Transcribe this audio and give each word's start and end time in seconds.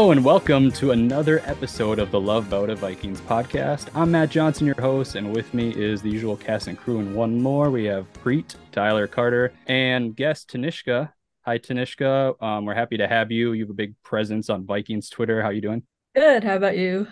Hello 0.00 0.12
and 0.12 0.24
welcome 0.24 0.72
to 0.72 0.92
another 0.92 1.42
episode 1.44 1.98
of 1.98 2.10
the 2.10 2.18
Love 2.18 2.48
Bout 2.48 2.70
of 2.70 2.78
Vikings 2.78 3.20
podcast. 3.20 3.90
I'm 3.94 4.10
Matt 4.10 4.30
Johnson, 4.30 4.64
your 4.64 4.80
host, 4.80 5.14
and 5.14 5.30
with 5.30 5.52
me 5.52 5.74
is 5.76 6.00
the 6.00 6.08
usual 6.08 6.38
cast 6.38 6.68
and 6.68 6.78
crew. 6.78 7.00
And 7.00 7.14
one 7.14 7.38
more, 7.38 7.70
we 7.70 7.84
have 7.84 8.10
Preet, 8.14 8.54
Tyler 8.72 9.06
Carter, 9.06 9.52
and 9.66 10.16
guest 10.16 10.48
Tanishka. 10.48 11.12
Hi, 11.42 11.58
Tanishka. 11.58 12.42
Um, 12.42 12.64
we're 12.64 12.72
happy 12.72 12.96
to 12.96 13.06
have 13.06 13.30
you. 13.30 13.52
You 13.52 13.64
have 13.64 13.70
a 13.70 13.74
big 13.74 13.94
presence 14.02 14.48
on 14.48 14.64
Vikings 14.64 15.10
Twitter. 15.10 15.42
How 15.42 15.50
you 15.50 15.60
doing? 15.60 15.82
Good. 16.14 16.44
How 16.44 16.56
about 16.56 16.78
you? 16.78 17.06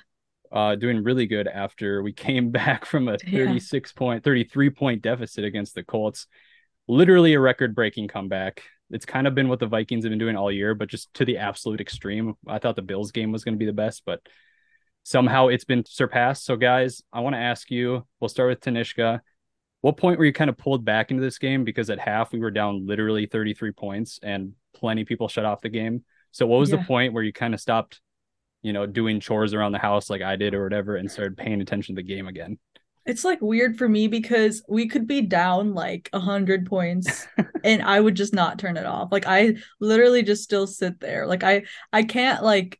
Uh, 0.51 0.75
doing 0.75 1.05
really 1.05 1.27
good 1.27 1.47
after 1.47 2.03
we 2.03 2.15
came 2.15 2.51
back 2.53 2.87
from 2.87 3.09
a 3.09 3.19
Yeah. 3.27 3.45
36 3.48 3.93
point, 3.93 4.25
33 4.25 4.70
point 4.70 5.03
deficit 5.03 5.45
against 5.45 5.75
the 5.75 5.83
Colts. 5.83 6.27
Literally 6.89 7.34
a 7.34 7.41
record 7.41 7.75
breaking 7.75 8.09
comeback. 8.09 8.62
It's 8.91 9.06
kind 9.06 9.27
of 9.27 9.34
been 9.34 9.48
what 9.48 9.60
the 9.60 9.66
Vikings 9.66 10.05
have 10.05 10.10
been 10.10 10.19
doing 10.19 10.37
all 10.37 10.51
year, 10.51 10.74
but 10.74 10.88
just 10.88 11.12
to 11.15 11.24
the 11.24 11.38
absolute 11.38 11.80
extreme. 11.80 12.34
I 12.47 12.59
thought 12.59 12.77
the 12.77 12.83
Bills 12.83 13.12
game 13.12 13.33
was 13.33 13.45
going 13.45 13.55
to 13.55 13.59
be 13.59 13.66
the 13.66 13.73
best, 13.73 14.02
but 14.06 14.20
somehow 15.02 15.48
it's 15.48 15.64
been 15.64 15.84
surpassed. 15.87 16.45
So, 16.45 16.56
guys, 16.56 17.02
I 17.12 17.20
want 17.20 17.34
to 17.34 17.41
ask 17.41 17.70
you 17.70 18.06
we'll 18.20 18.28
start 18.28 18.51
with 18.51 18.61
Tanishka. 18.61 19.20
What 19.80 19.97
point 19.97 20.19
were 20.19 20.24
you 20.24 20.33
kind 20.33 20.51
of 20.51 20.59
pulled 20.59 20.84
back 20.84 21.11
into 21.11 21.23
this 21.23 21.38
game? 21.38 21.64
Because 21.64 21.88
at 21.88 22.01
half, 22.01 22.33
we 22.33 22.41
were 22.41 22.51
down 22.51 22.87
literally 22.87 23.27
33 23.27 23.73
points 23.73 24.19
and 24.23 24.52
plenty 24.74 25.02
of 25.02 25.09
people 25.09 25.28
shut 25.28 25.45
off 25.45 25.61
the 25.61 25.69
game. 25.69 26.05
So, 26.33 26.47
what 26.47 26.58
was 26.58 26.70
the 26.70 26.78
point 26.78 27.12
where 27.12 27.23
you 27.23 27.33
kind 27.33 27.55
of 27.55 27.61
stopped, 27.61 28.00
you 28.62 28.73
know, 28.73 28.86
doing 28.86 29.20
chores 29.20 29.55
around 29.55 29.73
the 29.73 29.78
house 29.78 30.11
like 30.11 30.23
I 30.23 30.36
did 30.36 30.55
or 30.55 30.62
whatever 30.62 30.97
and 30.97 31.11
started 31.11 31.36
paying 31.36 31.61
attention 31.61 31.95
to 31.95 32.02
the 32.02 32.08
game 32.08 32.27
again? 32.27 32.58
It's 33.09 33.25
like 33.25 33.41
weird 33.41 33.77
for 33.78 33.89
me 33.89 34.06
because 34.06 34.62
we 34.69 34.87
could 34.87 35.06
be 35.09 35.23
down 35.23 35.75
like 35.75 36.09
a 36.12 36.20
hundred 36.20 36.67
points 36.67 37.27
and 37.64 37.83
I 37.83 37.98
would 37.98 38.14
just 38.14 38.34
not 38.34 38.59
turn 38.59 38.77
it 38.77 38.87
off. 38.87 39.11
Like 39.11 39.27
I 39.27 39.56
literally 39.81 40.23
just 40.23 40.45
still 40.45 40.67
sit 40.69 41.01
there. 41.01 41.27
Like 41.27 41.42
I 41.42 41.64
I 41.92 42.05
can't 42.05 42.45
like 42.45 42.79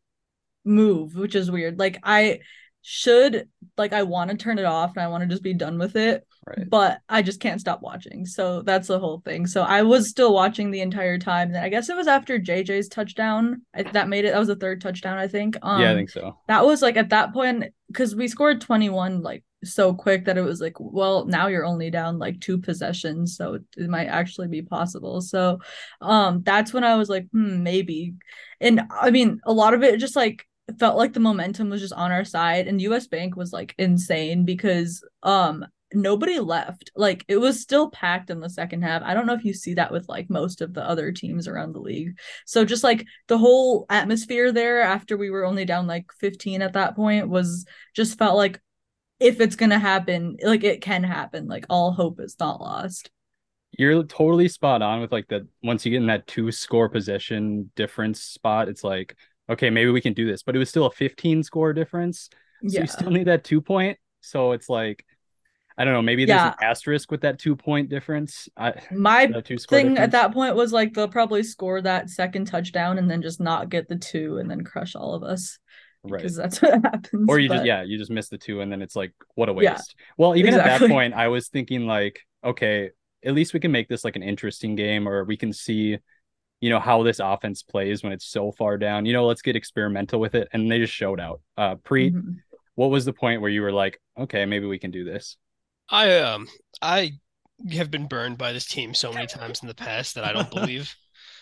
move, 0.65 1.15
which 1.17 1.35
is 1.35 1.51
weird. 1.51 1.79
Like 1.79 1.99
I 2.05 2.41
should 2.83 3.49
like 3.77 3.93
I 3.93 4.03
want 4.05 4.31
to 4.31 4.37
turn 4.37 4.59
it 4.59 4.65
off 4.65 4.93
and 4.97 5.03
I 5.03 5.09
want 5.09 5.23
to 5.23 5.29
just 5.29 5.43
be 5.43 5.55
done 5.55 5.79
with 5.79 5.97
it, 5.97 6.27
Right. 6.47 6.69
but 6.71 7.01
I 7.09 7.23
just 7.23 7.41
can't 7.41 7.61
stop 7.61 7.83
watching. 7.83 8.25
So 8.25 8.63
that's 8.63 8.89
the 8.89 8.99
whole 8.99 9.21
thing. 9.25 9.47
So 9.47 9.63
I 9.63 9.83
was 9.83 10.09
still 10.09 10.33
watching 10.33 10.71
the 10.71 10.81
entire 10.81 11.19
time. 11.19 11.55
I 11.57 11.69
guess 11.69 11.89
it 11.89 11.97
was 11.97 12.07
after 12.07 12.39
JJ's 12.39 12.89
touchdown 12.89 13.63
that 13.93 14.09
made 14.09 14.25
it. 14.25 14.33
That 14.33 14.39
was 14.39 14.49
the 14.49 14.57
third 14.57 14.81
touchdown, 14.81 15.19
I 15.19 15.27
think. 15.29 15.57
Um, 15.63 15.81
yeah, 15.81 15.93
I 15.93 15.95
think 15.95 16.11
so. 16.11 16.39
that 16.49 16.65
was 16.65 16.81
like 16.83 16.97
at 16.97 17.11
that 17.11 17.33
point 17.33 17.65
because 17.89 18.15
we 18.15 18.29
scored 18.29 18.61
21 18.61 19.23
like 19.23 19.43
so 19.65 19.93
quick 19.93 20.25
that 20.25 20.39
it 20.39 20.43
was 20.43 20.61
like 20.61 20.75
well 20.79 21.27
now 21.27 21.49
you're 21.49 21.65
only 21.65 21.91
down 21.91 22.19
like 22.19 22.41
two 22.41 22.59
possessions 22.59 23.37
so 23.37 23.59
it, 23.77 23.89
might 23.89 24.07
actually 24.07 24.49
be 24.49 24.63
possible. 24.63 25.21
So 25.21 25.59
um 26.01 26.43
that's 26.43 26.73
when 26.73 26.85
i 26.85 26.97
was 26.97 27.09
like 27.09 27.27
hmm 27.33 27.63
maybe. 27.63 28.15
And 28.61 28.83
i 28.91 29.11
mean 29.11 29.41
a 29.45 29.53
lot 29.53 29.75
of 29.75 29.83
it 29.83 29.99
just 29.99 30.17
like 30.17 30.47
felt 30.79 30.97
like 30.97 31.13
the 31.13 31.21
momentum 31.21 31.71
was 31.71 31.81
just 31.81 31.95
on 31.95 32.13
our 32.13 32.25
side 32.25 32.69
and 32.69 32.81
us 32.81 33.07
bank 33.07 33.37
was 33.37 33.53
like 33.53 33.75
insane 33.79 34.45
because 34.45 35.03
um 35.23 35.65
nobody 35.95 36.39
left. 36.39 36.91
Like 36.97 37.25
it 37.29 37.39
was 37.39 37.61
still 37.61 37.91
packed 37.91 38.31
in 38.31 38.41
the 38.41 38.51
second 38.51 38.83
half. 38.83 39.03
I 39.03 39.15
don't 39.15 39.27
know 39.27 39.35
if 39.35 39.45
you 39.45 39.55
see 39.55 39.75
that 39.75 39.93
with 39.93 40.09
like 40.09 40.29
most 40.31 40.61
of 40.61 40.75
the 40.75 40.83
other 40.83 41.13
teams 41.13 41.49
around 41.49 41.73
the 41.73 41.81
league. 41.81 42.19
So 42.47 42.65
just 42.65 42.85
like 42.85 43.07
the 43.27 43.39
whole 43.39 43.87
atmosphere 43.89 44.53
there 44.53 44.83
after 44.83 45.17
we 45.17 45.31
were 45.31 45.45
only 45.45 45.65
down 45.65 45.87
like 45.87 46.07
15 46.21 46.63
at 46.63 46.75
that 46.75 46.97
point 46.97 47.29
was 47.29 47.67
just 47.95 48.19
felt 48.19 48.37
like 48.37 48.61
if 49.21 49.41
it's 49.41 49.57
gonna 49.57 49.79
happen, 49.79 50.37
like 50.43 50.65
it 50.65 50.81
can 50.81 51.03
happen. 51.03 51.47
Like 51.47 51.67
all 51.69 51.93
hope 51.93 52.21
is 52.21 52.37
not 52.39 52.61
lost. 52.61 53.11
You're 53.73 54.03
totally 54.05 54.49
spot 54.49 54.83
on 54.83 55.01
with 55.01 55.13
like 55.13 55.29
the 55.29 55.47
once 55.63 55.85
you 55.85 55.91
get 55.91 55.99
in 55.99 56.07
that 56.07 56.27
two 56.27 56.51
score 56.51 56.89
possession 56.89 57.71
difference 57.77 58.23
spot, 58.23 58.69
it's 58.69 58.85
like, 58.85 59.17
okay, 59.49 59.71
maybe 59.71 59.91
we 59.91 60.01
can 60.01 60.15
do 60.15 60.27
this. 60.27 60.43
But 60.43 60.57
it 60.57 60.59
was 60.59 60.69
still 60.69 60.87
a 60.87 60.91
15 60.91 61.43
score 61.43 61.73
difference. 61.73 62.31
So 62.67 62.75
yeah. 62.75 62.81
you 62.83 62.87
still 62.87 63.11
need 63.11 63.27
that 63.27 63.45
two 63.45 63.61
point. 63.61 63.99
So 64.21 64.53
it's 64.53 64.69
like, 64.69 65.05
I 65.77 65.85
don't 65.85 65.95
know, 65.95 66.03
maybe 66.03 66.25
there's 66.25 66.41
an 66.41 66.55
asterisk 66.61 67.11
with 67.11 67.21
that 67.21 67.39
two 67.39 67.55
point 67.55 67.89
difference. 67.89 68.49
I 68.57 68.75
My 68.91 69.27
two 69.27 69.59
thing 69.59 69.91
difference. 69.91 69.99
at 69.99 70.11
that 70.13 70.33
point 70.33 70.57
was 70.57 70.73
like 70.73 70.95
they'll 70.95 71.07
probably 71.07 71.43
score 71.43 71.81
that 71.83 72.11
second 72.11 72.47
touchdown 72.47 72.99
and 72.99 73.11
then 73.11 73.23
just 73.23 73.41
not 73.41 73.69
get 73.69 73.89
the 73.89 73.97
two 73.97 74.39
and 74.39 74.51
then 74.51 74.65
crush 74.65 74.97
all 74.97 75.15
of 75.15 75.23
us 75.23 75.59
right. 76.05 76.19
because 76.19 76.37
that's 76.37 76.61
what 76.63 76.75
happens. 76.85 77.27
Or 77.29 77.39
you 77.39 77.49
but- 77.49 77.57
just 77.57 77.67
yeah, 77.67 77.83
you 77.83 77.99
just 77.99 78.11
miss 78.11 78.29
the 78.29 78.39
two 78.39 78.61
and 78.61 78.71
then 78.71 78.83
it's 78.83 78.97
like 78.97 79.13
what 79.35 79.49
a 79.49 79.53
waste. 79.53 79.65
Yeah, 79.65 79.73
waste. 79.75 79.95
well, 80.17 80.37
even 80.37 80.55
at 80.55 80.65
that 80.65 80.89
point, 80.91 81.15
I 81.15 81.29
was 81.29 81.49
thinking 81.49 81.87
like, 81.87 82.21
okay, 82.45 82.91
at 83.25 83.35
least 83.35 83.53
we 83.55 83.61
can 83.61 83.73
make 83.73 83.89
this 83.89 84.05
like 84.05 84.17
an 84.17 84.23
interesting 84.23 84.75
game 84.77 85.09
or 85.09 85.25
we 85.25 85.37
can 85.37 85.53
see 85.53 85.99
you 86.61 86.71
know 86.71 86.81
how 86.81 87.05
this 87.05 87.21
offense 87.21 87.63
plays 87.63 88.03
when 88.03 88.13
it's 88.13 88.27
so 88.27 88.51
far 88.53 88.79
down. 88.79 89.07
You 89.07 89.13
know, 89.13 89.27
let's 89.27 89.43
get 89.43 89.55
experimental 89.57 90.19
with 90.21 90.35
it 90.35 90.49
and 90.53 90.71
they 90.71 90.79
just 90.79 90.93
showed 90.93 91.21
out. 91.21 91.41
Uh 91.57 91.77
pre 91.77 92.11
Mhm. 92.11 92.37
what 92.75 92.91
was 92.91 93.05
the 93.05 93.13
point 93.13 93.41
where 93.43 93.51
you 93.51 93.63
were 93.63 93.73
like, 93.73 94.01
okay, 94.19 94.45
maybe 94.45 94.67
we 94.67 94.79
can 94.79 94.91
do 94.91 95.05
this? 95.05 95.37
I 95.89 96.19
um 96.19 96.49
I 96.83 97.13
have 97.73 97.91
been 97.91 98.07
burned 98.07 98.39
by 98.39 98.53
this 98.53 98.67
team 98.67 98.93
so 98.95 99.13
many 99.13 99.27
times 99.39 99.63
in 99.63 99.69
the 99.69 99.75
past 99.75 100.15
that 100.17 100.25
I 100.25 100.33
don't 100.33 100.51
believe. 100.51 100.95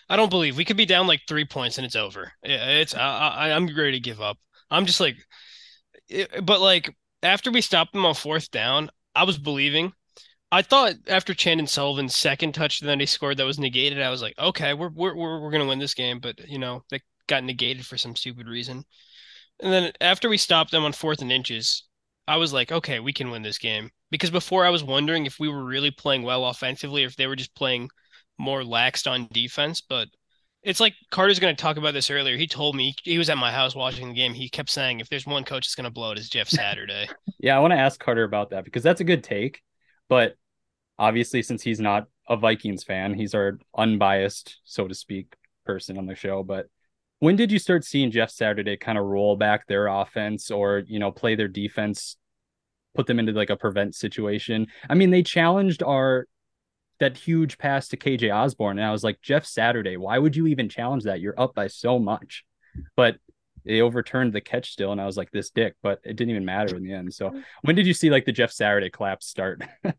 I 0.09 0.15
don't 0.15 0.29
believe 0.29 0.55
we 0.55 0.65
could 0.65 0.77
be 0.77 0.85
down 0.85 1.05
like 1.05 1.21
three 1.27 1.45
points 1.45 1.77
and 1.77 1.85
it's 1.85 1.95
over. 1.95 2.31
It's 2.43 2.95
I, 2.95 2.99
I 3.29 3.51
I'm 3.51 3.67
ready 3.67 3.93
to 3.93 3.99
give 3.99 4.21
up. 4.21 4.37
I'm 4.71 4.85
just 4.85 4.99
like, 4.99 5.17
it, 6.09 6.45
but 6.45 6.61
like 6.61 6.95
after 7.23 7.51
we 7.51 7.61
stopped 7.61 7.93
them 7.93 8.05
on 8.05 8.15
fourth 8.15 8.51
down, 8.51 8.89
I 9.15 9.23
was 9.23 9.37
believing. 9.37 9.93
I 10.51 10.61
thought 10.61 10.93
after 11.07 11.33
Chandon 11.33 11.67
Sullivan's 11.67 12.15
second 12.15 12.53
touchdown 12.53 12.87
that 12.87 12.99
he 12.99 13.05
scored 13.05 13.37
that 13.37 13.45
was 13.45 13.59
negated, 13.59 14.01
I 14.01 14.09
was 14.09 14.21
like, 14.21 14.37
okay, 14.39 14.73
we're 14.73 14.89
we're 14.89 15.15
we're, 15.15 15.41
we're 15.41 15.51
gonna 15.51 15.67
win 15.67 15.79
this 15.79 15.93
game, 15.93 16.19
but 16.19 16.39
you 16.47 16.59
know 16.59 16.83
that 16.89 17.01
got 17.27 17.43
negated 17.43 17.85
for 17.85 17.97
some 17.97 18.15
stupid 18.15 18.47
reason. 18.47 18.83
And 19.59 19.73
then 19.73 19.91
after 20.01 20.29
we 20.29 20.37
stopped 20.37 20.71
them 20.71 20.85
on 20.85 20.93
fourth 20.93 21.21
and 21.21 21.31
inches, 21.31 21.83
I 22.27 22.37
was 22.37 22.53
like, 22.53 22.71
okay, 22.71 22.99
we 22.99 23.13
can 23.13 23.31
win 23.31 23.41
this 23.41 23.57
game. 23.57 23.89
Because 24.11 24.29
before 24.29 24.65
I 24.65 24.69
was 24.69 24.83
wondering 24.83 25.25
if 25.25 25.39
we 25.39 25.49
were 25.49 25.63
really 25.65 25.91
playing 25.91 26.23
well 26.23 26.45
offensively 26.45 27.03
or 27.03 27.07
if 27.07 27.15
they 27.15 27.27
were 27.27 27.35
just 27.35 27.55
playing 27.55 27.89
more 28.37 28.61
laxed 28.61 29.09
on 29.09 29.27
defense. 29.31 29.81
But 29.81 30.09
it's 30.63 30.79
like 30.79 30.95
Carter's 31.11 31.39
going 31.39 31.55
to 31.55 31.61
talk 31.61 31.77
about 31.77 31.93
this 31.93 32.09
earlier. 32.09 32.35
He 32.35 32.47
told 32.47 32.75
me 32.75 32.93
he 33.03 33.17
was 33.17 33.29
at 33.29 33.37
my 33.37 33.51
house 33.51 33.75
watching 33.75 34.09
the 34.09 34.13
game. 34.13 34.33
He 34.33 34.49
kept 34.49 34.69
saying, 34.69 34.99
if 34.99 35.09
there's 35.09 35.25
one 35.25 35.43
coach 35.43 35.65
that's 35.65 35.75
going 35.75 35.85
to 35.85 35.91
blow 35.91 36.11
it, 36.11 36.17
it's 36.17 36.29
Jeff 36.29 36.49
Saturday. 36.49 37.07
Yeah, 37.39 37.55
I 37.55 37.59
want 37.59 37.71
to 37.71 37.79
ask 37.79 37.99
Carter 37.99 38.23
about 38.23 38.49
that 38.49 38.65
because 38.65 38.83
that's 38.83 39.01
a 39.01 39.05
good 39.05 39.23
take. 39.23 39.61
But 40.09 40.35
obviously, 40.97 41.41
since 41.41 41.61
he's 41.61 41.79
not 41.79 42.07
a 42.27 42.35
Vikings 42.35 42.83
fan, 42.83 43.13
he's 43.13 43.33
our 43.33 43.59
unbiased, 43.77 44.59
so 44.63 44.87
to 44.87 44.95
speak, 44.95 45.35
person 45.65 45.97
on 45.97 46.05
the 46.05 46.15
show. 46.15 46.43
But 46.43 46.67
when 47.19 47.35
did 47.35 47.51
you 47.51 47.59
start 47.59 47.83
seeing 47.83 48.11
Jeff 48.11 48.29
Saturday 48.29 48.77
kind 48.77 48.97
of 48.97 49.05
roll 49.05 49.35
back 49.35 49.67
their 49.67 49.87
offense 49.87 50.51
or, 50.51 50.83
you 50.87 50.99
know, 50.99 51.11
play 51.11 51.35
their 51.35 51.47
defense, 51.47 52.17
put 52.95 53.07
them 53.07 53.19
into 53.19 53.31
like 53.31 53.49
a 53.49 53.57
prevent 53.57 53.95
situation? 53.95 54.67
I 54.89 54.95
mean, 54.95 55.11
they 55.11 55.23
challenged 55.23 55.83
our 55.83 56.27
that 56.99 57.17
huge 57.17 57.57
pass 57.57 57.87
to 57.89 57.97
KJ 57.97 58.33
Osborn. 58.33 58.79
And 58.79 58.87
I 58.87 58.91
was 58.91 59.03
like, 59.03 59.21
Jeff 59.21 59.45
Saturday, 59.45 59.97
why 59.97 60.17
would 60.17 60.35
you 60.35 60.47
even 60.47 60.69
challenge 60.69 61.03
that? 61.03 61.19
You're 61.19 61.39
up 61.39 61.53
by 61.53 61.67
so 61.67 61.99
much. 61.99 62.43
But 62.95 63.17
they 63.65 63.81
overturned 63.81 64.33
the 64.33 64.41
catch 64.41 64.71
still, 64.71 64.91
and 64.91 65.01
I 65.01 65.05
was 65.05 65.17
like, 65.17 65.31
this 65.31 65.49
dick, 65.49 65.75
but 65.83 65.99
it 66.03 66.15
didn't 66.15 66.31
even 66.31 66.45
matter 66.45 66.75
in 66.75 66.83
the 66.83 66.93
end. 66.93 67.13
So 67.13 67.33
when 67.63 67.75
did 67.75 67.85
you 67.85 67.93
see 67.93 68.09
like 68.09 68.25
the 68.25 68.31
Jeff 68.31 68.51
Saturday 68.51 68.89
collapse 68.89 69.27
start? 69.27 69.61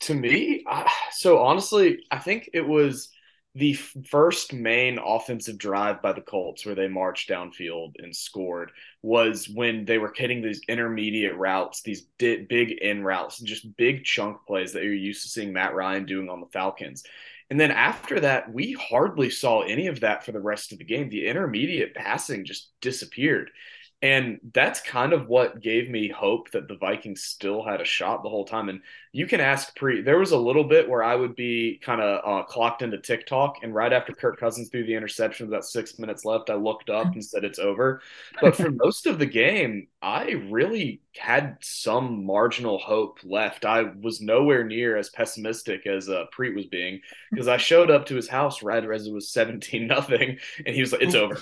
To 0.00 0.14
me, 0.14 0.62
I, 0.68 0.92
so 1.12 1.38
honestly, 1.38 2.00
I 2.10 2.18
think 2.18 2.50
it 2.52 2.60
was 2.60 3.08
the 3.56 3.72
first 3.72 4.52
main 4.52 4.98
offensive 4.98 5.56
drive 5.56 6.02
by 6.02 6.12
the 6.12 6.20
Colts 6.20 6.66
where 6.66 6.74
they 6.74 6.88
marched 6.88 7.30
downfield 7.30 7.94
and 7.96 8.14
scored 8.14 8.70
was 9.00 9.48
when 9.48 9.86
they 9.86 9.96
were 9.96 10.12
hitting 10.14 10.42
these 10.42 10.60
intermediate 10.68 11.34
routes, 11.36 11.80
these 11.80 12.02
di- 12.18 12.44
big 12.44 12.72
in 12.72 13.02
routes, 13.02 13.40
just 13.40 13.74
big 13.78 14.04
chunk 14.04 14.44
plays 14.46 14.74
that 14.74 14.84
you're 14.84 14.92
used 14.92 15.22
to 15.22 15.30
seeing 15.30 15.54
Matt 15.54 15.74
Ryan 15.74 16.04
doing 16.04 16.28
on 16.28 16.40
the 16.40 16.46
Falcons. 16.52 17.02
And 17.48 17.58
then 17.58 17.70
after 17.70 18.20
that, 18.20 18.52
we 18.52 18.72
hardly 18.72 19.30
saw 19.30 19.62
any 19.62 19.86
of 19.86 20.00
that 20.00 20.22
for 20.22 20.32
the 20.32 20.40
rest 20.40 20.72
of 20.72 20.78
the 20.78 20.84
game. 20.84 21.08
The 21.08 21.26
intermediate 21.26 21.94
passing 21.94 22.44
just 22.44 22.72
disappeared. 22.82 23.50
And 24.02 24.38
that's 24.52 24.82
kind 24.82 25.14
of 25.14 25.26
what 25.26 25.62
gave 25.62 25.88
me 25.88 26.08
hope 26.08 26.50
that 26.50 26.68
the 26.68 26.76
Vikings 26.76 27.22
still 27.22 27.64
had 27.64 27.80
a 27.80 27.84
shot 27.84 28.22
the 28.22 28.28
whole 28.28 28.44
time. 28.44 28.68
And 28.68 28.82
you 29.10 29.26
can 29.26 29.40
ask 29.40 29.74
Pre. 29.74 30.02
There 30.02 30.18
was 30.18 30.32
a 30.32 30.38
little 30.38 30.64
bit 30.64 30.86
where 30.86 31.02
I 31.02 31.16
would 31.16 31.34
be 31.34 31.80
kind 31.82 32.02
of 32.02 32.20
uh, 32.22 32.44
clocked 32.44 32.82
into 32.82 32.98
TikTok, 32.98 33.56
and 33.62 33.74
right 33.74 33.92
after 33.92 34.12
Kirk 34.12 34.38
Cousins 34.38 34.68
threw 34.68 34.84
the 34.84 34.94
interception, 34.94 35.46
with 35.46 35.54
about 35.54 35.64
six 35.64 35.98
minutes 35.98 36.26
left, 36.26 36.50
I 36.50 36.54
looked 36.54 36.90
up 36.90 37.14
and 37.14 37.24
said 37.24 37.42
it's 37.42 37.58
over. 37.58 38.02
But 38.38 38.54
for 38.54 38.70
most 38.84 39.06
of 39.06 39.18
the 39.18 39.26
game, 39.26 39.88
I 40.02 40.32
really 40.32 41.00
had 41.16 41.56
some 41.62 42.26
marginal 42.26 42.78
hope 42.78 43.20
left. 43.24 43.64
I 43.64 43.84
was 44.02 44.20
nowhere 44.20 44.64
near 44.64 44.98
as 44.98 45.08
pessimistic 45.08 45.86
as 45.86 46.10
uh, 46.10 46.26
Preet 46.36 46.54
was 46.54 46.66
being 46.66 47.00
because 47.32 47.48
I 47.48 47.56
showed 47.56 47.90
up 47.90 48.06
to 48.06 48.14
his 48.16 48.28
house 48.28 48.62
right 48.62 48.84
as 48.84 49.06
it 49.06 49.12
was 49.14 49.30
seventeen 49.30 49.86
nothing, 49.86 50.38
and 50.66 50.74
he 50.74 50.82
was 50.82 50.92
like, 50.92 51.02
"It's 51.02 51.14
over." 51.14 51.38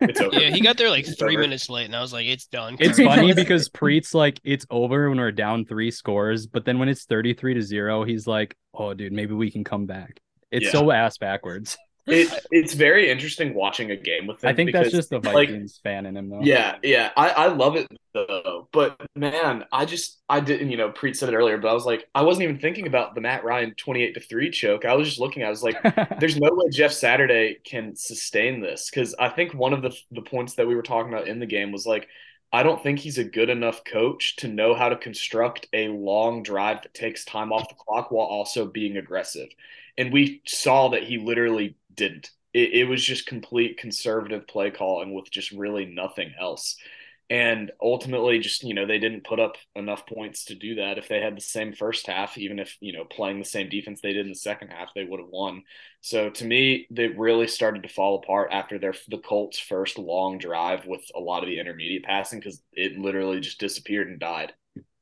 It's 0.00 0.20
over. 0.20 0.38
Yeah, 0.38 0.50
he 0.50 0.60
got 0.60 0.76
there 0.76 0.90
like 0.90 1.06
It's 1.08 1.18
three 1.18 1.34
over. 1.34 1.42
minutes 1.42 1.68
late, 1.68 1.86
and 1.86 1.96
I 1.96 2.00
was 2.00 2.12
like, 2.12 2.26
"It's 2.26 2.46
done." 2.46 2.76
It's 2.78 2.98
funny 3.02 3.32
because 3.34 3.68
Preet's 3.68 4.14
like, 4.14 4.40
it's 4.44 4.64
over 4.70 5.08
when 5.08 5.18
we're 5.18 5.32
down 5.32 5.64
three 5.64 5.90
scores, 5.90 6.46
but 6.46 6.64
then 6.64 6.78
when 6.78 6.88
it's 6.88 7.04
33 7.04 7.54
to 7.54 7.62
zero, 7.62 8.04
he's 8.04 8.26
like, 8.26 8.56
oh, 8.74 8.94
dude, 8.94 9.12
maybe 9.12 9.34
we 9.34 9.50
can 9.50 9.64
come 9.64 9.86
back. 9.86 10.20
It's 10.50 10.66
Yeah. 10.66 10.72
so 10.72 10.90
ass 10.92 11.18
backwards. 11.18 11.76
It, 12.08 12.32
it's 12.50 12.74
very 12.74 13.10
interesting 13.10 13.54
watching 13.54 13.90
a 13.90 13.96
game 13.96 14.26
with 14.26 14.42
him. 14.42 14.50
I 14.50 14.54
think 14.54 14.72
that's 14.72 14.90
just 14.90 15.10
the 15.10 15.16
like, 15.16 15.48
Vikings 15.48 15.78
fan 15.82 16.06
in 16.06 16.16
him, 16.16 16.28
though. 16.28 16.40
Yeah, 16.42 16.76
yeah. 16.82 17.10
I, 17.16 17.28
I 17.30 17.46
love 17.48 17.76
it 17.76 17.88
though. 18.12 18.68
But 18.72 19.00
man, 19.14 19.64
I 19.72 19.84
just 19.84 20.18
I 20.28 20.40
didn't, 20.40 20.70
you 20.70 20.76
know, 20.76 20.90
Preet 20.90 21.16
said 21.16 21.28
it 21.28 21.36
earlier, 21.36 21.58
but 21.58 21.68
I 21.68 21.74
was 21.74 21.84
like, 21.84 22.08
I 22.14 22.22
wasn't 22.22 22.44
even 22.44 22.58
thinking 22.58 22.86
about 22.86 23.14
the 23.14 23.20
Matt 23.20 23.44
Ryan 23.44 23.74
28 23.76 24.14
to 24.14 24.20
3 24.20 24.50
choke. 24.50 24.84
I 24.84 24.94
was 24.94 25.08
just 25.08 25.20
looking, 25.20 25.44
I 25.44 25.50
was 25.50 25.62
like, 25.62 25.76
there's 26.20 26.38
no 26.38 26.50
way 26.52 26.70
Jeff 26.70 26.92
Saturday 26.92 27.58
can 27.64 27.94
sustain 27.96 28.60
this. 28.60 28.90
Cause 28.90 29.14
I 29.18 29.28
think 29.28 29.54
one 29.54 29.72
of 29.72 29.82
the 29.82 29.96
the 30.10 30.22
points 30.22 30.54
that 30.54 30.66
we 30.66 30.74
were 30.74 30.82
talking 30.82 31.12
about 31.12 31.28
in 31.28 31.38
the 31.38 31.46
game 31.46 31.72
was 31.72 31.86
like, 31.86 32.08
I 32.52 32.62
don't 32.62 32.82
think 32.82 32.98
he's 32.98 33.18
a 33.18 33.24
good 33.24 33.50
enough 33.50 33.84
coach 33.84 34.36
to 34.36 34.48
know 34.48 34.74
how 34.74 34.88
to 34.88 34.96
construct 34.96 35.66
a 35.72 35.88
long 35.88 36.42
drive 36.42 36.82
that 36.82 36.94
takes 36.94 37.24
time 37.24 37.52
off 37.52 37.68
the 37.68 37.74
clock 37.74 38.10
while 38.10 38.26
also 38.26 38.66
being 38.66 38.96
aggressive. 38.96 39.48
And 39.98 40.12
we 40.12 40.42
saw 40.46 40.88
that 40.88 41.02
he 41.02 41.18
literally 41.18 41.76
didn't. 41.98 42.30
It, 42.54 42.72
it 42.72 42.84
was 42.88 43.04
just 43.04 43.26
complete 43.26 43.76
conservative 43.76 44.48
play 44.48 44.70
calling 44.70 45.12
with 45.12 45.30
just 45.30 45.52
really 45.52 45.84
nothing 45.84 46.32
else. 46.40 46.76
And 47.30 47.70
ultimately, 47.82 48.38
just, 48.38 48.64
you 48.64 48.72
know, 48.72 48.86
they 48.86 48.98
didn't 48.98 49.24
put 49.24 49.38
up 49.38 49.56
enough 49.76 50.06
points 50.06 50.46
to 50.46 50.54
do 50.54 50.76
that. 50.76 50.96
If 50.96 51.08
they 51.08 51.20
had 51.20 51.36
the 51.36 51.42
same 51.42 51.74
first 51.74 52.06
half, 52.06 52.38
even 52.38 52.58
if, 52.58 52.74
you 52.80 52.94
know, 52.94 53.04
playing 53.04 53.38
the 53.38 53.44
same 53.44 53.68
defense 53.68 54.00
they 54.00 54.14
did 54.14 54.24
in 54.24 54.32
the 54.32 54.34
second 54.34 54.68
half, 54.68 54.94
they 54.94 55.04
would 55.04 55.20
have 55.20 55.28
won. 55.28 55.64
So 56.00 56.30
to 56.30 56.44
me, 56.46 56.86
they 56.90 57.08
really 57.08 57.46
started 57.46 57.82
to 57.82 57.90
fall 57.90 58.16
apart 58.16 58.48
after 58.50 58.78
their 58.78 58.94
the 59.08 59.18
Colts' 59.18 59.58
first 59.58 59.98
long 59.98 60.38
drive 60.38 60.86
with 60.86 61.02
a 61.14 61.20
lot 61.20 61.42
of 61.42 61.50
the 61.50 61.60
intermediate 61.60 62.04
passing 62.04 62.40
because 62.40 62.62
it 62.72 62.98
literally 62.98 63.40
just 63.40 63.60
disappeared 63.60 64.08
and 64.08 64.18
died. 64.18 64.54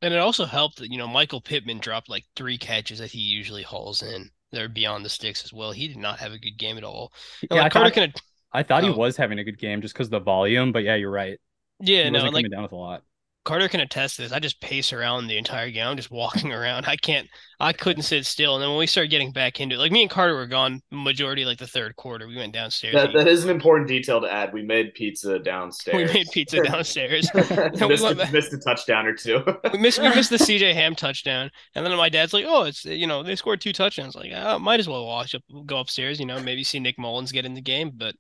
And 0.03 0.13
it 0.13 0.19
also 0.19 0.47
helped 0.47 0.79
that, 0.79 0.91
you 0.91 0.99
know, 0.99 1.07
Michael 1.07 1.41
Pittman 1.41 1.79
dropped 1.79 2.11
like 2.11 2.25
three 2.35 2.59
catches 2.59 2.99
that 2.99 3.13
he 3.13 3.21
usually 3.21 3.63
hauls 3.63 4.03
in. 4.03 4.31
They're 4.53 4.69
beyond 4.69 5.05
the 5.05 5.09
sticks 5.09 5.45
as 5.45 5.53
well. 5.53 5.73
He 5.73 5.89
did 5.89 5.97
not 5.97 6.19
have 6.21 6.33
a 6.33 6.39
good 6.39 6.57
game 6.57 6.77
at 6.77 6.85
all. 6.85 7.13
Yeah, 7.51 7.59
I 7.59 7.63
like 7.63 7.73
Carter 7.73 7.91
thought, 7.91 7.95
can, 7.95 8.13
I 8.53 8.63
thought 8.63 8.85
he 8.85 8.91
oh. 8.91 8.97
was 8.97 9.17
having 9.17 9.39
a 9.39 9.45
good 9.45 9.59
game 9.59 9.83
just 9.83 9.95
because 9.95 10.09
the 10.09 10.21
volume, 10.21 10.73
but 10.73 10.83
yeah, 10.85 10.95
you're 10.95 11.11
right. 11.11 11.39
yeah, 11.81 12.05
he 12.05 12.11
no, 12.11 12.25
like 12.31 12.51
down 12.51 12.63
with 12.63 12.73
a 12.73 12.77
lot. 12.77 13.03
Carter 13.47 13.69
can 13.69 13.79
attest 13.79 14.17
to 14.17 14.23
this. 14.23 14.33
I 14.33 14.41
just 14.41 14.61
pace 14.61 14.93
around 14.93 15.29
the 15.29 15.39
entire 15.39 15.71
game. 15.71 15.87
I'm 15.87 15.97
just 15.97 16.11
walking 16.11 16.53
around. 16.53 16.85
I 16.87 16.97
can't, 16.97 17.29
I 17.61 17.73
couldn't 17.73 18.03
sit 18.03 18.27
still. 18.27 18.57
And 18.57 18.63
then 18.63 18.71
when 18.71 18.79
we 18.79 18.89
started 18.89 19.09
getting 19.09 19.31
back 19.31 19.61
into 19.61 19.77
it, 19.77 19.79
like 19.79 19.93
me 19.93 20.03
and 20.03 20.11
Carter 20.11 20.35
were 20.35 20.49
gone 20.49 20.83
majority 20.91 21.45
like 21.45 21.59
the 21.59 21.67
third 21.67 21.95
quarter. 21.95 22.27
We 22.27 22.37
went 22.37 22.53
downstairs. 22.53 22.95
That, 22.95 23.13
that 23.15 23.29
is 23.29 23.45
an 23.45 23.51
important 23.51 23.87
detail 23.87 24.21
to 24.21 24.31
add. 24.31 24.53
We 24.53 24.65
made 24.65 24.95
pizza 24.95 25.39
downstairs. 25.39 25.97
we 25.97 26.13
made 26.13 26.27
pizza 26.33 26.61
downstairs. 26.65 27.31
we 27.35 27.41
missed, 27.87 28.05
a, 28.05 28.29
missed 28.33 28.53
a 28.53 28.59
touchdown 28.59 29.07
or 29.07 29.15
two. 29.15 29.45
we 29.73 29.79
missed 29.79 30.03
we 30.03 30.09
missed 30.09 30.31
the 30.31 30.39
CJ 30.39 30.75
Ham 30.75 30.97
touchdown, 30.97 31.49
and 31.77 31.87
then 31.87 31.97
my 31.97 32.09
dad's 32.09 32.35
like, 32.35 32.47
"Oh, 32.49 32.65
it's 32.65 32.85
you 32.85 33.07
know 33.07 33.23
they 33.23 33.37
scored 33.37 33.61
two 33.61 33.73
touchdowns." 33.73 34.17
Like, 34.17 34.33
I 34.33 34.57
might 34.59 34.81
as 34.81 34.89
well 34.89 35.07
watch 35.07 35.37
up, 35.37 35.43
go 35.67 35.79
upstairs, 35.79 36.19
you 36.19 36.27
know, 36.27 36.43
maybe 36.43 36.65
see 36.65 36.81
Nick 36.81 36.99
Mullens 36.99 37.31
get 37.31 37.47
in 37.47 37.55
the 37.55 37.63
game. 37.63 37.93
But 37.95 38.17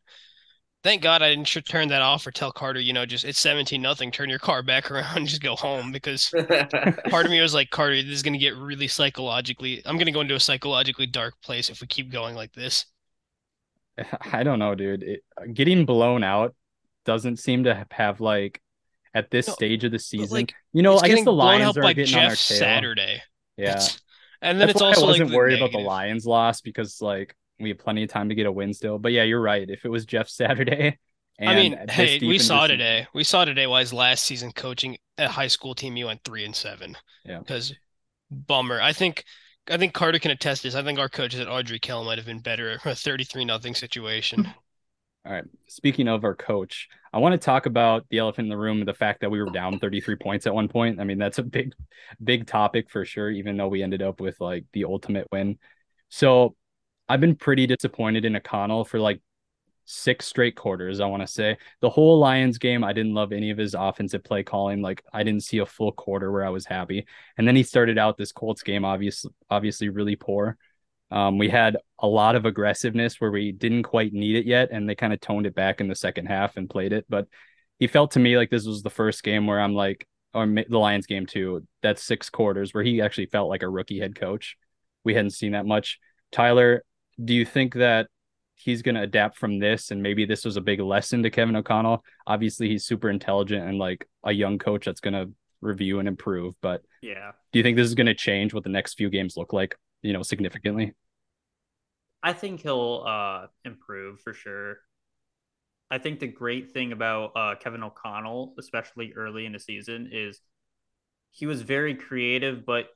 thank 0.86 1.02
God 1.02 1.20
I 1.20 1.30
didn't 1.34 1.46
turn 1.66 1.88
that 1.88 2.00
off 2.00 2.24
or 2.28 2.30
tell 2.30 2.52
Carter, 2.52 2.78
you 2.78 2.92
know, 2.92 3.04
just 3.04 3.24
it's 3.24 3.40
seventeen 3.40 3.82
nothing, 3.82 4.12
turn 4.12 4.30
your 4.30 4.38
car 4.38 4.62
back 4.62 4.88
around, 4.90 5.16
and 5.16 5.26
just 5.26 5.42
go 5.42 5.56
home 5.56 5.90
because 5.90 6.30
part 7.08 7.26
of 7.26 7.30
me 7.32 7.40
was 7.40 7.54
like, 7.54 7.70
Carter, 7.70 7.96
this 7.96 8.12
is 8.12 8.22
gonna 8.22 8.38
get 8.38 8.54
really 8.56 8.86
psychologically. 8.86 9.82
I'm 9.84 9.98
gonna 9.98 10.12
go 10.12 10.20
into 10.20 10.36
a 10.36 10.40
psychologically 10.40 11.06
dark 11.06 11.34
place 11.42 11.68
if 11.70 11.80
we 11.80 11.88
keep 11.88 12.12
going 12.12 12.36
like 12.36 12.52
this. 12.52 12.86
I 14.32 14.44
don't 14.44 14.60
know, 14.60 14.74
dude. 14.76 15.02
It, 15.02 15.24
getting 15.52 15.84
blown 15.86 16.22
out 16.22 16.54
doesn't 17.04 17.38
seem 17.38 17.64
to 17.64 17.74
ha- 17.74 17.84
have 17.90 18.20
like 18.20 18.60
at 19.12 19.30
this 19.30 19.48
No, 19.48 19.54
stage 19.54 19.82
of 19.82 19.90
the 19.90 19.98
season. 19.98 20.36
like, 20.36 20.54
you 20.72 20.82
know, 20.82 20.98
I 20.98 21.08
guess 21.08 21.24
the 21.24 21.32
Lions 21.32 21.64
out 21.70 21.78
are 21.78 21.82
by 21.82 21.94
getting 21.94 22.14
on 22.16 22.24
our 22.24 22.30
Jeff 22.30 22.46
tail. 22.46 22.58
Saturday. 22.58 23.22
Yeah, 23.56 23.70
It's- 23.70 24.00
and 24.42 24.60
then 24.60 24.68
that's 24.68 24.76
it's 24.76 24.82
why 24.82 24.88
also 24.88 25.04
I 25.04 25.08
wasn't 25.08 25.30
the 25.30 25.36
worried 25.36 25.56
about 25.58 25.72
the. 25.72 25.78
Lions 25.78 26.26
loss 26.26 26.60
because 26.60 27.00
like 27.00 27.34
we 27.58 27.70
have 27.70 27.78
plenty 27.78 28.02
of 28.02 28.10
time 28.10 28.28
to 28.28 28.34
get 28.34 28.46
a 28.46 28.52
win 28.52 28.74
still. 28.74 28.98
But 28.98 29.12
yeah, 29.12 29.22
you're 29.22 29.40
right. 29.40 29.68
If 29.68 29.84
it 29.84 29.88
was 29.88 30.04
Jeff 30.04 30.28
Saturday, 30.28 30.98
and 31.38 31.50
I 31.50 31.54
mean, 31.54 31.78
hey, 31.88 32.18
we 32.20 32.38
saw 32.38 32.66
today. 32.66 33.06
We 33.14 33.24
saw 33.24 33.44
today 33.44 33.66
why 33.66 33.80
his 33.80 33.92
last 33.92 34.24
season 34.24 34.52
coaching 34.52 34.98
a 35.18 35.28
high 35.28 35.48
school 35.48 35.74
team 35.74 35.96
he 35.96 36.04
went 36.04 36.22
three 36.24 36.44
and 36.44 36.54
seven. 36.54 36.96
Yeah. 37.24 37.38
Because 37.38 37.74
bummer. 38.30 38.80
I 38.80 38.92
think 38.92 39.24
I 39.70 39.76
think 39.76 39.94
Carter 39.94 40.18
can 40.18 40.30
attest 40.30 40.62
this. 40.62 40.74
I 40.74 40.82
think 40.82 40.98
our 40.98 41.08
coaches 41.08 41.40
at 41.40 41.48
Ardrey 41.48 41.80
Kell 41.80 42.04
might 42.04 42.18
have 42.18 42.26
been 42.26 42.40
better 42.40 42.78
for 42.82 42.90
a 42.90 42.94
33 42.94 43.44
nothing 43.44 43.74
situation. 43.74 44.46
All 45.26 45.32
right. 45.32 45.44
Speaking 45.66 46.06
of 46.06 46.22
our 46.22 46.36
coach, 46.36 46.88
I 47.12 47.18
want 47.18 47.32
to 47.32 47.44
talk 47.44 47.66
about 47.66 48.06
the 48.10 48.18
elephant 48.18 48.46
in 48.46 48.50
the 48.50 48.56
room, 48.56 48.84
the 48.84 48.94
fact 48.94 49.22
that 49.22 49.30
we 49.30 49.42
were 49.42 49.50
down 49.50 49.80
33 49.80 50.14
points 50.16 50.46
at 50.46 50.54
one 50.54 50.68
point. 50.68 51.00
I 51.00 51.04
mean, 51.04 51.18
that's 51.18 51.38
a 51.38 51.42
big, 51.42 51.72
big 52.22 52.46
topic 52.46 52.88
for 52.90 53.04
sure, 53.04 53.28
even 53.28 53.56
though 53.56 53.66
we 53.66 53.82
ended 53.82 54.02
up 54.02 54.20
with 54.20 54.40
like 54.40 54.66
the 54.72 54.84
ultimate 54.84 55.26
win. 55.32 55.58
So 56.10 56.54
I've 57.08 57.20
been 57.20 57.36
pretty 57.36 57.66
disappointed 57.66 58.24
in 58.24 58.36
O'Connell 58.36 58.84
for 58.84 58.98
like 58.98 59.20
six 59.84 60.26
straight 60.26 60.56
quarters, 60.56 61.00
I 61.00 61.06
want 61.06 61.22
to 61.22 61.26
say. 61.26 61.56
The 61.80 61.90
whole 61.90 62.18
Lions 62.18 62.58
game, 62.58 62.84
I 62.84 62.92
didn't 62.92 63.14
love 63.14 63.32
any 63.32 63.50
of 63.50 63.58
his 63.58 63.74
offensive 63.74 64.24
play 64.24 64.42
calling. 64.42 64.82
Like 64.82 65.02
I 65.12 65.22
didn't 65.22 65.44
see 65.44 65.58
a 65.58 65.66
full 65.66 65.92
quarter 65.92 66.30
where 66.30 66.44
I 66.44 66.50
was 66.50 66.66
happy. 66.66 67.06
And 67.38 67.46
then 67.46 67.56
he 67.56 67.62
started 67.62 67.96
out 67.96 68.16
this 68.16 68.32
Colts 68.32 68.62
game, 68.62 68.84
obviously, 68.84 69.30
obviously 69.48 69.88
really 69.88 70.16
poor. 70.16 70.58
Um, 71.10 71.38
we 71.38 71.48
had 71.48 71.76
a 72.00 72.08
lot 72.08 72.34
of 72.34 72.46
aggressiveness 72.46 73.20
where 73.20 73.30
we 73.30 73.52
didn't 73.52 73.84
quite 73.84 74.12
need 74.12 74.36
it 74.36 74.44
yet, 74.44 74.70
and 74.72 74.88
they 74.88 74.96
kind 74.96 75.12
of 75.12 75.20
toned 75.20 75.46
it 75.46 75.54
back 75.54 75.80
in 75.80 75.86
the 75.86 75.94
second 75.94 76.26
half 76.26 76.56
and 76.56 76.68
played 76.68 76.92
it. 76.92 77.06
But 77.08 77.28
he 77.78 77.86
felt 77.86 78.12
to 78.12 78.18
me 78.18 78.36
like 78.36 78.50
this 78.50 78.66
was 78.66 78.82
the 78.82 78.90
first 78.90 79.22
game 79.22 79.46
where 79.46 79.60
I'm 79.60 79.74
like, 79.74 80.06
or 80.34 80.46
the 80.46 80.78
Lions 80.78 81.06
game 81.06 81.26
too. 81.26 81.64
That's 81.82 82.02
six 82.02 82.28
quarters 82.28 82.74
where 82.74 82.82
he 82.82 83.00
actually 83.00 83.26
felt 83.26 83.48
like 83.48 83.62
a 83.62 83.68
rookie 83.68 84.00
head 84.00 84.18
coach. 84.18 84.56
We 85.04 85.14
hadn't 85.14 85.30
seen 85.30 85.52
that 85.52 85.64
much. 85.64 86.00
Tyler, 86.32 86.82
do 87.22 87.34
you 87.34 87.44
think 87.44 87.74
that 87.74 88.08
he's 88.54 88.82
going 88.82 88.94
to 88.94 89.02
adapt 89.02 89.36
from 89.38 89.58
this, 89.58 89.90
and 89.90 90.02
maybe 90.02 90.24
this 90.24 90.44
was 90.44 90.56
a 90.56 90.60
big 90.60 90.80
lesson 90.80 91.22
to 91.22 91.30
Kevin 91.30 91.56
O'Connell? 91.56 92.04
Obviously, 92.26 92.68
he's 92.68 92.84
super 92.86 93.10
intelligent 93.10 93.66
and 93.68 93.78
like 93.78 94.06
a 94.24 94.32
young 94.32 94.58
coach 94.58 94.84
that's 94.86 95.00
going 95.00 95.14
to 95.14 95.32
review 95.60 95.98
and 95.98 96.08
improve. 96.08 96.54
But 96.60 96.82
Yeah. 97.00 97.32
do 97.52 97.58
you 97.58 97.62
think 97.62 97.76
this 97.76 97.86
is 97.86 97.94
going 97.94 98.06
to 98.06 98.14
change 98.14 98.54
what 98.54 98.64
the 98.64 98.70
next 98.70 98.94
few 98.94 99.10
games 99.10 99.36
look 99.36 99.52
like? 99.52 99.76
You 100.02 100.12
know, 100.12 100.22
significantly. 100.22 100.94
I 102.22 102.32
think 102.32 102.60
he'll 102.60 103.04
uh 103.06 103.46
improve 103.64 104.20
for 104.20 104.35
sure. 104.35 104.78
I 105.90 105.99
think 105.99 106.18
the 106.20 106.26
great 106.26 106.73
thing 106.73 106.92
about 106.92 107.32
uh 107.37 107.54
Kevin 107.61 107.82
O'Connell, 107.82 108.54
especially 108.58 109.12
early 109.14 109.46
in 109.46 109.52
the 109.52 109.61
season, 109.61 110.08
is 110.12 110.40
he 111.32 111.46
was 111.46 111.62
very 111.62 111.94
creative, 111.94 112.66
but 112.66 112.88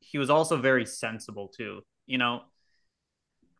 he 0.00 0.18
was 0.18 0.30
also 0.30 0.56
very 0.56 0.86
sensible 0.86 1.48
too. 1.48 1.82
You 2.06 2.18
know, 2.18 2.42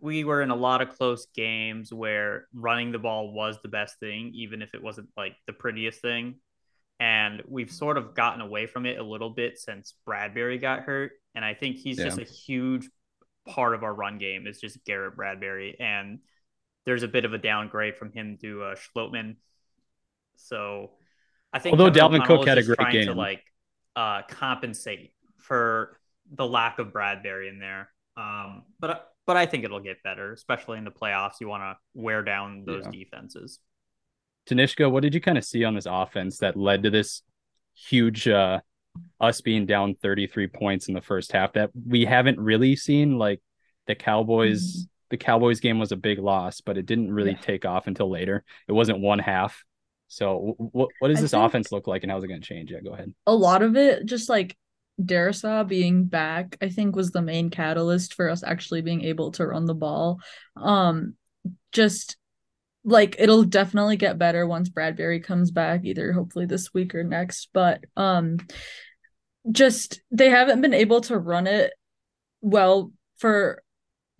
we 0.00 0.24
were 0.24 0.42
in 0.42 0.50
a 0.50 0.56
lot 0.56 0.82
of 0.82 0.96
close 0.96 1.26
games 1.34 1.92
where 1.92 2.46
running 2.52 2.92
the 2.92 2.98
ball 2.98 3.32
was 3.32 3.58
the 3.62 3.68
best 3.68 3.98
thing, 4.00 4.32
even 4.34 4.62
if 4.62 4.74
it 4.74 4.82
wasn't 4.82 5.08
like 5.16 5.34
the 5.46 5.52
prettiest 5.52 6.00
thing. 6.02 6.36
And 7.00 7.42
we've 7.48 7.70
sort 7.70 7.98
of 7.98 8.14
gotten 8.14 8.40
away 8.40 8.66
from 8.66 8.86
it 8.86 8.98
a 8.98 9.02
little 9.02 9.30
bit 9.30 9.58
since 9.58 9.94
Bradbury 10.04 10.58
got 10.58 10.80
hurt. 10.80 11.12
And 11.34 11.44
I 11.44 11.54
think 11.54 11.76
he's 11.76 11.96
just 11.96 12.18
a 12.18 12.24
huge 12.24 12.88
part 13.48 13.74
of 13.74 13.82
our 13.82 13.92
run 13.92 14.18
game 14.18 14.46
is 14.46 14.60
just 14.60 14.84
Garrett 14.84 15.16
Bradbury. 15.16 15.76
And 15.80 16.20
there's 16.86 17.02
a 17.02 17.08
bit 17.08 17.24
of 17.24 17.32
a 17.32 17.38
downgrade 17.38 17.96
from 17.96 18.12
him 18.12 18.38
to 18.42 18.62
uh, 18.62 18.76
Schlottmann. 18.76 19.36
So 20.36 20.90
I 21.52 21.58
think 21.58 21.72
Although 21.78 21.90
Dalvin 21.90 22.24
Cook 22.26 22.46
had 22.46 22.58
a 22.58 22.62
great 22.62 22.76
trying 22.76 22.92
to 22.92 23.06
game. 23.06 23.16
like 23.16 23.42
uh, 23.96 24.22
compensate 24.28 25.12
for 25.38 25.98
the 26.30 26.46
lack 26.46 26.78
of 26.78 26.92
Bradbury 26.92 27.48
in 27.48 27.58
there. 27.58 27.88
Um, 28.16 28.62
but 28.78 29.13
but 29.26 29.36
I 29.36 29.46
think 29.46 29.64
it'll 29.64 29.80
get 29.80 30.02
better, 30.02 30.32
especially 30.32 30.78
in 30.78 30.84
the 30.84 30.90
playoffs. 30.90 31.40
You 31.40 31.48
want 31.48 31.62
to 31.62 31.76
wear 31.94 32.22
down 32.22 32.64
those 32.66 32.84
Yeah. 32.84 32.90
defenses. 32.90 33.58
Tanishka, 34.46 34.90
what 34.90 35.02
did 35.02 35.14
you 35.14 35.20
kind 35.20 35.38
of 35.38 35.44
see 35.44 35.64
on 35.64 35.74
this 35.74 35.86
offense 35.88 36.38
that 36.38 36.56
led 36.56 36.82
to 36.82 36.90
this 36.90 37.22
huge 37.74 38.28
uh 38.28 38.60
us 39.20 39.40
being 39.40 39.66
down 39.66 39.96
33 39.96 40.46
points 40.46 40.86
in 40.86 40.94
the 40.94 41.00
first 41.00 41.32
half 41.32 41.54
that 41.54 41.70
we 41.88 42.04
haven't 42.04 42.38
really 42.38 42.76
seen 42.76 43.18
like 43.18 43.40
the 43.88 43.94
Cowboys 43.96 44.86
the 45.10 45.16
Cowboys 45.16 45.58
game 45.60 45.80
was 45.80 45.90
a 45.90 45.96
big 45.96 46.18
loss 46.20 46.60
but 46.60 46.78
it 46.78 46.86
didn't 46.86 47.12
really 47.12 47.32
Yeah. 47.32 47.38
take 47.38 47.64
off 47.64 47.86
until 47.88 48.08
later. 48.08 48.44
It 48.68 48.72
wasn't 48.72 49.00
one 49.00 49.18
half. 49.18 49.64
So 50.06 50.54
what 50.58 50.90
what 51.00 51.08
does 51.08 51.18
I 51.18 51.22
this 51.22 51.32
offense 51.32 51.72
look 51.72 51.88
like 51.88 52.02
and 52.04 52.12
how's 52.12 52.22
it 52.22 52.28
going 52.28 52.40
to 52.40 52.46
change? 52.46 52.70
Yeah, 52.70 52.80
go 52.80 52.92
ahead. 52.92 53.12
a 53.26 53.34
lot 53.34 53.62
of 53.62 53.76
it 53.76 54.04
just 54.06 54.28
like 54.28 54.56
Darrisaw 55.02 55.66
being 55.66 56.04
back, 56.04 56.56
I 56.62 56.68
think 56.68 56.94
was 56.94 57.10
the 57.10 57.22
main 57.22 57.50
catalyst 57.50 58.14
for 58.14 58.30
us 58.30 58.42
actually 58.42 58.82
being 58.82 59.02
able 59.04 59.32
to 59.32 59.46
run 59.46 59.64
the 59.64 59.74
ball. 59.74 60.20
Um 60.56 61.14
just 61.72 62.16
like 62.84 63.16
it'll 63.18 63.44
definitely 63.44 63.96
get 63.96 64.18
better 64.18 64.46
once 64.46 64.68
Bradbury 64.68 65.20
comes 65.20 65.50
back, 65.50 65.84
either 65.84 66.12
hopefully 66.12 66.46
this 66.46 66.72
week 66.72 66.94
or 66.94 67.02
next. 67.02 67.48
But 67.52 67.84
um 67.96 68.38
just 69.50 70.00
they 70.10 70.30
haven't 70.30 70.60
been 70.60 70.74
able 70.74 71.00
to 71.02 71.18
run 71.18 71.46
it 71.46 71.72
well 72.40 72.92
for 73.18 73.63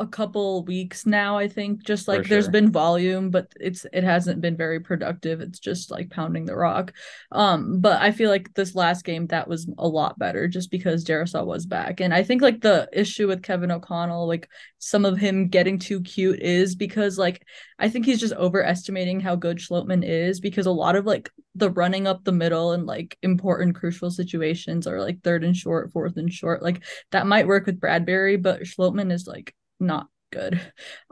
a 0.00 0.06
couple 0.06 0.64
weeks 0.64 1.06
now 1.06 1.38
i 1.38 1.46
think 1.46 1.84
just 1.84 2.08
like 2.08 2.26
there's 2.26 2.48
been 2.48 2.72
volume 2.72 3.30
but 3.30 3.46
it's 3.60 3.86
it 3.92 4.02
hasn't 4.02 4.40
been 4.40 4.56
very 4.56 4.80
productive. 4.80 5.40
It's 5.40 5.60
just 5.60 5.88
like 5.88 6.10
pounding 6.10 6.46
the 6.46 6.56
rock. 6.56 6.92
Um 7.30 7.80
but 7.80 8.02
i 8.02 8.10
feel 8.10 8.28
like 8.28 8.52
this 8.54 8.74
last 8.74 9.04
game 9.04 9.28
that 9.28 9.46
was 9.46 9.70
a 9.78 9.86
lot 9.86 10.18
better 10.18 10.48
just 10.48 10.72
because 10.72 11.04
Darrisaw 11.04 11.46
was 11.46 11.64
back. 11.64 12.00
And 12.00 12.12
i 12.12 12.24
think 12.24 12.42
like 12.42 12.60
the 12.60 12.88
issue 12.92 13.28
with 13.28 13.44
kevin 13.44 13.70
o'connell 13.70 14.26
like 14.26 14.48
some 14.78 15.04
of 15.04 15.16
him 15.16 15.46
getting 15.48 15.78
too 15.78 16.00
cute 16.00 16.40
is 16.40 16.74
because 16.74 17.16
like 17.16 17.46
i 17.78 17.88
think 17.88 18.04
he's 18.04 18.20
just 18.20 18.34
overestimating 18.34 19.20
how 19.20 19.36
good 19.36 19.58
Schlottmann 19.58 20.04
is 20.04 20.40
because 20.40 20.66
a 20.66 20.72
lot 20.72 20.96
of 20.96 21.06
like 21.06 21.30
the 21.54 21.70
running 21.70 22.08
up 22.08 22.24
the 22.24 22.32
middle 22.32 22.72
and 22.72 22.84
like 22.84 23.16
important 23.22 23.76
crucial 23.76 24.10
situations 24.10 24.88
are 24.88 25.00
like 25.00 25.22
third 25.22 25.44
and 25.44 25.56
short 25.56 25.92
fourth 25.92 26.16
and 26.16 26.32
short. 26.32 26.64
Like 26.64 26.82
that 27.12 27.28
might 27.28 27.46
work 27.46 27.66
with 27.66 27.78
bradbury 27.78 28.36
but 28.36 28.62
Schlottmann 28.62 29.12
is 29.12 29.28
like 29.28 29.54
not 29.80 30.08
good. 30.30 30.60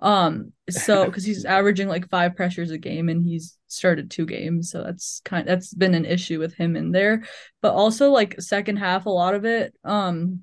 Um, 0.00 0.52
so 0.68 1.04
because 1.06 1.24
he's 1.24 1.44
averaging 1.44 1.88
like 1.88 2.08
five 2.08 2.36
pressures 2.36 2.70
a 2.70 2.78
game 2.78 3.08
and 3.08 3.24
he's 3.24 3.58
started 3.68 4.10
two 4.10 4.26
games, 4.26 4.70
so 4.70 4.82
that's 4.82 5.20
kind 5.24 5.46
that's 5.46 5.72
been 5.72 5.94
an 5.94 6.04
issue 6.04 6.38
with 6.38 6.54
him 6.54 6.76
in 6.76 6.92
there. 6.92 7.24
But 7.60 7.74
also 7.74 8.10
like 8.10 8.40
second 8.40 8.76
half, 8.76 9.06
a 9.06 9.10
lot 9.10 9.34
of 9.34 9.44
it, 9.44 9.74
um, 9.84 10.40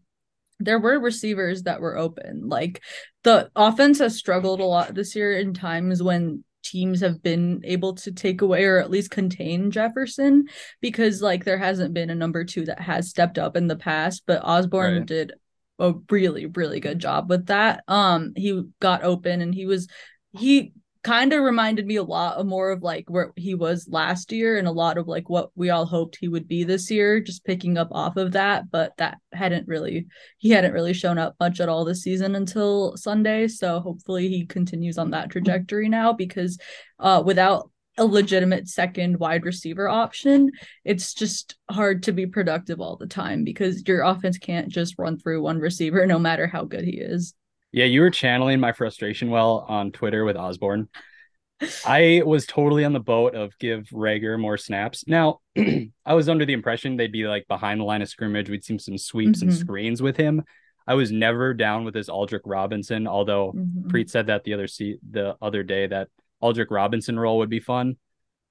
there 0.59 0.79
were 0.79 0.99
receivers 0.99 1.63
that 1.63 1.81
were 1.81 1.97
open. 1.97 2.49
Like 2.49 2.81
the 3.23 3.49
offense 3.55 3.99
has 3.99 4.17
struggled 4.17 4.59
a 4.59 4.65
lot 4.65 4.93
this 4.93 5.15
year 5.15 5.37
in 5.37 5.53
times 5.53 6.01
when 6.03 6.43
teams 6.61 6.99
have 6.99 7.23
been 7.23 7.61
able 7.63 7.95
to 7.95 8.11
take 8.11 8.41
away 8.41 8.65
or 8.65 8.79
at 8.79 8.91
least 8.91 9.09
contain 9.09 9.71
Jefferson 9.71 10.45
because 10.81 11.21
like 11.21 11.45
there 11.45 11.57
hasn't 11.57 11.93
been 11.93 12.09
a 12.09 12.15
number 12.15 12.43
two 12.43 12.65
that 12.65 12.79
has 12.81 13.09
stepped 13.09 13.37
up 13.39 13.55
in 13.55 13.67
the 13.67 13.77
past, 13.77 14.23
but 14.27 14.41
Osborn 14.43 14.97
Right. 14.97 15.05
did 15.05 15.33
a 15.79 15.93
really 16.09 16.45
really 16.45 16.79
good 16.79 16.99
job 16.99 17.29
with 17.29 17.47
that. 17.47 17.83
Um 17.87 18.33
he 18.35 18.63
got 18.79 19.03
open 19.03 19.41
and 19.41 19.53
he 19.53 19.65
was 19.65 19.87
he 20.31 20.73
kind 21.01 21.31
of 21.31 21.41
reminded 21.41 21.85
me 21.85 21.95
a 21.95 22.03
lot 22.03 22.35
of 22.37 22.45
more 22.45 22.71
of 22.71 22.83
like 22.83 23.09
where 23.09 23.31
he 23.37 23.55
was 23.55 23.87
last 23.89 24.33
year 24.33 24.57
and 24.57 24.67
a 24.67 24.71
lot 24.71 24.97
of 24.97 25.07
like 25.07 25.29
what 25.29 25.49
we 25.55 25.69
all 25.69 25.85
hoped 25.85 26.17
he 26.19 26.27
would 26.27 26.47
be 26.47 26.65
this 26.65 26.91
year 26.91 27.21
just 27.21 27.45
picking 27.45 27.77
up 27.77 27.87
off 27.91 28.17
of 28.17 28.33
that 28.33 28.69
but 28.69 28.91
that 28.97 29.17
hadn't 29.31 29.65
really 29.65 30.07
he 30.39 30.49
hadn't 30.49 30.73
really 30.73 30.93
shown 30.93 31.17
up 31.17 31.35
much 31.39 31.61
at 31.61 31.69
all 31.69 31.85
this 31.85 32.03
season 32.03 32.35
until 32.35 32.97
Sunday 32.97 33.47
so 33.47 33.79
hopefully 33.79 34.27
he 34.27 34.45
continues 34.45 34.97
on 34.97 35.11
that 35.11 35.29
trajectory 35.29 35.87
now 35.87 36.11
because 36.11 36.57
uh 36.99 37.23
without 37.25 37.71
a 37.99 38.05
legitimate 38.05 38.67
second 38.67 39.19
wide 39.19 39.45
receiver 39.45 39.87
option 39.87 40.49
it's 40.85 41.13
just 41.13 41.55
hard 41.69 42.01
to 42.03 42.11
be 42.11 42.25
productive 42.25 42.79
all 42.81 42.95
the 42.95 43.05
time 43.05 43.43
because 43.43 43.85
your 43.87 44.01
offense 44.01 44.37
can't 44.37 44.69
just 44.69 44.95
run 44.97 45.19
through 45.19 45.41
one 45.41 45.59
receiver 45.59 46.05
no 46.07 46.17
matter 46.17 46.47
how 46.47 46.63
good 46.63 46.83
he 46.83 46.97
is 46.97 47.33
Yeah, 47.71 47.85
you 47.85 48.01
were 48.01 48.09
channeling 48.09 48.59
my 48.59 48.71
frustration 48.71 49.29
well 49.29 49.63
on 49.67 49.91
Twitter 49.91 50.25
with 50.25 50.35
Osborn. 50.37 50.87
I 51.85 52.23
was 52.25 52.45
totally 52.47 52.85
on 52.85 52.93
the 52.93 52.99
boat 53.01 53.35
of 53.35 53.51
give 53.59 53.89
Reagor 53.89 54.39
more 54.39 54.57
snaps. 54.57 55.03
Now, 55.07 55.41
I 55.57 56.13
was 56.13 56.29
under 56.29 56.45
the 56.45 56.53
impression 56.53 56.95
they'd 56.95 57.11
be 57.11 57.27
like 57.27 57.47
behind 57.49 57.81
the 57.81 57.83
line 57.83 58.01
of 58.01 58.07
scrimmage. 58.09 58.49
We'd 58.49 58.63
see 58.63 58.77
some 58.77 58.97
sweeps 58.97 59.41
and 59.41 59.51
Mhm. 59.51 59.59
screens 59.59 60.01
with 60.01 60.15
him. 60.15 60.43
I 60.87 60.93
was 60.95 61.11
never 61.11 61.53
down 61.53 61.83
with 61.83 61.93
this 61.93 62.09
Aldrick 62.09 62.41
Robinson, 62.45 63.07
although 63.07 63.51
Mhm. 63.51 63.87
Preet 63.91 64.09
said 64.09 64.27
that 64.27 64.45
the 64.45 64.53
other 64.53 64.67
se- 64.67 64.99
the 65.11 65.35
other 65.41 65.61
day 65.63 65.85
that 65.87 66.07
Aldrick 66.41 66.67
Robinson 66.71 67.19
role 67.19 67.39
would 67.39 67.49
be 67.49 67.59
fun. 67.59 67.97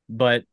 But 0.08 0.44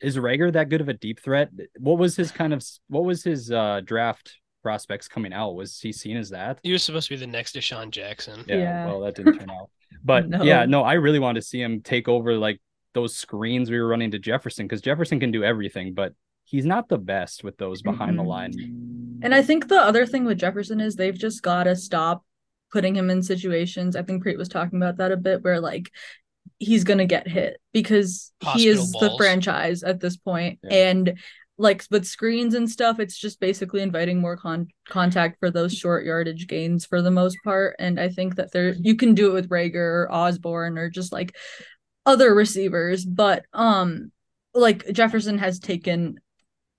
is 0.00 0.16
Reagor 0.16 0.52
that 0.52 0.68
good 0.68 0.80
of 0.80 0.88
a 0.88 0.94
deep 0.94 1.20
threat? 1.20 1.50
What 1.78 1.98
was 1.98 2.16
his 2.16 2.30
kind 2.30 2.52
of 2.52 2.64
what 2.88 3.04
was 3.04 3.24
his 3.24 3.50
uh 3.50 3.80
draft 3.84 4.36
prospects 4.62 5.08
coming 5.08 5.32
out? 5.32 5.54
Was 5.54 5.80
he 5.80 5.92
seen 5.92 6.16
as 6.16 6.30
that? 6.30 6.60
He 6.62 6.72
was 6.72 6.82
supposed 6.82 7.08
to 7.08 7.14
be 7.14 7.20
the 7.20 7.26
next 7.26 7.54
DeSean 7.56 7.90
Jackson. 7.90 8.44
Yeah, 8.46 8.56
Yeah. 8.56 8.86
well, 8.86 9.00
that 9.00 9.14
didn't 9.16 9.38
turn 9.38 9.50
out. 9.50 9.70
But 10.04 10.28
No. 10.28 10.42
yeah, 10.44 10.64
no, 10.66 10.82
I 10.84 10.92
really 10.94 11.18
wanted 11.18 11.40
to 11.40 11.46
see 11.46 11.60
him 11.60 11.80
take 11.80 12.06
over 12.08 12.34
like 12.34 12.60
those 12.94 13.16
screens 13.16 13.70
we 13.70 13.80
were 13.80 13.88
running 13.88 14.10
to 14.12 14.18
Jefferson 14.18 14.66
because 14.66 14.80
Jefferson 14.80 15.18
can 15.18 15.32
do 15.32 15.42
everything, 15.42 15.92
but 15.94 16.12
he's 16.44 16.64
not 16.64 16.88
the 16.88 16.98
best 16.98 17.42
with 17.42 17.56
those 17.58 17.82
behind 17.82 18.18
the 18.18 18.22
Mhm. 18.22 18.26
line. 18.26 19.18
And 19.22 19.34
I 19.34 19.42
think 19.42 19.66
the 19.68 19.80
other 19.80 20.06
thing 20.06 20.24
with 20.24 20.38
Jefferson 20.38 20.80
is 20.80 20.94
they've 20.94 21.18
just 21.18 21.42
got 21.42 21.64
to 21.64 21.74
stop 21.74 22.24
putting 22.70 22.94
him 22.94 23.10
in 23.10 23.22
situations. 23.22 23.96
I 23.96 24.02
think 24.02 24.22
Preet 24.22 24.38
was 24.38 24.48
talking 24.48 24.78
about 24.78 24.98
that 24.98 25.10
a 25.12 25.16
bit 25.16 25.42
where 25.42 25.60
like 25.60 25.90
he's 26.58 26.84
going 26.84 26.98
to 26.98 27.06
get 27.06 27.28
hit 27.28 27.60
because 27.72 28.32
he 28.40 28.46
Hospital 28.46 28.82
is 28.84 28.92
the 28.92 29.14
franchise 29.16 29.82
at 29.82 30.00
this 30.00 30.16
point. 30.16 30.58
Yeah. 30.62 30.90
And 30.90 31.18
like 31.56 31.84
with 31.90 32.06
screens 32.06 32.54
and 32.54 32.70
stuff, 32.70 33.00
it's 33.00 33.18
just 33.18 33.40
basically 33.40 33.82
inviting 33.82 34.20
more 34.20 34.36
con- 34.36 34.68
contact 34.88 35.38
for 35.40 35.50
those 35.50 35.74
short 35.74 36.04
yardage 36.04 36.46
gains 36.46 36.86
for 36.86 37.02
the 37.02 37.10
most 37.10 37.36
part. 37.44 37.76
And 37.78 37.98
I 37.98 38.08
think 38.08 38.36
that 38.36 38.52
there 38.52 38.74
you 38.78 38.94
can 38.94 39.14
do 39.14 39.30
it 39.30 39.34
with 39.34 39.48
Reagor 39.48 39.76
or 39.76 40.08
Osborn 40.12 40.78
or 40.78 40.88
just 40.88 41.12
like 41.12 41.36
other 42.06 42.34
receivers, 42.34 43.04
but 43.04 43.44
um 43.52 44.12
like 44.54 44.90
Jefferson 44.92 45.38
has 45.38 45.58
taken 45.58 46.20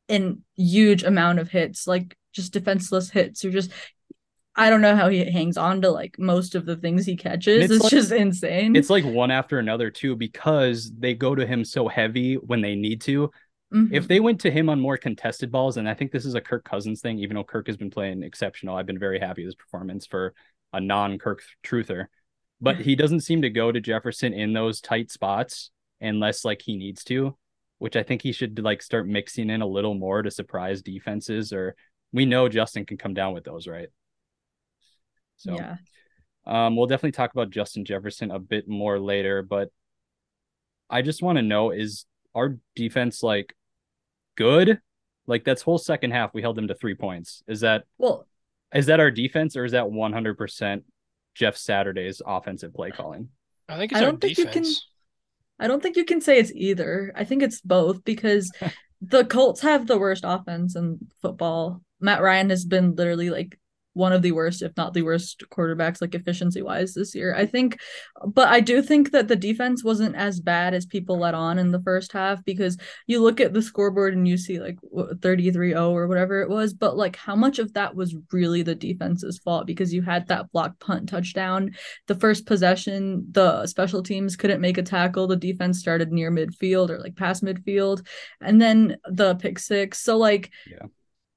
an 0.08 0.44
huge 0.56 1.04
amount 1.04 1.40
of 1.40 1.50
hits, 1.50 1.86
like 1.86 2.18
just 2.34 2.54
defenseless 2.54 3.10
hits 3.10 3.44
or 3.46 3.52
just 3.52 3.72
I 4.56 4.70
don't 4.70 4.82
know 4.82 4.96
how 4.96 5.10
he 5.10 5.24
hangs 5.32 5.58
on 5.58 5.82
to 5.84 5.91
like 5.91 6.18
most 6.20 6.56
of 6.56 6.65
the 6.65 6.75
things 6.75 7.06
he 7.06 7.15
catches. 7.15 7.65
It's 7.65 7.74
It's, 7.75 7.84
like- 7.84 7.91
just 7.91 8.12
insane. 8.12 8.75
It's 8.75 8.89
like 8.89 9.06
one 9.06 9.32
after 9.32 9.60
another 9.60 9.89
too 9.89 10.15
because 10.15 10.91
they 10.98 11.13
go 11.13 11.36
to 11.36 11.46
him 11.46 11.63
so 11.63 11.88
heavy 11.88 12.36
when 12.36 12.62
they 12.62 12.75
need 12.75 13.01
to. 13.01 13.32
Mhm. 13.74 13.94
If 13.94 14.08
they 14.08 14.20
went 14.20 14.41
to 14.41 14.51
him 14.51 14.68
on 14.68 14.79
more 14.79 14.98
contested 14.98 15.51
balls, 15.51 15.77
and 15.77 15.88
I 15.88 15.94
think 15.94 16.12
this 16.12 16.25
is 16.25 16.34
a 16.34 16.41
Kirk 16.41 16.65
Cousins 16.65 17.01
thing, 17.01 17.20
even 17.20 17.36
though 17.36 17.44
Kirk 17.44 17.68
has 17.68 17.77
been 17.77 17.91
playing 17.91 18.24
exceptional, 18.24 18.75
I've 18.75 18.88
been 18.88 18.98
very 19.00 19.20
happy 19.20 19.44
with 19.44 19.50
his 19.50 19.56
performance 19.56 20.08
for 20.08 20.34
a 20.74 20.82
non-Kirk 20.82 21.41
truther. 21.63 22.08
But 22.62 22.77
he 22.77 22.96
doesn't 22.96 23.22
seem 23.22 23.44
to 23.44 23.50
go 23.50 23.72
to 23.72 23.79
Jefferson 23.79 24.34
in 24.34 24.51
those 24.53 24.82
tight 24.82 25.12
spots 25.12 25.72
unless 26.01 26.44
like 26.44 26.62
he 26.62 26.75
needs 26.75 27.03
to, 27.06 27.38
which 27.77 27.96
I 27.96 28.03
think 28.03 28.22
he 28.24 28.32
should 28.34 28.60
like 28.60 28.82
start 28.82 29.08
mixing 29.08 29.50
in 29.50 29.62
a 29.62 29.68
little 29.68 29.94
more 29.94 30.22
to 30.24 30.32
surprise 30.32 30.82
defenses. 30.82 31.53
Or 31.53 31.75
we 32.12 32.25
know 32.25 32.50
Justin 32.50 32.86
can 32.86 32.98
come 32.98 33.13
down 33.13 33.34
with 33.34 33.46
those, 33.46 33.68
right? 33.68 33.88
So 35.39 35.55
yeah. 35.55 35.77
um, 36.46 36.75
we'll 36.75 36.86
definitely 36.86 37.13
talk 37.13 37.31
about 37.34 37.50
Justin 37.50 37.86
Jefferson 37.86 38.29
a 38.29 38.39
bit 38.39 38.67
more 38.67 39.00
later, 39.00 39.41
but 39.41 39.69
I 40.89 41.01
just 41.01 41.22
want 41.24 41.38
to 41.38 41.41
know 41.41 41.72
is 41.72 42.05
our 42.36 42.58
defense 42.75 43.24
like 43.24 43.55
good? 44.36 44.79
Like 45.27 45.46
that's 45.46 45.62
whole 45.62 45.77
second 45.77 46.12
half 46.12 46.34
we 46.34 46.41
held 46.41 46.58
them 46.58 46.67
to 46.67 46.75
three 46.75 46.96
points. 46.96 47.41
Is 47.48 47.62
that 47.62 47.86
Well, 47.98 48.27
is 48.74 48.88
that 48.88 49.00
our 49.00 49.12
defense 49.12 49.55
or 49.55 49.65
is 49.65 49.72
that 49.72 49.89
one 49.89 50.12
hundred 50.12 50.38
percent 50.38 50.84
Jeff 51.36 51.55
Saturday's 51.55 52.22
offensive 52.25 52.74
play 52.74 52.91
calling? 52.91 53.29
I 53.69 53.77
think 53.77 53.91
it's 53.91 54.01
I 54.01 54.03
our 54.03 54.12
don't 54.12 54.22
think 54.22 54.38
you 54.38 54.46
can- 54.46 54.63
defense. 54.63 54.86
I 55.62 55.67
don't 55.67 55.84
think 55.84 55.98
you 55.98 56.05
can 56.05 56.22
say 56.22 56.39
it's 56.39 56.53
either. 56.53 57.12
I 57.15 57.25
think 57.25 57.43
it's 57.43 57.60
both 57.60 58.03
because 58.05 58.50
the 59.01 59.25
Colts 59.25 59.62
have 59.62 59.88
the 59.88 59.98
worst 59.98 60.24
offense 60.25 60.75
in 60.75 61.00
football. 61.22 61.81
Matt 62.00 62.22
Ryan 62.22 62.50
has 62.50 62.63
been 62.63 62.96
literally 62.96 63.29
like 63.29 63.59
one 63.93 64.13
of 64.13 64.22
the 64.22 64.31
worst, 64.31 64.62
if 64.62 64.75
not 64.77 64.93
the 64.93 65.01
worst, 65.01 65.43
quarterbacks, 65.50 66.01
like 66.01 66.15
efficiency 66.15 66.62
wise 66.62 66.93
this 66.93 67.15
year. 67.15 67.36
I 67.36 67.46
think, 67.46 67.79
but 68.25 68.48
I 68.48 68.60
do 68.60 68.81
think 68.81 69.12
that 69.12 69.27
the 69.27 69.36
defense 69.36 69.84
wasn't 69.84 70.15
as 70.15 70.39
bad 70.39 70.74
as 70.74 70.86
people 70.86 71.19
let 71.19 71.34
on 71.34 71.60
in 71.60 71.72
the 71.72 71.81
first 71.81 72.13
half 72.13 72.43
because 72.46 72.77
you 73.08 73.22
look 73.22 73.39
at 73.39 73.53
the 73.53 73.62
scoreboard 73.62 74.13
and 74.13 74.27
you 74.27 74.38
see 74.38 74.60
like 74.60 74.77
33 75.22 75.72
0 75.72 75.91
or 75.91 76.08
whatever 76.08 76.41
it 76.41 76.50
was. 76.50 76.74
But 76.74 76.98
like, 76.98 77.15
how 77.15 77.36
much 77.36 77.60
of 77.60 77.74
that 77.74 77.96
was 77.96 78.15
really 78.31 78.62
the 78.62 78.75
defense's 78.75 79.39
fault 79.39 79.65
because 79.65 79.93
you 79.93 80.01
had 80.01 80.27
that 80.27 80.51
block 80.51 80.79
punt 80.79 81.10
touchdown 81.10 81.72
the 82.08 82.15
first 82.15 82.46
possession, 82.46 83.27
the 83.31 83.65
special 83.67 84.03
teams 84.03 84.36
couldn't 84.36 84.62
make 84.62 84.77
a 84.77 84.84
tackle. 84.84 85.27
The 85.27 85.36
defense 85.36 85.79
started 85.79 86.12
near 86.12 86.31
midfield 86.31 86.89
or 86.89 87.00
like 87.00 87.15
past 87.15 87.43
midfield, 87.43 88.05
and 88.41 88.62
then 88.62 88.98
the 89.10 89.36
pick 89.36 89.60
six. 89.60 90.00
So 90.00 90.17
like, 90.17 90.51
Yeah. 90.69 90.88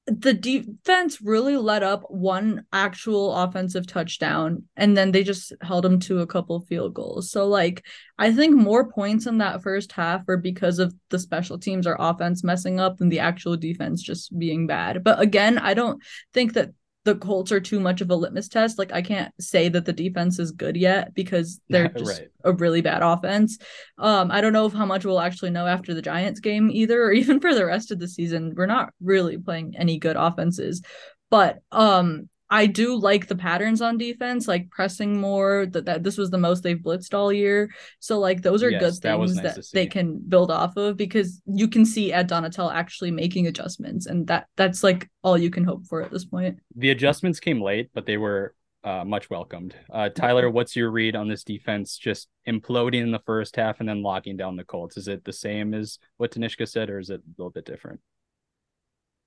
The 0.05 0.33
defense 0.33 1.21
really 1.21 1.55
let 1.55 1.81
up 1.81 2.03
one 2.09 2.65
actual 2.73 3.33
offensive 3.33 3.87
touchdown, 3.87 4.63
and 4.75 4.97
then 4.97 5.11
they 5.11 5.23
just 5.23 5.53
held 5.61 5.85
them 5.85 5.99
to 6.01 6.19
a 6.19 6.27
couple 6.27 6.59
field 6.61 6.93
goals. 6.93 7.31
So 7.31 7.47
like, 7.47 7.85
I 8.17 8.33
think 8.33 8.55
more 8.55 8.91
points 8.91 9.27
in 9.27 9.37
that 9.37 9.63
first 9.63 9.93
half 9.93 10.27
are 10.27 10.37
because 10.37 10.79
of 10.79 10.93
the 11.09 11.19
special 11.19 11.57
teams 11.57 11.87
or 11.87 11.95
offense 11.97 12.43
messing 12.43 12.79
up 12.79 12.97
than 12.97 13.09
the 13.09 13.19
actual 13.19 13.55
defense 13.55 14.01
just 14.01 14.37
being 14.37 14.67
bad. 14.67 15.03
But 15.03 15.21
again, 15.21 15.57
I 15.57 15.73
don't 15.73 16.01
think 16.33 16.53
that 16.53 16.71
the 17.05 17.15
Colts 17.15 17.51
are 17.51 17.59
too 17.59 17.79
much 17.79 18.01
of 18.01 18.09
a 18.09 18.15
litmus 18.15 18.47
test. 18.47 18.77
Like 18.79 18.93
I 18.93 19.01
can't 19.01 19.33
say 19.39 19.67
that 19.69 19.85
the 19.85 19.93
defense 19.93 20.39
is 20.39 20.51
good 20.51 20.77
yet 20.77 21.13
because 21.13 21.59
they're 21.69 21.89
just 21.89 22.19
Right. 22.19 22.29
a 22.43 22.53
really 22.53 22.81
bad 22.81 23.01
offense. 23.03 23.57
Um, 23.97 24.31
I 24.31 24.41
don't 24.41 24.53
know 24.53 24.65
if 24.65 24.73
how 24.73 24.85
much 24.85 25.05
we'll 25.05 25.19
actually 25.19 25.51
know 25.51 25.67
after 25.67 25.93
the 25.93 26.01
Giants 26.01 26.39
game 26.39 26.69
either, 26.71 27.03
or 27.03 27.11
even 27.21 27.39
for 27.39 27.53
the 27.53 27.65
rest 27.65 27.91
of 27.91 27.99
the 27.99 28.07
season. 28.07 28.53
We're 28.55 28.65
not 28.65 28.93
really 29.01 29.37
playing 29.37 29.75
any 29.77 29.99
good 29.99 30.15
offenses, 30.15 30.81
but 31.29 31.59
um, 31.71 32.29
I 32.53 32.67
do 32.67 32.95
like 32.95 33.27
the 33.27 33.35
patterns 33.35 33.81
on 33.81 33.97
defense, 33.97 34.47
like 34.47 34.69
pressing 34.69 35.19
more. 35.19 35.65
That 35.65 35.85
that 35.85 36.03
this 36.03 36.19
was 36.19 36.29
the 36.29 36.37
most 36.37 36.61
they've 36.61 36.77
blitzed 36.77 37.15
all 37.15 37.33
year. 37.33 37.71
So 37.99 38.19
like 38.19 38.43
those 38.43 38.61
are 38.61 38.69
Yes, 38.69 38.79
good 38.79 39.01
that 39.01 39.17
things 39.17 39.35
nice 39.35 39.55
that 39.55 39.65
they 39.73 39.87
can 39.87 40.19
build 40.19 40.51
off 40.51 40.77
of 40.77 40.95
because 40.95 41.41
you 41.47 41.67
can 41.67 41.83
see 41.83 42.13
Ed 42.13 42.29
Donatell 42.29 42.71
actually 42.71 43.09
making 43.09 43.47
adjustments, 43.47 44.05
and 44.05 44.27
that 44.27 44.45
that's 44.55 44.83
like 44.83 45.09
all 45.23 45.35
you 45.35 45.49
can 45.49 45.63
hope 45.63 45.87
for 45.87 46.03
at 46.03 46.11
this 46.11 46.25
point. 46.25 46.59
The 46.75 46.91
adjustments 46.91 47.39
came 47.39 47.59
late, 47.59 47.89
but 47.95 48.05
they 48.05 48.17
were 48.17 48.53
uh, 48.83 49.03
much 49.03 49.31
welcomed. 49.31 49.75
Uh, 49.91 50.09
Tyler, 50.09 50.47
what's 50.51 50.75
your 50.75 50.91
read 50.91 51.15
on 51.15 51.27
this 51.27 51.43
defense 51.43 51.97
just 51.97 52.27
imploding 52.47 53.01
in 53.01 53.11
the 53.11 53.23
first 53.25 53.55
half 53.55 53.79
and 53.79 53.89
then 53.89 54.03
locking 54.03 54.37
down 54.37 54.57
the 54.57 54.63
Colts? 54.63 54.95
Is 54.95 55.07
it 55.07 55.25
the 55.25 55.33
same 55.33 55.73
as 55.73 55.97
what 56.17 56.31
Tanishka 56.31 56.67
said, 56.67 56.91
or 56.91 56.99
is 56.99 57.09
it 57.09 57.21
a 57.21 57.33
little 57.39 57.49
bit 57.49 57.65
different? 57.65 57.99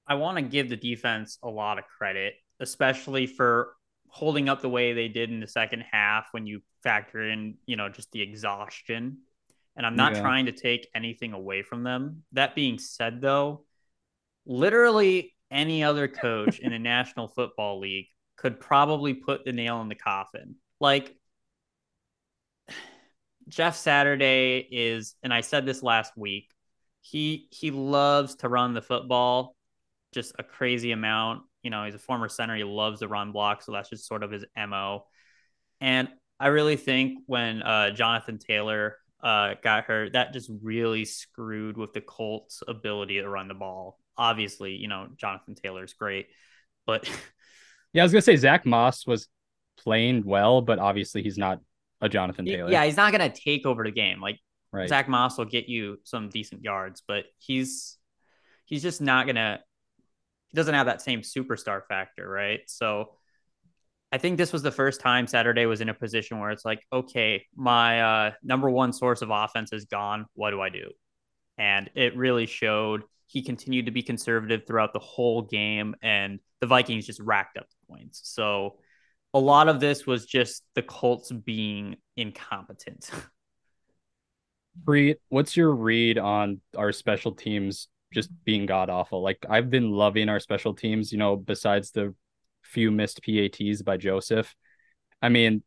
I 0.06 0.14
want 0.14 0.36
to 0.36 0.42
give 0.42 0.68
the 0.68 0.76
defense 0.76 1.38
a 1.42 1.48
lot 1.48 1.78
of 1.78 1.84
credit, 1.98 2.34
especially 2.60 3.26
for 3.26 3.74
holding 4.08 4.48
up 4.48 4.62
the 4.62 4.68
way 4.68 4.92
they 4.92 5.08
did 5.08 5.30
in 5.30 5.40
the 5.40 5.46
second 5.46 5.84
half 5.90 6.28
when 6.32 6.46
you 6.46 6.62
factor 6.82 7.22
in, 7.22 7.56
you 7.66 7.76
know, 7.76 7.88
just 7.88 8.10
the 8.12 8.22
exhaustion. 8.22 9.18
And 9.76 9.84
I'm 9.86 9.96
not 9.96 10.14
Yeah. 10.14 10.20
trying 10.20 10.46
to 10.46 10.52
take 10.52 10.88
anything 10.94 11.32
away 11.32 11.62
from 11.62 11.82
them. 11.82 12.24
That 12.32 12.54
being 12.54 12.78
said, 12.78 13.20
though, 13.20 13.64
literally 14.46 15.34
any 15.50 15.84
other 15.84 16.08
coach 16.08 16.58
in 16.60 16.70
the 16.70 16.78
National 16.78 17.28
Football 17.28 17.80
League 17.80 18.08
could 18.36 18.60
probably 18.60 19.14
put 19.14 19.44
the 19.44 19.52
nail 19.52 19.80
in 19.82 19.88
the 19.88 19.94
coffin. 19.94 20.56
Like 20.80 21.16
Jeff 23.48 23.76
Saturday 23.76 24.66
is, 24.70 25.14
and 25.22 25.32
I 25.32 25.40
said 25.40 25.66
this 25.66 25.82
last 25.82 26.16
week, 26.16 26.50
he 27.00 27.46
he 27.52 27.70
loves 27.70 28.34
to 28.36 28.48
run 28.48 28.74
the 28.74 28.82
football 28.82 29.54
just 30.12 30.34
a 30.38 30.42
crazy 30.42 30.92
amount. 30.92 31.42
You 31.66 31.70
know, 31.70 31.84
he's 31.84 31.94
a 31.94 31.98
former 31.98 32.28
center. 32.28 32.56
He 32.56 32.64
loves 32.64 33.00
the 33.00 33.08
run 33.08 33.32
block, 33.32 33.62
so 33.62 33.72
that's 33.72 33.90
just 33.90 34.06
sort 34.06 34.22
of 34.22 34.30
his 34.30 34.44
mo. 34.56 35.04
And 35.80 36.08
I 36.40 36.46
really 36.48 36.76
think 36.76 37.18
when 37.26 37.62
uh, 37.62 37.90
Jonathan 37.90 38.38
Taylor 38.38 38.96
uh, 39.22 39.54
got 39.62 39.84
hurt, 39.84 40.12
that 40.12 40.32
just 40.32 40.50
really 40.62 41.04
screwed 41.04 41.76
with 41.76 41.92
the 41.92 42.00
Colts' 42.00 42.62
ability 42.66 43.20
to 43.20 43.28
run 43.28 43.48
the 43.48 43.54
ball. 43.54 43.98
Obviously, 44.16 44.76
you 44.76 44.88
know 44.88 45.08
Jonathan 45.16 45.54
Taylor's 45.54 45.92
great, 45.92 46.28
but 46.86 47.10
Yeah, 47.96 48.02
I 48.02 48.04
was 48.04 48.12
gonna 48.12 48.20
say 48.20 48.36
Zach 48.36 48.66
Moss 48.66 49.06
was 49.06 49.26
playing 49.78 50.22
well, 50.26 50.60
but 50.60 50.78
obviously 50.78 51.22
he's 51.22 51.38
not 51.38 51.60
a 52.02 52.10
Jonathan 52.10 52.44
Taylor. 52.44 52.70
yeah, 52.70 52.84
he's 52.84 52.98
not 52.98 53.10
gonna 53.10 53.32
take 53.32 53.64
over 53.64 53.84
the 53.84 53.90
game. 53.90 54.20
Like 54.20 54.38
right. 54.70 54.86
Zach 54.86 55.08
Moss 55.08 55.38
will 55.38 55.46
get 55.46 55.66
you 55.66 55.98
some 56.04 56.28
decent 56.28 56.62
yards, 56.62 57.02
but 57.08 57.24
he's 57.38 57.96
he's 58.66 58.82
just 58.82 59.00
not 59.00 59.26
gonna. 59.26 59.60
He 60.50 60.56
doesn't 60.56 60.74
have 60.74 60.86
that 60.86 61.02
same 61.02 61.22
superstar 61.22 61.82
factor, 61.86 62.28
right? 62.28 62.60
So, 62.66 63.10
I 64.12 64.18
think 64.18 64.38
this 64.38 64.52
was 64.52 64.62
the 64.62 64.70
first 64.70 65.00
time 65.00 65.26
Saturday 65.26 65.66
was 65.66 65.80
in 65.80 65.88
a 65.88 65.94
position 65.94 66.38
where 66.38 66.50
it's 66.50 66.64
like, 66.64 66.80
okay, 66.92 67.44
my 67.56 68.00
uh, 68.00 68.32
number 68.42 68.70
one 68.70 68.92
source 68.92 69.20
of 69.20 69.30
offense 69.30 69.72
is 69.72 69.86
gone. 69.86 70.26
What 70.34 70.50
do 70.50 70.60
I 70.60 70.68
do? 70.68 70.90
And 71.58 71.90
it 71.94 72.16
really 72.16 72.46
showed. 72.46 73.02
He 73.26 73.42
continued 73.42 73.86
to 73.86 73.92
be 73.92 74.02
conservative 74.02 74.62
throughout 74.66 74.92
the 74.92 75.00
whole 75.00 75.42
game, 75.42 75.96
and 76.02 76.38
the 76.60 76.68
Vikings 76.68 77.06
just 77.06 77.20
racked 77.20 77.58
up 77.58 77.66
points. 77.90 78.20
So, 78.24 78.78
a 79.34 79.40
lot 79.40 79.68
of 79.68 79.80
this 79.80 80.06
was 80.06 80.24
just 80.24 80.62
the 80.74 80.82
Colts 80.82 81.32
being 81.32 81.96
incompetent. 82.16 83.10
Bree, 84.76 85.16
what's 85.28 85.56
your 85.56 85.74
read 85.74 86.18
on 86.18 86.60
our 86.76 86.92
special 86.92 87.32
teams 87.32 87.88
just 88.16 88.30
being 88.44 88.66
god 88.66 88.90
awful? 88.90 89.22
Like 89.22 89.44
I've 89.48 89.70
been 89.70 89.92
loving 89.92 90.28
our 90.28 90.40
special 90.40 90.74
teams, 90.74 91.12
you 91.12 91.18
know, 91.18 91.36
besides 91.36 91.92
the 91.92 92.14
few 92.62 92.90
missed 92.90 93.20
PATs 93.22 93.82
by 93.82 93.96
Joseph. 93.96 94.54
I 95.22 95.28
mean, 95.28 95.62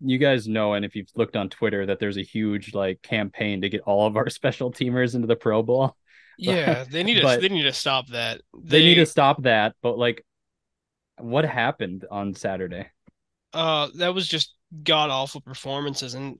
you 0.00 0.18
guys 0.18 0.48
know, 0.48 0.74
and 0.74 0.84
if 0.84 0.96
you've 0.96 1.10
looked 1.14 1.36
on 1.36 1.48
Twitter, 1.48 1.86
that 1.86 2.00
there's 2.00 2.16
a 2.16 2.22
huge 2.22 2.74
like 2.74 3.02
campaign 3.02 3.60
to 3.60 3.68
get 3.68 3.82
all 3.82 4.06
of 4.06 4.16
our 4.16 4.30
special 4.40 4.72
teamers 4.72 5.14
into 5.14 5.26
the 5.26 5.36
Pro 5.36 5.62
Bowl. 5.62 5.94
Yeah, 6.40 6.84
they 6.88 7.02
need 7.02 7.20
to 7.20 7.38
they 7.40 7.48
need 7.48 7.64
to 7.64 7.72
stop 7.72 8.06
that. 8.10 8.42
They, 8.56 8.84
need 8.84 8.94
to 8.94 9.06
stop 9.06 9.42
that. 9.42 9.74
But 9.82 9.98
like, 9.98 10.24
what 11.18 11.44
happened 11.44 12.04
on 12.08 12.32
Saturday? 12.34 12.86
uh 13.52 13.88
that 13.94 14.14
was 14.14 14.28
just 14.28 14.54
god 14.82 15.10
awful 15.10 15.40
performances 15.40 16.14
and 16.14 16.38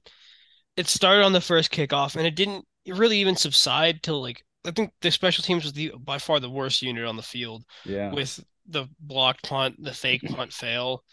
it 0.76 0.86
started 0.86 1.24
on 1.24 1.32
the 1.32 1.40
first 1.40 1.70
kickoff 1.72 2.16
and 2.16 2.26
it 2.26 2.34
didn't 2.34 2.66
really 2.86 3.18
even 3.18 3.36
subside 3.36 4.02
till 4.02 4.20
like 4.20 4.44
I 4.68 4.72
think 4.72 4.92
the 5.00 5.10
special 5.10 5.42
teams 5.44 5.64
was 5.64 5.72
the 5.72 5.92
by 5.98 6.18
far 6.18 6.40
the 6.40 6.50
worst 6.50 6.82
unit 6.82 7.04
on 7.06 7.16
the 7.16 7.22
field 7.22 7.64
Yeah, 7.84 8.10
with 8.10 8.40
the 8.66 8.86
blocked 9.00 9.48
punt, 9.48 9.76
the 9.82 9.94
fake 9.94 10.24
punt 10.26 10.52
fail, 10.52 11.04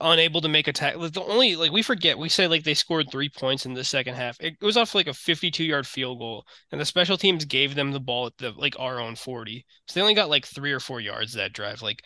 unable 0.00 0.40
to 0.40 0.48
make 0.48 0.68
a 0.68 0.72
tackle. 0.72 1.08
The 1.08 1.22
only 1.22 1.56
like 1.56 1.70
we 1.72 1.82
forget 1.82 2.18
we 2.18 2.28
say 2.28 2.46
like 2.46 2.64
they 2.64 2.74
scored 2.74 3.10
three 3.10 3.28
points 3.28 3.66
in 3.66 3.74
the 3.74 3.84
second 3.84 4.14
half. 4.14 4.36
It 4.40 4.56
was 4.60 4.76
off 4.76 4.94
like 4.94 5.06
a 5.06 5.14
52 5.14 5.64
yard 5.64 5.86
field 5.86 6.18
goal, 6.18 6.44
and 6.72 6.80
the 6.80 6.84
special 6.84 7.16
teams 7.16 7.44
gave 7.44 7.74
them 7.74 7.92
the 7.92 8.00
ball 8.00 8.26
at 8.26 8.36
the 8.38 8.50
like 8.52 8.78
our 8.78 9.00
own 9.00 9.14
40. 9.16 9.64
So 9.88 9.94
they 9.94 10.02
only 10.02 10.14
got 10.14 10.28
like 10.30 10.46
three 10.46 10.72
or 10.72 10.80
four 10.80 11.00
yards 11.00 11.34
that 11.34 11.52
drive. 11.52 11.82
Like 11.82 12.02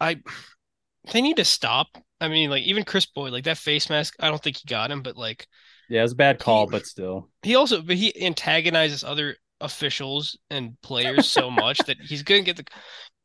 I 0.00 0.20
they 1.12 1.22
need 1.22 1.36
to 1.38 1.44
stop. 1.44 1.88
I 2.20 2.28
mean, 2.28 2.50
like 2.50 2.64
even 2.64 2.84
Kris 2.84 3.06
Boyd, 3.06 3.32
like 3.32 3.44
that 3.44 3.58
face 3.58 3.90
mask, 3.90 4.14
I 4.20 4.28
don't 4.28 4.42
think 4.42 4.58
he 4.58 4.66
got 4.68 4.90
him, 4.90 5.02
but 5.02 5.16
like 5.16 5.46
yeah, 5.88 6.00
it 6.00 6.02
was 6.04 6.12
a 6.12 6.16
bad 6.16 6.38
call, 6.38 6.66
He- 6.66 6.70
but 6.70 6.86
still, 6.86 7.28
he 7.42 7.54
also 7.54 7.82
but 7.82 7.96
he 7.96 8.24
antagonizes 8.24 9.04
other 9.04 9.36
officials 9.60 10.38
and 10.50 10.80
players 10.82 11.30
so 11.30 11.50
much 11.50 11.78
that 11.80 11.98
he's 11.98 12.22
gonna 12.22 12.42
get 12.42 12.56
the 12.56 12.64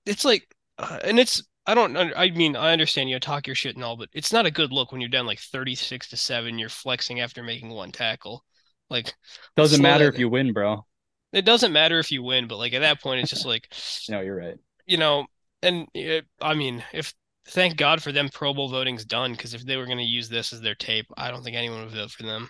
it's 0.06 0.26
like 0.26 0.48
uh, 0.78 1.00
and 1.04 1.20
it's 1.20 1.42
i 1.66 1.74
don't 1.74 1.96
i 1.98 2.30
mean 2.32 2.56
i 2.56 2.72
understand 2.74 3.10
you 3.10 3.16
know, 3.16 3.20
talk 3.20 3.48
your 3.48 3.56
shit 3.56 3.76
and 3.76 3.84
all 3.84 3.96
but 3.98 4.10
it's 4.14 4.34
not 4.34 4.46
a 4.46 4.52
good 4.52 4.72
look 4.72 4.92
when 4.92 5.02
you're 5.02 5.10
down 5.10 5.26
like 5.26 5.40
36 5.40 6.10
to 6.10 6.18
7 6.18 6.60
you're 6.60 6.70
flexing 6.70 7.20
after 7.22 7.42
making 7.44 7.70
one 7.70 7.92
tackle 7.92 8.44
like 8.90 9.14
doesn't 9.56 9.82
matter 9.82 10.06
that 10.06 10.14
if 10.14 10.20
you 10.20 10.30
win, 10.30 10.54
bro. 10.54 10.86
it 11.34 11.46
doesn't 11.46 11.72
matter 11.74 12.00
if 12.00 12.12
you 12.12 12.22
win 12.22 12.48
but 12.48 12.58
like 12.58 12.74
at 12.74 12.80
that 12.82 13.02
point 13.02 13.22
it's 13.22 13.30
just 13.30 13.46
like 13.48 13.68
No, 14.10 14.22
you're 14.22 14.36
right. 14.36 14.58
you 14.86 14.98
know 14.98 15.26
and 15.62 15.88
it, 15.94 16.26
i 16.42 16.54
mean 16.54 16.84
if 16.94 17.14
thank 17.48 17.78
god 17.78 18.02
for 18.04 18.12
them 18.12 18.30
pro 18.30 18.54
bowl 18.54 18.70
voting's 18.70 19.06
done 19.06 19.32
because 19.32 19.54
if 19.54 19.66
they 19.66 19.78
were 19.78 19.86
going 19.86 19.98
to 20.00 20.04
use 20.04 20.30
this 20.30 20.52
as 20.54 20.62
their 20.62 20.76
tape 20.76 21.06
i 21.18 21.32
don't 21.32 21.44
think 21.44 21.56
anyone 21.56 21.82
would 21.82 21.92
vote 21.94 22.12
for 22.12 22.24
them 22.24 22.50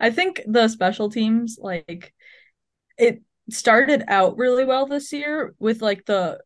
I 0.00 0.10
think 0.10 0.42
the 0.46 0.68
special 0.68 1.10
teams, 1.10 1.58
like, 1.60 2.12
it 2.98 3.22
started 3.50 4.04
out 4.08 4.36
really 4.36 4.64
well 4.64 4.86
this 4.86 5.12
year 5.12 5.54
with 5.58 5.82
like 5.82 6.04
the 6.06 6.38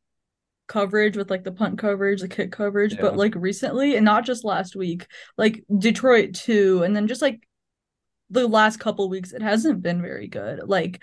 coverage, 0.67 1.17
with 1.17 1.31
like 1.31 1.45
the 1.45 1.53
punt 1.53 1.79
coverage, 1.79 2.21
the 2.21 2.29
kick 2.29 2.53
coverage, 2.53 2.95
Yeah. 2.95 3.03
but 3.03 3.17
like 3.17 3.35
recently, 3.35 3.97
and 3.97 4.05
not 4.05 4.25
just 4.25 4.45
last 4.45 4.75
week, 4.75 5.07
like 5.37 5.65
Detroit 5.77 6.35
too, 6.35 6.83
and 6.83 6.95
then 6.97 7.07
just 7.07 7.23
like 7.23 7.47
the 8.31 8.49
last 8.49 8.81
couple 8.81 9.09
weeks, 9.09 9.33
it 9.33 9.43
hasn't 9.43 9.83
been 9.83 10.03
very 10.03 10.29
good. 10.29 10.69
Like, 10.69 11.03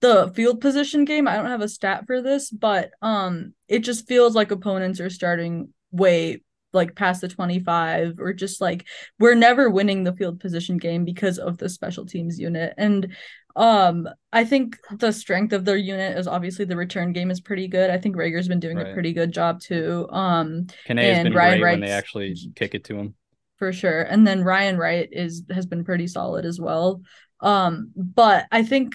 the 0.00 0.32
field 0.34 0.60
position 0.60 1.04
game, 1.04 1.28
I 1.28 1.36
don't 1.36 1.46
have 1.46 1.60
a 1.62 1.68
stat 1.68 2.04
for 2.08 2.20
this, 2.20 2.50
but 2.50 2.90
um, 3.00 3.54
it 3.68 3.78
just 3.78 4.08
feels 4.08 4.34
like 4.34 4.50
opponents 4.50 4.98
are 4.98 5.08
starting 5.08 5.72
way 5.92 6.42
like 6.72 6.94
past 6.96 7.20
the 7.20 7.28
25 7.28 8.18
or 8.18 8.32
just 8.32 8.60
like 8.60 8.86
we're 9.18 9.34
never 9.34 9.68
winning 9.70 10.04
the 10.04 10.12
field 10.14 10.40
position 10.40 10.78
game 10.78 11.04
because 11.04 11.38
of 11.38 11.58
the 11.58 11.68
special 11.68 12.06
teams 12.06 12.38
unit. 12.38 12.74
And 12.78 13.14
um 13.54 14.08
i 14.32 14.44
think 14.46 14.78
the 14.98 15.12
strength 15.12 15.52
of 15.52 15.66
their 15.66 15.76
unit 15.76 16.16
is 16.16 16.26
obviously 16.26 16.64
the 16.64 16.74
return 16.74 17.12
game 17.12 17.30
is 17.30 17.40
pretty 17.42 17.68
good. 17.68 17.90
I 17.90 17.98
think 17.98 18.16
Reagor's 18.16 18.48
been 18.48 18.60
doing 18.60 18.78
Right. 18.78 18.88
a 18.88 18.92
pretty 18.94 19.12
good 19.12 19.30
job 19.30 19.60
too. 19.60 20.08
Um 20.10 20.66
Kane 20.86 20.96
has 20.96 21.22
been 21.22 21.34
Ryan 21.34 21.60
great 21.60 21.70
when 21.72 21.80
they 21.80 21.90
actually 21.90 22.34
kick 22.56 22.74
it 22.74 22.84
to 22.84 22.96
him. 22.96 23.14
for 23.58 23.72
sure. 23.72 24.02
And 24.02 24.26
then 24.26 24.42
ryan 24.42 24.78
wright 24.78 25.08
is 25.12 25.42
has 25.50 25.66
been 25.66 25.84
pretty 25.84 26.06
solid 26.06 26.46
as 26.46 26.58
well. 26.58 27.02
Um 27.40 27.92
but 27.94 28.46
i 28.50 28.62
think 28.62 28.94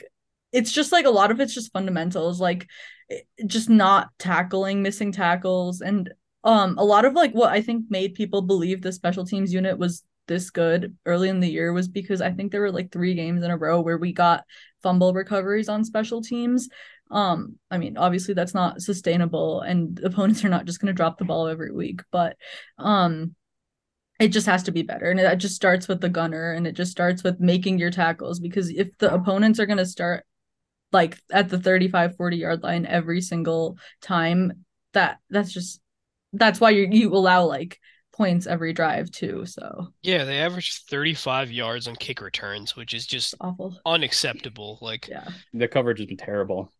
it's 0.52 0.72
just 0.72 0.92
like 0.92 1.06
a 1.06 1.10
lot 1.12 1.30
of 1.30 1.40
it's 1.40 1.54
just 1.54 1.72
fundamentals 1.72 2.42
like 2.42 2.66
just 3.46 3.70
not 3.70 4.10
tackling 4.18 4.82
missing 4.82 5.12
tackles. 5.12 5.82
And 5.82 6.12
um 6.44 6.78
a 6.78 6.84
lot 6.84 7.06
of 7.06 7.14
like 7.14 7.32
what 7.34 7.52
i 7.52 7.62
think 7.62 7.86
made 7.90 8.14
people 8.14 8.42
believe 8.42 8.82
the 8.82 8.92
special 8.92 9.26
teams 9.26 9.54
unit 9.54 9.78
was 9.78 10.04
this 10.28 10.50
good 10.50 10.96
early 11.06 11.30
in 11.30 11.40
the 11.40 11.50
year 11.50 11.72
was 11.74 11.88
because 11.88 12.22
i 12.22 12.32
think 12.32 12.52
there 12.52 12.62
were 12.62 12.72
like 12.72 12.92
three 12.92 13.14
games 13.14 13.44
in 13.44 13.52
a 13.52 13.58
row 13.58 13.82
where 13.82 13.98
we 13.98 14.12
got 14.12 14.44
fumble 14.84 15.14
recoveries 15.14 15.70
on 15.70 15.84
special 15.84 16.22
teams. 16.22 16.70
Um 17.10 17.56
i 17.72 17.78
mean 17.78 17.98
obviously 17.98 18.34
that's 18.34 18.54
not 18.54 18.82
sustainable 18.82 19.62
and 19.62 20.00
opponents 20.04 20.44
are 20.44 20.50
not 20.50 20.66
just 20.66 20.80
going 20.82 20.88
to 20.88 20.94
drop 20.94 21.18
the 21.18 21.26
ball 21.26 21.48
every 21.48 21.72
week 21.72 22.02
but 22.12 22.36
um 22.78 23.36
it 24.20 24.30
just 24.30 24.48
has 24.48 24.64
to 24.64 24.72
be 24.72 24.82
better. 24.82 25.10
And 25.10 25.20
it 25.20 25.38
just 25.38 25.56
starts 25.56 25.88
with 25.88 26.02
the 26.02 26.10
gunner 26.10 26.52
and 26.52 26.66
it 26.66 26.74
just 26.74 26.92
starts 26.92 27.24
with 27.24 27.40
making 27.40 27.78
your 27.78 27.92
tackles 27.92 28.40
because 28.40 28.70
if 28.70 28.98
the 28.98 29.14
opponents 29.14 29.60
are 29.60 29.66
going 29.66 29.78
to 29.78 29.86
start 29.86 30.26
like 30.92 31.18
at 31.32 31.50
the 31.50 31.60
35 31.60 32.16
40 32.16 32.38
yard 32.38 32.64
line 32.64 32.86
every 32.86 33.22
single 33.22 33.78
time 34.02 34.66
that 34.94 35.18
that's 35.30 35.52
just 35.52 35.82
that's 36.34 36.60
why 36.60 36.70
you 36.72 36.88
you 36.92 37.14
allow 37.14 37.46
like 37.46 37.80
points 38.14 38.48
every 38.48 38.74
drive 38.74 39.12
too 39.12 39.46
so 39.46 39.88
yeah 40.02 40.24
they 40.24 40.40
averaged 40.40 40.84
35 40.90 41.52
yards 41.52 41.88
on 41.88 41.96
kick 41.96 42.20
returns 42.22 42.76
which 42.76 42.94
is 42.94 43.06
just 43.06 43.36
awful 43.42 43.80
unacceptable 43.86 44.80
like 44.82 45.08
yeah 45.08 45.28
The 45.54 45.68
coverage 45.68 46.00
has 46.00 46.08
been 46.08 46.18
terrible. 46.18 46.72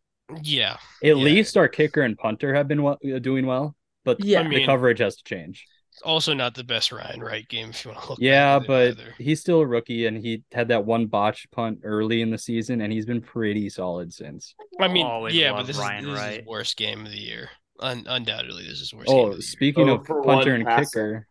yeah 0.42 0.72
At 1.02 1.08
Yeah. 1.08 1.14
least 1.14 1.56
our 1.56 1.68
kicker 1.68 2.02
and 2.02 2.18
punter 2.18 2.54
have 2.54 2.66
been 2.68 2.82
well, 2.82 2.98
uh, 3.14 3.18
doing 3.20 3.46
well, 3.46 3.76
but 4.04 4.22
Yeah. 4.24 4.40
I 4.40 4.42
the 4.44 4.48
mean, 4.48 4.66
coverage 4.66 4.98
has 4.98 5.16
to 5.16 5.24
change. 5.24 5.64
also 6.04 6.34
not 6.34 6.54
the 6.54 6.64
best 6.64 6.92
Ryan 6.92 7.20
Wright 7.20 7.48
game 7.48 7.70
if 7.70 7.84
you 7.84 7.90
want 7.92 8.02
to 8.04 8.10
look. 8.10 8.18
Yeah, 8.20 8.58
but 8.58 8.88
either. 8.98 9.14
he's 9.18 9.40
still 9.40 9.60
a 9.60 9.66
rookie, 9.66 10.06
and 10.06 10.16
he 10.16 10.42
had 10.52 10.68
that 10.68 10.84
one 10.84 11.06
botch 11.06 11.46
punt 11.50 11.80
early 11.82 12.20
in 12.22 12.30
the 12.30 12.38
season, 12.38 12.80
and 12.82 12.92
he's 12.92 13.06
been 13.06 13.20
pretty 13.20 13.68
solid 13.68 14.12
since. 14.12 14.54
I 14.80 14.86
mean, 14.88 15.06
Always 15.06 15.34
yeah, 15.34 15.52
but 15.52 15.66
this 15.66 15.76
Ryan 15.78 16.04
is, 16.04 16.04
this 16.06 16.14
is 16.14 16.18
Wright. 16.20 16.38
his 16.38 16.46
worst 16.46 16.76
game 16.76 17.04
of 17.04 17.10
the 17.10 17.18
year. 17.18 17.50
Un- 17.80 18.06
undoubtedly, 18.08 18.66
this 18.66 18.80
is 18.80 18.92
worst. 18.92 19.08
Oh, 19.08 19.24
game 19.24 19.30
of 19.30 19.36
the 19.36 19.42
speaking 19.42 19.88
Oh, 19.88 19.94
of 19.96 20.06
for 20.06 20.22
punter 20.22 20.54
and 20.54 20.64
passer. 20.64 20.84
kicker, 20.84 21.26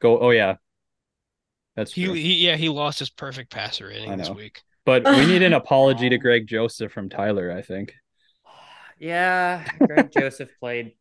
go. 0.00 0.18
Oh 0.18 0.30
yeah, 0.30 0.56
that's 1.76 1.92
he, 1.92 2.06
he 2.20 2.46
yeah 2.46 2.56
he 2.56 2.68
lost 2.68 2.98
his 2.98 3.10
perfect 3.10 3.50
passer 3.50 3.86
rating 3.88 4.16
this 4.16 4.28
week. 4.30 4.62
But 4.84 5.04
we 5.04 5.26
need 5.26 5.42
an 5.42 5.52
apology 5.52 6.08
to 6.08 6.18
Greg 6.18 6.46
Joseph 6.46 6.92
from 6.92 7.08
Tyler. 7.08 7.52
I 7.52 7.62
think. 7.62 7.94
Yeah, 8.98 9.64
Greg 9.86 10.10
Joseph 10.16 10.50
played. 10.60 10.92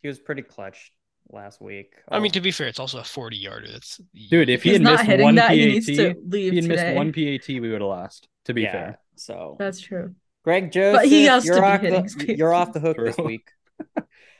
He 0.00 0.06
was 0.08 0.20
pretty 0.20 0.42
clutch 0.42 0.92
last 1.30 1.60
week. 1.60 1.94
I 2.08 2.20
mean, 2.20 2.30
Oh, 2.30 2.34
to 2.34 2.40
be 2.40 2.52
fair, 2.52 2.68
it's 2.68 2.78
also 2.78 2.98
a 3.00 3.04
forty 3.04 3.36
yarder. 3.36 3.66
That's 3.72 4.00
Dude, 4.30 4.48
if 4.48 4.62
he 4.62 4.70
He's 4.70 4.78
had 4.78 4.82
missed 4.82 5.08
one 5.16 5.34
that. 5.36 5.48
PAT, 5.48 5.58
He 5.58 5.66
needs 5.66 5.90
to 5.92 6.10
if 6.10 6.16
leave 6.24 6.52
he 6.52 6.56
had 6.56 6.64
today. 6.64 6.68
missed 6.68 6.86
one 6.96 7.12
PAT, 7.12 7.48
we 7.48 7.60
would 7.60 7.80
have 7.80 7.88
lost. 7.88 8.28
To 8.44 8.54
be 8.54 8.62
yeah, 8.62 8.72
fair, 8.72 8.98
So 9.16 9.56
That's 9.58 9.80
true. 9.80 10.14
Greg 10.44 10.70
Joseph, 10.72 11.02
but 11.02 11.08
he 11.08 11.24
has 11.24 11.48
to 11.50 11.54
you're 11.54 11.60
be 11.60 11.62
off 11.62 11.80
hitting 11.80 12.02
the 12.04 12.34
you're 12.36 12.54
off 12.54 12.72
the 12.72 12.80
hook 12.80 13.02
this 13.04 13.18
week. 13.18 13.50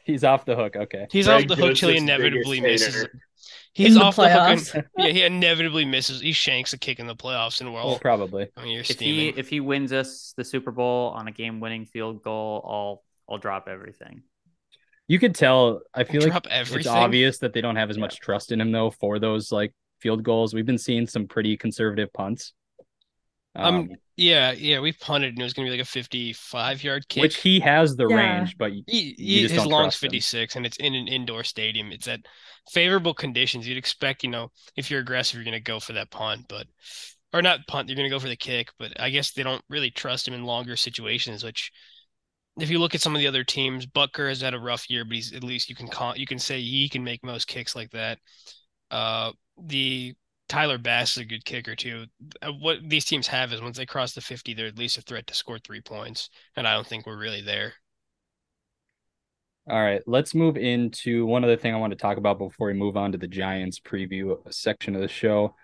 he's 0.09 0.25
off 0.25 0.45
the 0.45 0.57
hook. 0.57 0.75
Okay. 0.75 1.07
he's 1.13 1.27
Greg 1.27 1.43
off 1.43 1.57
the 1.57 1.67
hook 1.67 1.77
till 1.77 1.91
he 1.91 1.99
inevitably 1.99 2.61
misses. 2.61 2.95
hater. 2.95 3.21
He's 3.75 3.95
In 3.95 4.01
the 4.01 4.01
off 4.01 4.17
the 4.17 4.29
hook. 4.29 4.75
And, 4.75 4.89
yeah, 4.99 5.13
he 5.13 5.23
inevitably 5.23 5.85
misses. 5.85 6.21
He 6.21 6.33
shanks 6.33 6.73
a 6.73 6.79
kick 6.79 6.99
in 6.99 7.07
the 7.07 7.15
playoffs, 7.15 7.61
and 7.61 7.73
well, 7.73 7.87
Well, 7.87 7.99
probably. 7.99 8.49
I 8.57 8.63
mean, 8.65 8.73
you're 8.73 8.81
If 8.81 8.99
he 8.99 9.29
if 9.29 9.49
he 9.49 9.61
wins 9.61 9.93
us 9.93 10.35
the 10.37 10.45
Super 10.45 10.73
Bowl 10.73 11.11
on 11.11 11.29
a 11.29 11.31
game 11.31 11.61
winning 11.61 11.85
field 11.85 12.23
goal, 12.23 12.65
I'll 12.67 13.33
I'll 13.33 13.39
drop 13.39 13.69
everything. 13.69 14.23
You 15.07 15.19
could 15.19 15.35
tell. 15.35 15.83
I 15.95 16.05
feel 16.05 16.23
like 16.23 16.31
drop 16.31 16.47
everything. 16.51 16.81
it's 16.81 16.89
obvious 16.89 17.39
that 17.39 17.53
they 17.53 17.61
don't 17.61 17.77
have 17.77 17.91
as 17.91 17.99
much 17.99 18.19
trust 18.19 18.51
in 18.51 18.61
him 18.61 18.73
though 18.73 18.91
for 18.91 19.19
those 19.19 19.53
like 19.53 19.73
field 20.01 20.25
goals. 20.25 20.55
We've 20.55 20.67
been 20.67 20.79
seeing 20.79 21.07
some 21.07 21.27
pretty 21.29 21.57
conservative 21.57 22.13
punts. 22.13 22.55
Um, 23.63 23.77
Um, 23.77 23.99
Yeah, 24.17 24.53
yeah, 24.53 24.81
we 24.81 24.93
punted 24.93 25.31
and 25.31 25.41
it 25.41 25.45
was 25.45 25.53
gonna 25.53 25.67
be 25.67 25.71
like 25.73 25.81
a 25.81 25.85
55 25.85 26.83
yard 26.83 27.09
kick. 27.09 27.23
which 27.23 27.37
he 27.39 27.61
has 27.61 27.97
the 27.97 28.09
Yeah. 28.09 28.17
range, 28.17 28.57
but 28.59 28.73
He, 28.87 29.15
you 29.19 29.41
he, 29.41 29.43
just 29.43 29.55
his 29.55 29.55
don't 29.55 29.67
long's 29.67 29.95
trust 29.95 30.03
him. 30.05 30.11
56 30.11 30.57
and 30.57 30.65
it's 30.67 30.79
in 30.79 30.95
an 30.95 31.09
indoor 31.09 31.45
stadium. 31.45 31.93
It's 31.93 32.09
at 32.09 32.21
favorable 32.71 33.15
conditions. 33.15 33.69
You'd 33.69 33.77
expect, 33.79 34.23
you 34.25 34.31
know, 34.31 34.51
if 34.77 34.91
you're 34.91 35.01
aggressive, 35.01 35.35
you're 35.37 35.45
going 35.45 35.53
to 35.53 35.61
go 35.61 35.79
for 35.79 35.93
that 35.93 36.11
punt, 36.11 36.47
but, 36.49 36.67
or 37.35 37.43
not 37.43 37.67
punt, 37.67 37.89
you're 37.89 37.97
going 37.97 38.09
to 38.09 38.15
go 38.15 38.19
for 38.21 38.29
the 38.29 38.37
kick. 38.37 38.71
But 38.79 38.99
I 38.99 39.11
guess 39.11 39.33
they 39.33 39.43
don't 39.43 39.63
really 39.69 39.91
trust 39.91 40.27
him 40.27 40.33
in 40.35 40.45
longer 40.45 40.75
situations, 40.77 41.45
which, 41.45 41.71
if 42.59 42.71
you 42.71 42.79
look 42.79 42.95
at 42.95 43.01
some 43.01 43.15
of 43.15 43.21
the 43.21 43.29
other 43.29 43.45
teams, 43.45 43.87
Butker 43.87 44.29
has 44.29 44.41
had 44.41 44.55
a 44.55 44.59
rough 44.59 44.91
year, 44.91 45.05
but 45.05 45.15
he's 45.15 45.33
at 45.33 45.45
least 45.45 45.69
you 45.69 45.77
can 45.77 45.89
call, 45.89 46.17
you 46.17 46.27
can 46.27 46.39
say 46.39 46.61
he 46.61 46.89
can 46.89 47.05
make 47.05 47.23
most 47.25 47.47
kicks 47.47 47.77
like 47.77 47.91
that. 47.91 48.19
Uh, 48.91 49.33
the 49.63 50.15
Tyler 50.49 50.79
Bass 50.79 51.13
is 51.13 51.19
a 51.19 51.25
good 51.25 51.45
kicker 51.45 51.77
too. 51.77 52.07
Uh, 52.43 52.53
What 52.53 52.79
these 52.89 53.05
teams 53.05 53.27
have 53.29 53.53
is 53.53 53.61
once 53.61 53.77
they 53.77 53.87
cross 53.87 54.13
the 54.15 54.21
50, 54.21 54.55
they're 54.55 54.67
at 54.67 54.79
least 54.79 54.99
a 54.99 55.03
threat 55.03 55.27
to 55.29 55.35
score 55.35 55.59
three 55.59 55.81
points, 55.81 56.31
and 56.57 56.67
I 56.67 56.75
don't 56.75 56.87
think 56.87 57.07
we're 57.07 57.19
really 57.19 57.43
there. 57.43 57.75
All 59.71 59.81
right, 59.81 60.01
let's 60.07 60.35
move 60.35 60.57
into 60.57 61.27
one 61.27 61.45
other 61.45 61.57
thing 61.57 61.75
I 61.75 61.79
want 61.79 61.91
to 61.91 61.99
talk 61.99 62.17
about 62.17 62.39
before 62.39 62.69
we 62.69 62.73
move 62.73 62.97
on 62.97 63.13
to 63.13 63.19
the 63.19 63.29
Giants 63.29 63.79
preview 63.79 64.39
section 64.53 64.95
of 64.95 65.03
the 65.03 65.09
show. 65.09 65.55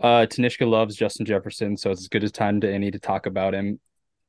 Uh, 0.00 0.26
Tanishka 0.26 0.66
loves 0.66 0.96
Justin 0.96 1.26
Jefferson, 1.26 1.76
so 1.76 1.90
it's 1.90 2.00
as 2.00 2.08
good 2.08 2.24
as 2.24 2.32
time 2.32 2.62
to 2.62 2.72
any 2.72 2.90
to 2.90 2.98
talk 2.98 3.26
about 3.26 3.54
him. 3.54 3.78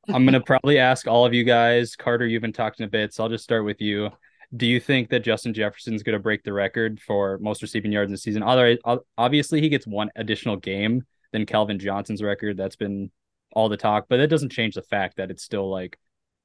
I'm 0.08 0.26
gonna 0.26 0.40
probably 0.46 0.78
ask 0.78 1.06
all 1.06 1.24
of 1.24 1.32
you 1.32 1.42
guys. 1.42 1.96
Carter, 1.96 2.26
you've 2.26 2.42
been 2.42 2.52
talking 2.52 2.84
a 2.84 2.88
bit, 2.88 3.14
so 3.14 3.24
I'll 3.24 3.30
just 3.30 3.44
start 3.44 3.64
with 3.64 3.80
you. 3.80 4.10
Do 4.54 4.66
you 4.66 4.80
think 4.80 5.10
that 5.10 5.20
Justin 5.20 5.54
Jefferson's 5.54 6.02
gonna 6.02 6.18
break 6.18 6.44
the 6.44 6.52
record 6.52 7.00
for 7.00 7.38
most 7.38 7.62
receiving 7.62 7.92
yards 7.92 8.10
in 8.10 8.12
the 8.12 8.18
season? 8.18 8.42
Obviously, 9.18 9.60
he 9.60 9.68
gets 9.68 9.86
one 9.86 10.10
additional 10.16 10.56
game 10.56 11.04
than 11.32 11.46
Calvin 11.46 11.78
Johnson's 11.78 12.22
record. 12.22 12.56
That's 12.56 12.76
been 12.76 13.10
all 13.52 13.68
the 13.68 13.76
talk, 13.76 14.06
but 14.08 14.18
that 14.18 14.28
doesn't 14.28 14.52
change 14.52 14.74
the 14.74 14.82
fact 14.82 15.16
that 15.16 15.30
it's 15.30 15.42
still 15.42 15.70
like 15.70 15.98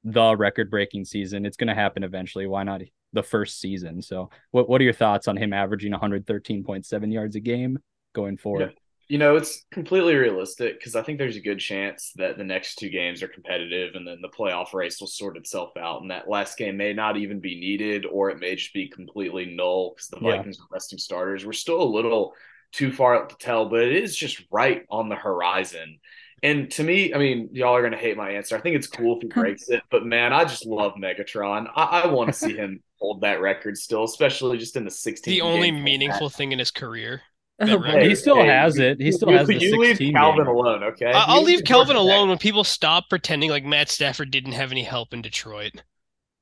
the 0.03 0.35
record 0.35 0.71
breaking 0.71 1.05
season. 1.05 1.45
It's 1.45 1.57
going 1.57 1.67
to 1.67 1.75
happen 1.75 2.03
eventually. 2.03 2.47
Why 2.47 2.63
not 2.63 2.81
the 3.13 3.21
first 3.23 3.59
season? 3.59 4.01
So, 4.01 4.29
what 4.51 4.67
what 4.69 4.81
are 4.81 4.83
your 4.83 4.93
thoughts 4.93 5.27
on 5.27 5.37
him 5.37 5.53
averaging 5.53 5.91
113.7 5.91 7.13
yards 7.13 7.35
a 7.35 7.39
game 7.39 7.79
going 8.13 8.37
forward? 8.37 8.73
You 9.11 9.17
know, 9.17 9.35
it's 9.35 9.65
completely 9.71 10.15
realistic 10.15 10.79
because 10.79 10.95
I 10.95 11.01
think 11.03 11.17
there's 11.17 11.35
a 11.35 11.41
good 11.41 11.59
chance 11.59 12.13
that 12.15 12.37
the 12.37 12.45
next 12.45 12.75
two 12.75 12.87
games 12.87 13.21
are 13.21 13.27
competitive 13.27 13.95
and 13.95 14.07
then 14.07 14.21
the 14.21 14.29
playoff 14.29 14.73
race 14.73 15.01
will 15.01 15.07
sort 15.07 15.35
itself 15.35 15.71
out. 15.77 16.01
And 16.01 16.11
that 16.11 16.29
last 16.29 16.57
game 16.57 16.77
may 16.77 16.93
not 16.93 17.17
even 17.17 17.41
be 17.41 17.59
needed 17.59 18.05
or 18.05 18.29
it 18.29 18.39
may 18.39 18.55
just 18.55 18.73
be 18.73 18.87
completely 18.87 19.53
null 19.53 19.93
because 19.93 20.07
the 20.07 20.19
Yeah. 20.21 20.37
Vikings 20.37 20.61
are 20.61 20.67
resting 20.71 20.97
starters. 20.97 21.45
We're 21.45 21.51
still 21.51 21.81
a 21.81 21.83
little 21.83 22.33
too 22.71 22.93
far 22.93 23.17
out 23.17 23.29
to 23.31 23.35
tell, 23.35 23.67
but 23.67 23.81
it 23.81 23.91
is 23.91 24.15
just 24.15 24.45
right 24.49 24.85
on 24.89 25.09
the 25.09 25.17
horizon. 25.17 25.99
And 26.41 26.71
to 26.71 26.83
me, 26.83 27.13
I 27.13 27.17
mean, 27.17 27.49
y'all 27.51 27.75
are 27.75 27.81
going 27.81 27.91
to 27.91 27.97
hate 27.97 28.15
my 28.15 28.31
answer. 28.31 28.55
I 28.55 28.61
think 28.61 28.77
it's 28.77 28.87
cool 28.87 29.17
if 29.17 29.23
he 29.23 29.27
breaks 29.41 29.67
it, 29.67 29.83
but 29.91 30.05
man, 30.05 30.31
I 30.31 30.45
just 30.45 30.65
love 30.65 30.93
Megatron. 30.93 31.67
I, 31.75 32.03
I 32.03 32.07
want 32.07 32.29
to 32.29 32.33
see 32.33 32.55
him 32.63 32.81
hold 32.97 33.19
that 33.21 33.41
record 33.41 33.77
still, 33.77 34.05
especially 34.05 34.57
just 34.57 34.77
in 34.77 34.85
the 34.85 34.89
16th. 34.89 35.23
The 35.23 35.41
only 35.41 35.69
meaningful 35.69 36.29
thing 36.29 36.53
in 36.53 36.59
his 36.59 36.71
career. 36.71 37.21
That 37.67 37.77
boy. 37.79 37.83
record. 37.85 38.03
He 38.07 38.15
still 38.15 38.43
has 38.43 38.77
it. 38.77 38.99
He 39.01 39.11
still 39.11 39.31
you, 39.31 39.37
has 39.37 39.47
the 39.47 39.59
You 39.59 39.79
leave 39.79 39.89
16 39.97 40.13
Calvin 40.13 40.45
game. 40.45 40.47
alone, 40.55 40.83
okay? 40.83 41.11
I- 41.11 41.25
I'll 41.27 41.43
leave 41.43 41.63
Calvin 41.63 41.95
Georgia 41.95 42.07
Tech. 42.09 42.15
alone 42.17 42.29
when 42.29 42.37
people 42.37 42.63
stop 42.63 43.09
pretending 43.09 43.49
like 43.49 43.63
Matt 43.65 43.89
Stafford 43.89 44.31
didn't 44.31 44.53
have 44.53 44.71
any 44.71 44.83
help 44.83 45.13
in 45.13 45.21
Detroit. 45.21 45.73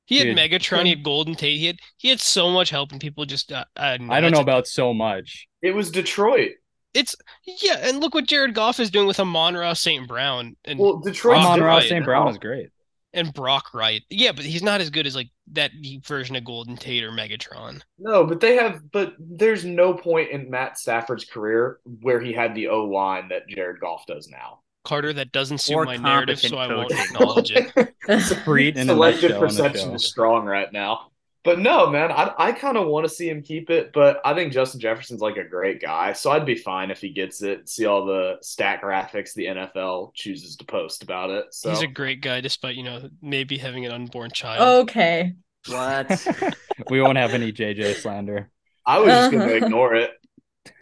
He 0.06 0.18
had 0.18 0.24
Dude. 0.24 0.36
Megatron, 0.38 0.84
he 0.84 0.90
had 0.90 1.04
Golden 1.04 1.34
Tate, 1.36 1.58
he 1.58 1.66
had 1.66 1.78
he 1.96 2.08
had 2.08 2.20
so 2.20 2.50
much 2.50 2.70
help, 2.70 2.90
and 2.90 3.00
people 3.00 3.24
just 3.26 3.52
uh, 3.52 3.64
uh, 3.76 3.96
I 4.08 4.20
don't 4.20 4.32
know 4.32 4.40
about 4.40 4.66
so 4.66 4.92
much. 4.92 5.46
It 5.62 5.70
was 5.72 5.90
Detroit. 5.92 6.52
it's 6.94 7.14
yeah, 7.44 7.76
and 7.88 8.00
look 8.00 8.14
what 8.14 8.26
Jared 8.26 8.52
Goff 8.54 8.80
is 8.80 8.90
doing 8.90 9.06
with 9.06 9.20
Amon-Ra 9.20 9.72
St. 9.74 10.08
Brown 10.08 10.56
and 10.64 10.80
Well, 10.80 10.98
Detroit. 10.98 11.36
Brock 11.36 11.46
Amon-Ra 11.46 11.80
St. 11.80 12.04
Brown 12.04 12.26
is 12.28 12.38
great. 12.38 12.70
And 13.12 13.32
Brock 13.32 13.74
Wright. 13.74 14.02
Yeah, 14.10 14.32
but 14.32 14.44
he's 14.44 14.62
not 14.62 14.80
as 14.80 14.90
good 14.90 15.06
as 15.06 15.16
like 15.16 15.30
that 15.52 15.70
version 16.06 16.36
of 16.36 16.44
Golden 16.44 16.76
Tate 16.76 17.04
or 17.04 17.10
Megatron. 17.10 17.82
No, 17.98 18.24
but 18.24 18.40
they 18.40 18.56
have. 18.56 18.90
But 18.92 19.14
there's 19.18 19.64
no 19.64 19.94
point 19.94 20.30
in 20.30 20.50
Matt 20.50 20.78
Stafford's 20.78 21.24
career 21.24 21.80
where 22.00 22.20
he 22.20 22.32
had 22.32 22.54
the 22.54 22.68
O 22.68 22.84
line 22.84 23.28
that 23.28 23.48
Jared 23.48 23.80
Goff 23.80 24.06
does 24.06 24.28
now. 24.28 24.60
Carter, 24.84 25.12
that 25.12 25.32
doesn't 25.32 25.58
suit 25.58 25.74
Or 25.74 25.84
my 25.84 25.96
narrative, 25.96 26.40
so 26.40 26.56
I 26.56 26.66
won't 26.74 26.90
acknowledge 26.90 27.52
it. 27.52 27.70
Freed 28.44 28.78
in 28.78 28.88
a 28.88 28.94
Selective 28.94 29.30
nutshell 29.32 29.40
perception 29.40 29.94
is 29.94 30.06
strong 30.06 30.46
right 30.46 30.72
now. 30.72 31.09
But 31.42 31.58
no, 31.58 31.88
man, 31.88 32.12
I, 32.12 32.32
I 32.36 32.52
kind 32.52 32.76
of 32.76 32.86
want 32.86 33.06
to 33.06 33.08
see 33.14 33.28
him 33.28 33.42
keep 33.42 33.70
it. 33.70 33.92
But 33.94 34.20
I 34.26 34.34
think 34.34 34.52
Justin 34.52 34.78
Jefferson's 34.80 35.22
like 35.22 35.38
a 35.38 35.44
great 35.44 35.80
guy, 35.80 36.12
so 36.12 36.30
I'd 36.30 36.44
be 36.44 36.54
fine 36.54 36.90
if 36.90 37.00
he 37.00 37.10
gets 37.10 37.42
it. 37.42 37.68
See 37.68 37.86
all 37.86 38.04
the 38.04 38.36
stat 38.42 38.82
graphics 38.82 39.32
the 39.32 39.46
NFL 39.46 40.14
chooses 40.14 40.56
to 40.56 40.64
post 40.66 41.02
about 41.02 41.30
it. 41.30 41.46
So 41.52 41.70
He's 41.70 41.82
a 41.82 41.86
great 41.86 42.20
guy, 42.20 42.42
despite 42.42 42.76
you 42.76 42.82
know 42.82 43.08
maybe 43.22 43.56
having 43.56 43.86
an 43.86 43.92
unborn 43.92 44.30
child. 44.32 44.82
Okay. 44.88 45.34
What? 45.68 46.26
we 46.90 47.00
won't 47.00 47.16
have 47.18 47.32
any 47.32 47.52
JJ 47.52 47.94
slander. 47.96 48.50
I 48.86 48.98
was 48.98 49.08
just 49.08 49.32
gonna 49.32 49.44
Uh-huh. 49.44 49.54
ignore 49.66 49.94
it. 49.94 50.10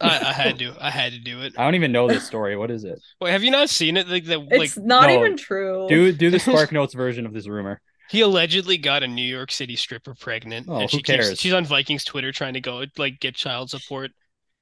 I, 0.01 0.07
I 0.19 0.33
had 0.33 0.59
to, 0.59 0.75
I 0.79 0.89
had 0.89 1.13
to 1.13 1.19
do 1.19 1.41
it. 1.41 1.53
I 1.57 1.63
don't 1.63 1.75
even 1.75 1.93
know 1.93 2.07
this 2.09 2.25
story. 2.25 2.57
What 2.57 2.69
is 2.69 2.83
it? 2.83 2.99
Wait, 3.21 3.31
have 3.31 3.43
you 3.43 3.51
not 3.51 3.69
seen 3.69 3.95
it? 3.95 4.09
Like 4.09 4.25
the 4.25 4.37
like 4.37 4.61
It's 4.63 4.77
not 4.77 5.07
no. 5.07 5.17
even 5.19 5.37
true. 5.37 5.85
Do 5.87 6.11
do 6.11 6.29
the 6.29 6.39
Spark 6.39 6.71
Notes 6.73 6.93
version 6.93 7.25
of 7.25 7.33
this 7.33 7.47
rumor. 7.47 7.81
He 8.09 8.21
allegedly 8.21 8.77
got 8.77 9.03
a 9.03 9.07
New 9.07 9.21
York 9.21 9.51
City 9.51 9.75
stripper 9.75 10.15
pregnant, 10.15 10.67
Oh, 10.67 10.79
and 10.79 10.89
she 10.89 10.97
who 10.97 11.03
keeps 11.03 11.39
she's 11.39 11.53
on 11.53 11.65
Vikings 11.65 12.03
Twitter 12.03 12.31
trying 12.31 12.55
to 12.55 12.61
go 12.61 12.83
like 12.97 13.19
get 13.19 13.35
child 13.35 13.69
support, 13.69 14.11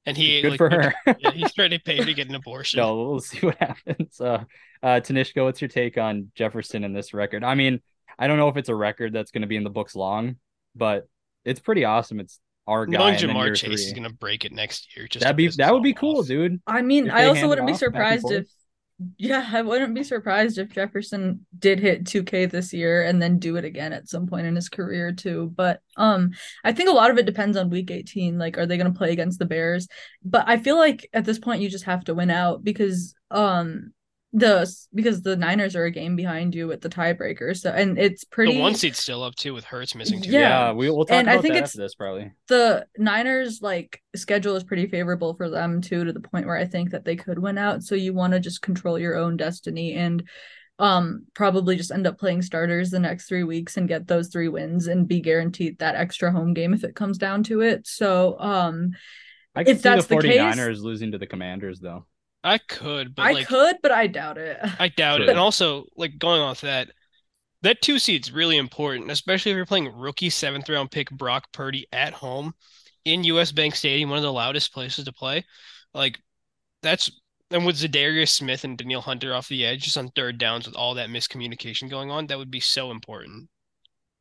and 0.04 0.16
he 0.16 0.42
Good 0.42 0.50
like, 0.52 0.58
for 0.58 0.70
her. 0.70 0.94
yeah, 1.18 1.30
he's 1.30 1.54
trying 1.54 1.70
to 1.70 1.78
pay 1.78 1.96
her 1.96 2.04
to 2.04 2.14
get 2.14 2.28
an 2.28 2.34
abortion. 2.34 2.78
no, 2.80 2.96
we'll 2.96 3.20
see 3.20 3.38
what 3.38 3.56
happens. 3.60 4.20
Uh, 4.20 4.44
uh, 4.82 5.00
Tanishka, 5.00 5.42
what's 5.42 5.60
your 5.60 5.68
take 5.68 5.96
on 5.96 6.30
Jefferson 6.34 6.84
and 6.84 6.94
this 6.94 7.14
record? 7.14 7.42
I 7.42 7.54
mean, 7.54 7.80
I 8.18 8.26
don't 8.26 8.36
know 8.36 8.48
if 8.48 8.56
it's 8.56 8.68
a 8.68 8.74
record 8.74 9.12
that's 9.12 9.30
going 9.30 9.42
to 9.42 9.48
be 9.48 9.56
in 9.56 9.64
the 9.64 9.70
books 9.70 9.96
long, 9.96 10.36
but 10.76 11.08
it's 11.44 11.60
pretty 11.60 11.84
awesome. 11.84 12.20
It's 12.20 12.40
our 12.66 12.84
guy. 12.84 12.98
Knowing 12.98 13.14
and 13.14 13.22
then 13.22 13.30
Jamar 13.30 13.44
year 13.46 13.54
Chase 13.54 13.86
is 13.86 13.92
gonna 13.94 14.10
break 14.10 14.44
it 14.44 14.52
next 14.52 14.94
year. 14.94 15.08
Just 15.08 15.22
That'd 15.22 15.36
be 15.36 15.48
that 15.48 15.72
would 15.72 15.82
be 15.82 15.94
all 15.94 16.00
cool, 16.00 16.22
dude. 16.22 16.60
I 16.66 16.82
mean, 16.82 17.06
If 17.06 17.14
I 17.14 17.24
also 17.24 17.48
wouldn't 17.48 17.66
be 17.66 17.72
off 17.72 17.80
back 17.80 18.12
and 18.12 18.20
surprised 18.20 18.30
if, 18.30 18.46
yeah, 19.16 19.48
I 19.52 19.62
wouldn't 19.62 19.94
be 19.94 20.02
surprised 20.02 20.58
if 20.58 20.70
Jefferson 20.70 21.46
did 21.56 21.78
hit 21.78 22.04
2K 22.04 22.46
this 22.46 22.72
year 22.72 23.02
and 23.02 23.22
then 23.22 23.38
do 23.38 23.56
it 23.56 23.64
again 23.64 23.92
at 23.92 24.08
some 24.08 24.26
point 24.26 24.46
in 24.46 24.56
his 24.56 24.68
career 24.68 25.12
too. 25.12 25.52
But 25.54 25.80
um, 25.96 26.32
I 26.64 26.72
think 26.72 26.88
a 26.88 26.94
lot 26.94 27.10
of 27.10 27.18
it 27.18 27.26
depends 27.26 27.56
on 27.56 27.70
Week 27.70 27.90
18. 27.90 28.38
Like, 28.38 28.58
are 28.58 28.66
they 28.66 28.76
going 28.76 28.92
to 28.92 28.98
play 28.98 29.12
against 29.12 29.38
the 29.38 29.46
Bears? 29.46 29.86
But 30.24 30.48
I 30.48 30.56
feel 30.56 30.76
like 30.76 31.08
at 31.12 31.24
this 31.24 31.38
point 31.38 31.62
you 31.62 31.70
just 31.70 31.84
have 31.84 32.04
to 32.04 32.14
win 32.14 32.30
out 32.30 32.64
because 32.64 33.14
um 33.30 33.92
the 34.34 34.70
because 34.94 35.22
the 35.22 35.36
Niners 35.36 35.74
are 35.74 35.84
a 35.84 35.90
game 35.90 36.14
behind 36.14 36.54
you 36.54 36.66
with 36.66 36.82
the 36.82 36.90
tiebreaker. 36.90 37.56
So 37.56 37.70
and 37.70 37.98
it's 37.98 38.24
pretty 38.24 38.52
The 38.54 38.60
one 38.60 38.74
seat's 38.74 38.98
still 39.02 39.22
up 39.22 39.34
too 39.36 39.54
with 39.54 39.64
Hurts 39.64 39.94
missing 39.94 40.20
two. 40.20 40.30
Yeah. 40.30 40.40
Yeah, 40.68 40.72
we, 40.72 40.90
we'll 40.90 41.06
talk 41.06 41.16
And 41.16 41.30
I 41.30 41.34
about 41.34 41.42
think 41.42 41.52
that 41.54 41.58
it's- 41.58 41.70
after 41.70 41.78
this 41.78 41.94
probably. 41.94 42.32
the 42.48 42.86
Niners 42.98 43.60
like 43.62 44.02
schedule 44.14 44.54
is 44.56 44.64
pretty 44.64 44.86
favorable 44.86 45.34
for 45.34 45.48
them 45.48 45.80
too 45.80 46.04
to 46.04 46.12
the 46.12 46.20
point 46.20 46.46
where 46.46 46.58
I 46.58 46.66
think 46.66 46.90
that 46.90 47.04
they 47.06 47.16
could 47.16 47.38
win 47.38 47.56
out 47.56 47.82
so 47.82 47.94
you 47.94 48.12
want 48.12 48.34
to 48.34 48.40
just 48.40 48.60
control 48.60 48.98
your 48.98 49.16
own 49.16 49.36
destiny 49.38 49.94
and 49.94 50.28
um 50.78 51.24
probably 51.34 51.76
just 51.76 51.90
end 51.90 52.06
up 52.06 52.18
playing 52.18 52.42
starters 52.42 52.90
the 52.90 53.00
next 53.00 53.28
3 53.28 53.42
weeks 53.44 53.76
and 53.78 53.88
get 53.88 54.06
those 54.06 54.28
3 54.28 54.48
wins 54.48 54.86
and 54.88 55.08
be 55.08 55.20
guaranteed 55.20 55.78
that 55.78 55.96
extra 55.96 56.30
home 56.30 56.52
game 56.54 56.72
if 56.74 56.84
it 56.84 56.94
comes 56.94 57.16
down 57.18 57.42
to 57.44 57.62
it 57.62 57.86
so 57.86 58.38
um 58.38 58.90
I 59.56 59.64
could 59.64 59.72
If 59.76 59.78
see 59.78 59.82
that's 59.88 60.06
the 60.06 60.16
the 60.16 60.22
case- 60.22 60.38
49ers 60.38 60.80
losing 60.82 61.12
to 61.12 61.18
the 61.18 61.26
Commanders 61.26 61.80
though. 61.80 62.06
I 62.44 62.58
could, 62.58 63.14
but 63.14 63.26
I 63.26 63.32
like 63.32 63.48
could 63.48 63.76
but 63.82 63.92
I 63.92 64.06
doubt 64.06 64.38
it 64.38 64.58
I 64.78 64.88
doubt 64.88 65.22
it. 65.22 65.28
And 65.28 65.38
also, 65.38 65.86
like 65.96 66.18
going 66.18 66.40
off 66.40 66.60
that, 66.62 66.90
That 67.62 67.82
two 67.82 67.98
seed's 68.00 68.32
really 68.32 68.56
important, 68.58 69.10
especially 69.10 69.52
if 69.52 69.56
you're 69.56 69.66
playing 69.66 69.92
rookie 69.94 70.30
seventh 70.30 70.68
round 70.68 70.90
pick 70.92 71.10
Brock 71.10 71.52
Purdy 71.52 71.86
at 71.92 72.14
home 72.14 72.54
in 73.04 73.24
US 73.24 73.52
Bank 73.52 73.74
Stadium, 73.76 74.10
one 74.10 74.18
of 74.18 74.24
the 74.24 74.32
loudest 74.32 74.72
places 74.74 75.06
to 75.06 75.12
play. 75.12 75.44
Like 75.94 76.20
that's 76.82 77.10
and 77.50 77.66
with 77.66 77.78
Za'Darius 77.78 78.30
Smith 78.30 78.64
and 78.64 78.78
Danielle 78.78 79.02
Hunter 79.02 79.34
off 79.34 79.48
the 79.48 79.66
edge, 79.66 79.84
just 79.84 79.98
on 79.98 80.10
third 80.10 80.38
downs 80.38 80.66
with 80.66 80.76
all 80.76 80.94
that 80.96 81.10
miscommunication 81.10 81.90
going 81.90 82.10
on, 82.10 82.28
that 82.28 82.38
would 82.38 82.50
be 82.52 82.60
so 82.60 82.90
important. 82.92 83.48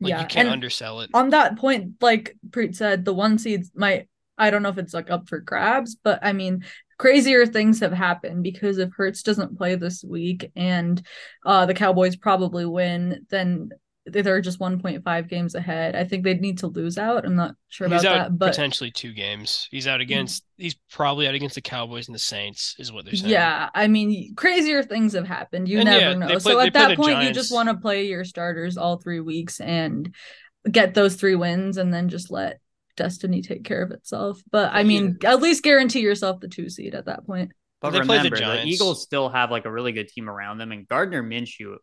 Like 0.02 0.12
Yeah, 0.12 0.22
you 0.22 0.28
can't 0.28 0.48
and 0.48 0.54
undersell 0.54 1.02
it. 1.02 1.12
on 1.14 1.30
that 1.32 1.58
point, 1.58 1.96
like 2.02 2.36
Preet 2.50 2.76
said, 2.76 3.06
the 3.06 3.14
one 3.14 3.38
seeds 3.38 3.72
might 3.76 4.10
I 4.38 4.52
don't 4.52 4.64
know 4.64 4.70
if 4.70 4.78
it's 4.78 4.94
like 4.94 5.10
up 5.10 5.28
for 5.30 5.40
grabs, 5.40 5.96
but 5.96 6.20
I 6.24 6.34
mean 6.34 6.64
crazier 6.98 7.46
things 7.46 7.80
have 7.80 7.94
happened 7.94 8.44
because 8.44 8.78
if 8.78 8.90
Hurts 8.96 9.22
doesn't 9.24 9.58
play 9.58 9.76
this 9.76 10.04
week 10.04 10.52
and 10.56 11.02
uh 11.46 11.66
the 11.66 11.74
Cowboys 11.74 12.16
probably 12.16 12.66
win, 12.66 13.26
then 13.30 13.70
they're 14.10 14.40
just 14.40 14.58
1.5 14.60 15.28
games 15.30 15.54
ahead. 15.54 15.94
I 15.94 16.06
think 16.06 16.24
they'd 16.24 16.40
need 16.40 16.60
to 16.60 16.68
lose 16.68 16.98
out. 16.98 17.26
I'm 17.26 17.36
not 17.36 17.56
sure 17.68 17.90
He's 17.90 18.04
about 18.04 18.06
out 18.20 18.24
that, 18.30 18.38
but 18.40 18.48
potentially 18.52 18.90
two 18.90 19.12
games. 19.12 19.68
He's 19.70 19.86
out 19.86 20.00
against. 20.00 20.46
He's 20.56 20.76
probably 20.90 21.28
out 21.28 21.34
against 21.36 21.56
the 21.56 21.62
Cowboys 21.62 22.08
and 22.08 22.16
the 22.16 22.20
Saints, 22.20 22.74
is 22.80 22.90
what 22.90 23.04
they're 23.04 23.16
saying. 23.16 23.34
yeah, 23.34 23.70
I 23.76 23.88
mean 23.88 24.34
crazier 24.36 24.82
things 24.82 25.12
have 25.14 25.28
happened. 25.28 25.68
You 25.68 25.80
And 25.80 25.90
never 25.90 26.00
yeah, 26.12 26.14
know. 26.14 26.28
play- 26.28 26.40
so 26.40 26.60
at 26.62 26.72
that 26.74 26.96
point 26.96 27.22
you 27.24 27.34
just 27.34 27.52
want 27.54 27.68
to 27.68 27.76
play 27.76 28.08
your 28.08 28.24
starters 28.24 28.78
all 28.78 28.96
3 28.98 29.20
weeks 29.20 29.60
and 29.60 30.16
get 30.72 30.94
those 30.94 31.16
3 31.16 31.36
wins 31.36 31.76
and 31.78 31.94
then 31.94 32.08
just 32.08 32.32
let 32.32 32.60
destiny 32.98 33.42
take 33.42 33.64
care 33.64 33.82
of 33.82 33.92
itself. 33.92 34.42
But 34.52 34.74
I 34.74 34.82
Yeah. 34.82 34.88
mean, 34.88 35.18
at 35.24 35.42
least 35.42 35.64
guarantee 35.64 36.02
yourself 36.02 36.42
the 36.42 36.50
2 36.50 36.70
seed 36.70 36.94
at 36.94 37.06
that 37.06 37.26
point. 37.26 37.52
But 37.80 37.94
They 37.94 38.00
play 38.02 38.18
the 38.18 38.30
remember, 38.30 38.36
the, 38.58 38.68
Eagles 38.68 39.02
still 39.04 39.30
have 39.30 39.52
like 39.52 39.66
a 39.66 39.72
really 39.72 39.94
good 39.94 40.10
team 40.10 40.30
around 40.30 40.58
them, 40.58 40.72
and 40.72 40.88
Gardner 40.88 41.24
Minshew, 41.24 41.78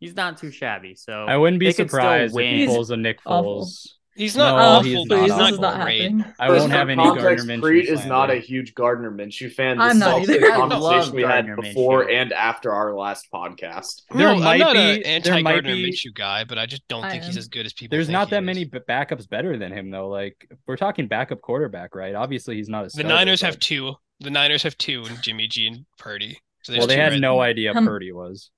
he's 0.00 0.16
not 0.16 0.38
too 0.38 0.50
shabby. 0.50 0.94
So 0.96 1.26
I 1.28 1.36
wouldn't 1.36 1.60
be 1.60 1.66
they 1.66 1.74
could 1.74 1.88
still 1.88 2.00
surprised 2.00 2.32
if 2.32 2.36
win. 2.36 2.58
he 2.60 2.66
pulls 2.66 2.90
a 2.90 2.96
Nick 2.96 3.18
awful. 3.26 3.70
Foles. 4.16 4.20
He's 4.20 4.36
not 4.36 4.56
No, 4.56 4.62
awful, 4.62 4.82
he's 4.84 5.08
but 5.08 5.14
not 5.16 5.22
he's 5.22 5.30
awful. 5.32 5.42
not 5.42 5.46
this 5.46 5.54
is 5.54 5.60
not 5.60 5.82
great. 5.82 6.02
happening. 6.02 6.24
I 6.38 6.46
Just 6.48 6.58
won't 6.60 6.70
for 6.72 6.78
have 6.78 6.88
any 6.88 7.02
context, 7.02 7.24
Gardner 7.24 7.44
Minshew. 7.56 7.60
Preet 7.62 7.84
is 7.84 8.06
not 8.06 8.30
a 8.30 8.32
slander. 8.32 8.34
huge 8.46 8.74
Gardner 8.74 9.10
Minshew 9.10 9.52
fan. 9.52 9.80
I'm 9.80 9.88
This 9.88 9.98
not 9.98 10.08
is 10.22 10.28
also 10.28 10.32
either. 10.32 10.46
a 10.46 10.52
I 10.52 10.56
love 10.56 10.70
conversation 10.70 11.16
we 11.16 11.22
had 11.22 11.28
Gardner 11.46 11.56
before 11.56 12.04
Minshew. 12.06 12.14
and 12.22 12.32
after 12.32 12.72
our 12.72 12.94
last 12.94 13.26
podcast. 13.34 14.02
There 14.14 14.28
no, 14.28 14.36
might 14.38 14.52
I'm 14.54 14.58
not 14.60 14.72
be- 14.74 14.78
an 14.78 15.02
there 15.02 15.12
anti 15.14 15.42
might 15.42 15.52
Gardner 15.52 15.74
be- 15.74 15.90
Minshew 15.90 16.14
guy, 16.14 16.44
but 16.44 16.58
I 16.58 16.66
just 16.66 16.86
don't 16.88 17.04
I 17.04 17.10
think 17.10 17.24
he's 17.24 17.36
am. 17.36 17.38
as 17.40 17.48
good 17.48 17.66
as 17.66 17.72
people. 17.72 17.96
There's 17.96 18.06
think 18.06 18.12
not 18.12 18.28
he 18.28 18.30
that 18.32 18.42
is. 18.42 18.46
many 18.46 18.64
b- 18.64 18.78
backups 18.88 19.28
better 19.28 19.56
than 19.58 19.72
him 19.72 19.90
though. 19.90 20.08
Like 20.08 20.48
we're 20.66 20.76
talking 20.76 21.06
backup 21.08 21.40
quarterback, 21.40 21.94
right? 21.94 22.14
Obviously, 22.14 22.56
he's 22.56 22.68
not 22.68 22.82
a. 22.82 22.84
The 22.84 22.90
starter, 22.90 23.08
Niners 23.08 23.40
have 23.42 23.54
but- 23.54 23.60
two. 23.62 23.94
The 24.20 24.30
Niners 24.30 24.62
have 24.62 24.78
two, 24.78 25.02
and 25.06 25.20
Jimmy 25.22 25.48
G 25.48 25.66
and 25.66 25.86
Purdy. 25.98 26.38
So 26.62 26.72
there's 26.72 26.78
Well, 26.80 26.86
they 26.86 26.94
two 26.94 27.00
had 27.00 27.12
right 27.12 27.20
no 27.20 27.34
there. 27.34 27.42
idea 27.46 27.72
Um, 27.74 27.84
Purdy 27.84 28.12
was. 28.12 28.50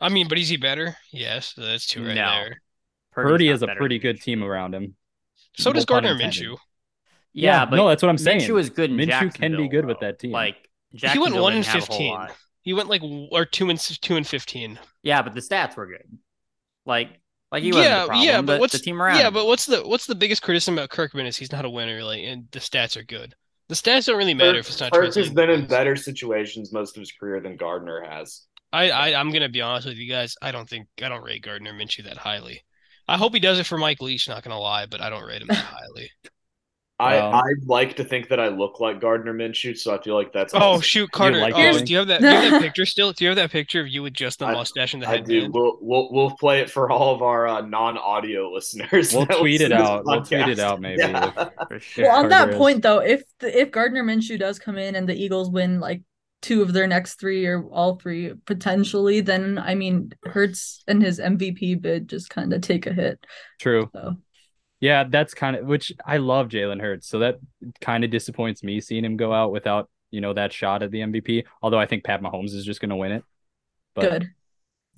I 0.00 0.08
mean, 0.08 0.26
but 0.26 0.38
is 0.38 0.48
he 0.48 0.56
better? 0.56 0.96
Yes, 1.12 1.52
so 1.54 1.62
that's 1.62 1.86
two 1.86 2.04
right 2.04 2.14
No. 2.14 2.30
there. 2.30 2.62
Purdy's 3.16 3.30
Purdy 3.32 3.46
not 3.46 3.52
has 3.52 3.62
a 3.62 3.66
pretty 3.78 3.98
good 3.98 4.16
Minshew. 4.16 4.22
team 4.22 4.44
around 4.44 4.74
him. 4.74 4.94
So 5.56 5.72
does 5.72 5.84
No 5.88 5.94
pun 5.94 6.04
Gardner 6.04 6.22
intended. 6.22 6.50
Minshew. 6.50 6.56
Yeah, 7.32 7.64
but 7.64 7.76
no, 7.76 7.88
that's 7.88 8.02
what 8.02 8.08
I'm 8.08 8.18
saying. 8.18 8.40
Minshew 8.40 8.60
is 8.60 8.70
good 8.70 8.90
in 8.90 8.96
Minshew 8.96 9.06
can 9.06 9.08
be 9.08 9.08
Jacksonville, 9.08 9.68
good 9.68 9.84
with 9.86 10.00
that 10.00 10.18
team. 10.18 10.30
Like 10.30 10.56
He 10.92 11.18
went 11.18 11.34
one 11.34 11.54
and 11.54 11.64
didn't 11.64 11.80
have 11.80 11.88
a 11.88 11.92
whole 11.92 11.98
fifteen. 11.98 12.36
He 12.62 12.72
went 12.72 12.88
like 12.88 13.02
or 13.02 13.44
two 13.44 13.70
and 13.70 13.78
two 13.78 14.16
and 14.16 14.26
fifteen. 14.26 14.78
Yeah, 15.02 15.22
but 15.22 15.34
the 15.34 15.40
stats 15.40 15.76
were 15.76 15.86
good. 15.86 16.18
Like, 16.84 17.10
like 17.52 17.62
he 17.62 17.72
wasn't 17.72 17.90
yeah, 17.90 18.00
the 18.00 18.06
problem. 18.06 18.26
yeah, 18.26 18.40
but 18.40 18.46
the, 18.46 18.52
what's 18.52 18.60
what's 18.60 18.72
the 18.74 18.78
team 18.80 19.02
around? 19.02 19.18
Yeah, 19.18 19.28
him. 19.28 19.34
but 19.34 19.46
what's 19.46 19.66
the 19.66 19.86
what's 19.86 20.06
the 20.06 20.14
biggest 20.14 20.42
criticism 20.42 20.74
about 20.74 20.90
Kirkman 20.90 21.26
is 21.26 21.36
he's 21.36 21.52
not 21.52 21.64
a 21.64 21.70
winner, 21.70 22.02
like, 22.02 22.20
and 22.22 22.48
the 22.52 22.58
stats 22.58 22.96
are 22.96 23.02
good. 23.02 23.34
The 23.68 23.74
stats 23.74 24.06
don't 24.06 24.16
really 24.16 24.34
matter 24.34 24.58
if 24.58 24.68
it's 24.68 24.80
not. 24.80 24.94
Hurts 24.94 25.16
has 25.16 25.30
been 25.30 25.50
in 25.50 25.66
better 25.66 25.96
situations 25.96 26.72
most 26.72 26.96
of 26.96 27.00
his 27.00 27.12
career 27.12 27.40
than 27.40 27.56
Gardner 27.56 28.02
has. 28.02 28.46
I, 28.72 28.90
I 28.90 29.20
I'm 29.20 29.30
gonna 29.30 29.48
be 29.48 29.60
honest 29.60 29.86
with 29.86 29.96
you 29.96 30.08
guys. 30.08 30.36
I 30.40 30.52
don't 30.52 30.68
think 30.68 30.88
I 31.02 31.08
don't 31.08 31.24
rate 31.24 31.42
Gardner 31.42 31.72
Minshew 31.72 32.04
that 32.04 32.16
highly. 32.16 32.62
I 33.08 33.16
hope 33.16 33.34
he 33.34 33.40
does 33.40 33.58
it 33.58 33.66
for 33.66 33.78
Mike 33.78 34.00
Leach. 34.02 34.28
Not 34.28 34.42
gonna 34.42 34.58
lie, 34.58 34.86
but 34.86 35.00
I 35.00 35.10
don't 35.10 35.24
rate 35.24 35.42
him 35.42 35.48
that 35.48 35.56
highly. 35.56 36.10
I 36.98 37.16
Well- 37.16 37.34
I'd 37.34 37.66
like 37.66 37.96
to 37.96 38.04
think 38.04 38.28
that 38.30 38.40
I 38.40 38.48
look 38.48 38.80
like 38.80 39.02
Gardner 39.02 39.34
Minshew, 39.34 39.76
so 39.76 39.94
I 39.94 40.02
feel 40.02 40.14
like 40.14 40.32
that's 40.32 40.54
Oh 40.56 40.80
shoot, 40.80 41.10
Carter. 41.12 41.38
like 41.40 41.52
oh, 41.54 41.78
do 41.84 41.92
you 41.92 41.98
have 41.98 42.08
that? 42.08 42.20
Do 42.22 42.26
you 42.26 42.32
have 42.32 42.52
that 42.52 42.62
picture 42.62 42.86
still? 42.86 43.12
Do 43.12 43.22
you 43.24 43.28
have 43.28 43.36
that 43.36 43.50
picture 43.50 43.82
of 43.82 43.88
you 43.88 44.02
with 44.02 44.14
just 44.14 44.38
the 44.38 44.46
I- 44.46 44.54
mustache 44.54 44.94
and 44.94 45.02
the 45.02 45.06
head? 45.06 45.20
I 45.20 45.22
do. 45.24 45.50
We'll 45.52 45.76
we'll 45.82 46.10
we'll 46.10 46.30
play 46.40 46.60
it 46.62 46.70
for 46.70 46.90
all 46.90 47.14
of 47.14 47.20
our 47.20 47.46
uh, 47.46 47.60
non-audio 47.60 48.50
listeners. 48.50 49.12
We'll 49.14 49.26
tweet 49.26 49.60
it 49.60 49.70
listen 49.72 49.76
to 49.76 49.76
this 49.76 49.86
out. 49.90 50.04
We'll 50.06 50.22
tweet 50.24 50.48
it 50.48 50.58
out 50.58 50.80
maybe. 50.80 51.02
Yeah. 51.02 51.48
for 51.68 51.78
sure. 51.80 52.04
Well, 52.06 52.16
on 52.16 52.28
that 52.30 52.36
Carter 52.38 52.52
is- 52.52 52.58
point 52.58 52.82
though, 52.82 52.98
if 53.00 53.22
the, 53.40 53.60
if 53.60 53.70
Gardner 53.72 54.02
Minshew 54.02 54.38
does 54.38 54.58
come 54.58 54.78
in 54.78 54.94
and 54.96 55.06
the 55.06 55.14
Eagles 55.14 55.50
win 55.50 55.80
like 55.80 56.00
two 56.42 56.62
of 56.62 56.72
their 56.72 56.86
next 56.86 57.18
three 57.20 57.46
or 57.46 57.64
all 57.64 57.96
three 57.96 58.34
potentially, 58.46 59.20
then 59.20 59.58
I 59.58 59.74
mean 59.74 60.12
Hurts 60.24 60.82
and 60.86 61.02
his 61.02 61.18
MVP 61.18 61.80
bid 61.80 62.08
just 62.08 62.30
kind 62.30 62.52
of 62.52 62.60
take 62.60 62.86
a 62.86 62.92
hit. 62.92 63.24
True. 63.60 63.90
So 63.94 64.16
Yeah, 64.80 65.04
that's 65.04 65.34
kind 65.34 65.56
of 65.56 65.66
which 65.66 65.92
I 66.04 66.18
love 66.18 66.48
Jalen 66.48 66.80
Hurts. 66.80 67.08
So 67.08 67.20
that 67.20 67.38
kind 67.80 68.04
of 68.04 68.10
disappoints 68.10 68.62
me 68.62 68.80
seeing 68.80 69.04
him 69.04 69.16
go 69.16 69.32
out 69.32 69.52
without, 69.52 69.88
you 70.10 70.20
know, 70.20 70.34
that 70.34 70.52
shot 70.52 70.82
at 70.82 70.90
the 70.90 71.00
MVP. 71.00 71.44
Although 71.62 71.78
I 71.78 71.86
think 71.86 72.04
Pat 72.04 72.22
Mahomes 72.22 72.54
is 72.54 72.64
just 72.64 72.80
going 72.80 72.90
to 72.90 72.96
win 72.96 73.12
it. 73.12 73.24
But 73.94 74.10
good. 74.10 74.30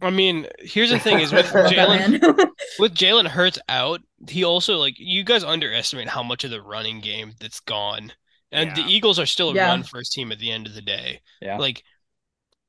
I 0.01 0.11
mean, 0.11 0.47
here's 0.59 0.91
the 0.91 0.99
thing: 1.07 1.21
is 1.21 1.33
with 1.33 1.47
Jalen 1.47 2.21
with 2.79 2.95
Jalen 2.95 3.27
Hurts 3.27 3.59
out, 3.69 4.01
he 4.29 4.45
also 4.45 4.77
like 4.77 4.95
you 4.99 5.25
guys 5.25 5.45
underestimate 5.45 6.09
how 6.09 6.23
much 6.23 6.45
of 6.45 6.51
the 6.51 6.63
running 6.63 7.01
game 7.01 7.35
that's 7.41 7.61
gone. 7.61 8.13
And 8.51 8.75
the 8.75 8.83
Eagles 8.83 9.19
are 9.19 9.27
still 9.27 9.51
a 9.51 9.55
Yeah. 9.55 9.69
run 9.69 9.83
first 9.83 10.13
team 10.13 10.33
at 10.33 10.39
the 10.39 10.51
end 10.51 10.67
of 10.67 10.75
the 10.75 10.83
day. 10.83 11.21
Yeah. 11.41 11.59
Like 11.59 11.83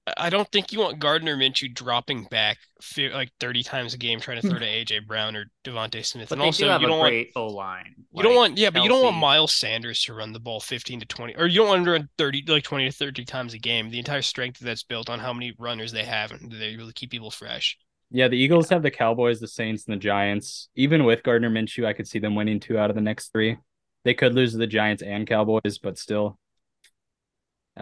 I- 0.08 0.14
I 0.18 0.30
don't 0.30 0.50
think 0.52 0.72
you 0.72 0.80
want 0.80 1.00
Gardner 1.00 1.36
Minshew 1.36 1.74
dropping 1.74 2.26
back 2.26 2.58
like 2.98 3.32
30 3.40 3.64
times 3.64 3.94
a 3.94 3.98
game 3.98 4.20
trying 4.20 4.42
to 4.42 4.48
throw 4.48 4.58
hmm. 4.58 4.64
to 4.64 4.66
AJ 4.66 5.06
Brown 5.08 5.36
or 5.36 5.46
DeVonta 5.64 6.04
Smith. 6.06 6.30
But 6.30 6.36
and 6.36 6.42
they 6.42 6.46
also 6.46 6.66
do 6.66 6.70
have 6.70 6.82
you 6.82 6.88
don't 6.88 7.00
want 7.00 7.12
great 7.12 7.32
O 7.36 7.48
line. 7.48 7.96
you 8.14 8.24
don't 8.24 8.36
want 8.36 8.58
yeah, 8.58 8.70
but 8.70 8.84
you 8.84 8.90
don't 8.90 9.04
want 9.04 9.18
Miles 9.18 9.54
Sanders 9.54 10.04
to 10.04 10.14
run 10.14 10.34
the 10.34 10.40
ball 10.40 10.60
15 10.60 11.02
to 11.02 11.06
20 11.06 11.36
or 11.36 11.48
you 11.48 11.60
don't 11.60 11.68
want 11.68 11.86
to 11.86 11.92
run 11.92 12.10
30 12.18 12.46
like 12.48 12.64
20 12.64 12.90
to 12.90 12.92
30 12.92 13.26
times 13.26 13.54
a 13.54 13.60
game. 13.60 13.90
The 13.90 14.00
entire 14.00 14.22
strength 14.22 14.60
that's 14.60 14.84
built 14.84 15.10
on 15.10 15.20
how 15.20 15.34
many 15.34 15.54
runners 15.58 15.92
they 15.92 16.06
have 16.06 16.32
and 16.32 16.52
they 16.52 16.76
really 16.76 16.94
keep 16.94 17.12
people 17.12 17.32
fresh. 17.32 17.78
yeah, 18.12 18.28
the 18.28 18.38
Eagles 18.38 18.70
have 18.70 18.82
the 18.82 18.92
Cowboys, 18.92 19.40
the 19.40 19.48
Saints, 19.48 19.86
and 19.86 19.96
the 19.96 20.00
Giants. 20.00 20.70
Even 20.76 21.04
with 21.04 21.24
Gardner 21.24 21.50
Minshew, 21.50 21.86
I 21.86 21.94
could 21.94 22.08
see 22.08 22.20
them 22.20 22.36
winning 22.36 22.60
two 22.60 22.78
out 22.78 22.90
of 22.90 22.96
the 22.96 23.02
next 23.02 23.32
three. 23.32 23.58
They 24.04 24.14
could 24.14 24.34
lose 24.34 24.54
to 24.54 24.58
the 24.58 24.68
Giants 24.68 25.04
and 25.04 25.28
Cowboys, 25.28 25.78
but 25.82 25.98
still. 25.98 26.40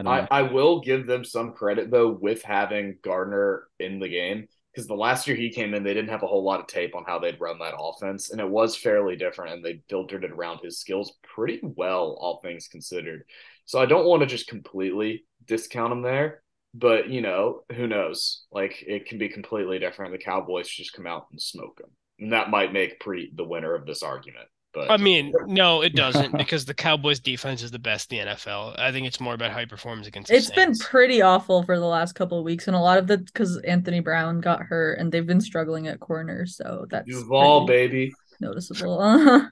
I. 0.08 0.22
I, 0.22 0.28
I 0.32 0.42
will 0.44 0.82
give 0.82 1.08
them 1.08 1.24
some 1.24 1.54
credit 1.54 1.90
though 1.90 2.10
with 2.10 2.44
having 2.44 2.98
Gardner 3.04 3.68
in 3.80 4.00
the 4.00 4.10
game 4.10 4.48
because 4.78 4.88
the 4.88 4.94
last 4.94 5.28
year 5.28 5.36
he 5.36 5.50
came 5.50 5.74
in, 5.74 5.84
they 5.84 5.96
didn't 5.96 6.12
have 6.12 6.22
a 6.22 6.28
whole 6.28 6.44
lot 6.44 6.60
of 6.60 6.68
tape 6.68 6.94
on 6.96 7.04
how 7.04 7.18
they'd 7.18 7.42
run 7.42 7.58
that 7.58 7.74
offense, 7.80 8.30
and 8.30 8.40
it 8.40 8.48
was 8.48 8.78
fairly 8.78 9.16
different, 9.16 9.56
and 9.56 9.66
they 9.66 9.82
filtered 9.90 10.24
it 10.24 10.30
around 10.30 10.60
his 10.60 10.80
skills 10.80 11.14
pretty 11.24 11.60
well, 11.64 12.16
all 12.22 12.40
things 12.42 12.68
considered. 12.68 13.24
So 13.66 13.82
I 13.82 13.88
don't 13.88 14.06
want 14.06 14.22
to 14.22 14.28
just 14.28 14.46
completely 14.46 15.26
discount 15.48 15.94
him 15.94 16.04
there, 16.04 16.44
but 16.76 17.10
you 17.10 17.22
know, 17.22 17.64
who 17.76 17.88
knows? 17.88 18.46
Like 18.52 18.84
it 18.86 19.08
can 19.08 19.18
be 19.18 19.30
completely 19.30 19.80
different. 19.80 20.12
The 20.12 20.20
Cowboys 20.20 20.70
just 20.70 20.94
come 20.94 21.08
out 21.08 21.26
and 21.32 21.42
smoke 21.42 21.80
them, 21.80 21.90
and 22.20 22.34
that 22.34 22.52
might 22.52 22.72
make 22.72 23.00
Pre 23.00 23.32
the 23.36 23.44
winner 23.44 23.74
of 23.74 23.88
this 23.88 24.04
argument. 24.04 24.48
But 24.74 24.92
I 24.92 24.98
mean, 24.98 25.34
no, 25.48 25.82
it 25.82 25.96
doesn't 25.96 26.38
because 26.38 26.66
the 26.66 26.74
Cowboys 26.74 27.20
defense 27.20 27.64
is 27.64 27.72
the 27.72 27.80
best 27.80 28.12
in 28.12 28.28
the 28.28 28.34
NFL. 28.34 28.78
I 28.78 28.92
think 28.92 29.08
it's 29.08 29.20
more 29.20 29.34
about 29.34 29.52
how 29.52 29.60
he 29.60 29.66
performs 29.66 30.08
against 30.08 30.30
the 30.30 30.36
It's 30.36 30.52
been 30.52 30.76
pretty 30.78 31.22
awful 31.22 31.64
for 31.64 31.80
the 31.80 31.86
last 31.86 32.14
couple 32.14 32.38
of 32.38 32.44
weeks, 32.46 32.68
and 32.68 32.76
a 32.76 32.80
lot 32.80 32.98
of 32.98 33.08
the 33.08 33.18
because 33.18 33.58
Anthony 33.60 34.00
Brown 34.02 34.40
got 34.42 34.62
hurt, 34.62 35.00
and 35.00 35.12
they've 35.12 35.26
been 35.26 35.42
struggling 35.42 35.88
at 35.88 36.00
corner, 36.00 36.46
so 36.46 36.86
that's 36.90 37.08
Duval, 37.10 37.66
baby. 37.66 38.14
noticeable. 38.40 39.48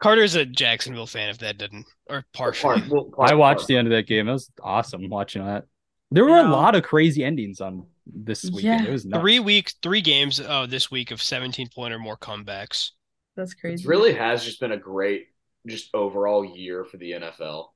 Carter's 0.00 0.34
a 0.34 0.44
Jacksonville 0.44 1.06
fan 1.06 1.30
if 1.30 1.38
that 1.38 1.56
didn't 1.56 1.86
or 2.10 2.24
partially. 2.34 2.80
Part- 2.80 2.90
well, 2.90 3.04
part- 3.16 3.30
I 3.30 3.34
watched 3.34 3.60
part. 3.60 3.68
the 3.68 3.76
end 3.78 3.88
of 3.88 3.92
that 3.92 4.06
game. 4.06 4.28
It 4.28 4.32
was 4.32 4.50
awesome 4.62 5.08
watching 5.08 5.44
that. 5.44 5.64
There 6.10 6.24
were 6.24 6.30
You 6.38 6.46
a 6.46 6.50
lot 6.50 6.74
of 6.74 6.82
crazy 6.82 7.24
endings 7.24 7.60
on 7.60 7.86
this 8.06 8.44
weekend. 8.44 8.82
Yeah. 8.82 8.88
It 8.88 8.92
was 8.92 9.06
nuts. 9.06 9.20
Three 9.22 9.40
weeks, 9.40 9.74
three 9.82 10.02
games 10.02 10.40
uh, 10.40 10.66
this 10.68 10.90
week 10.90 11.10
of 11.10 11.22
17 11.22 11.68
point 11.74 11.94
or 11.94 11.98
more 11.98 12.16
comebacks. 12.18 12.90
That's 13.36 13.54
crazy. 13.54 13.84
It 13.84 13.88
really 13.88 14.14
has 14.14 14.44
just 14.44 14.60
been 14.60 14.72
a 14.72 14.76
great, 14.76 15.28
just 15.66 15.94
overall 15.94 16.44
year 16.44 16.84
for 16.84 16.96
the 16.96 17.12
NFL. 17.12 17.68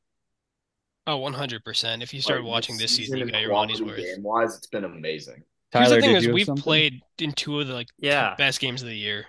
Oh, 1.07 1.19
100%. 1.19 2.03
If 2.03 2.13
you 2.13 2.21
start 2.21 2.41
Like, 2.43 2.51
watching 2.51 2.77
this 2.77 2.93
season, 2.93 3.19
you 3.19 3.31
got 3.31 3.41
your 3.41 3.53
money's 3.53 3.81
worth. 3.81 3.97
Game 3.97 4.23
wise, 4.23 4.57
it's 4.57 4.67
been 4.67 4.85
amazing. 4.85 5.43
Here's 5.73 5.91
the 5.91 6.01
thing 6.01 6.17
is 6.17 6.29
we've 6.29 6.47
something? 6.47 6.63
played 6.63 7.01
in 7.19 7.33
two 7.33 7.61
of 7.61 7.67
the 7.69 7.75
like 7.75 7.89
Yeah. 7.99 8.35
best 8.37 8.61
games 8.61 8.83
of 8.83 8.89
the 8.89 8.97
year. 8.97 9.27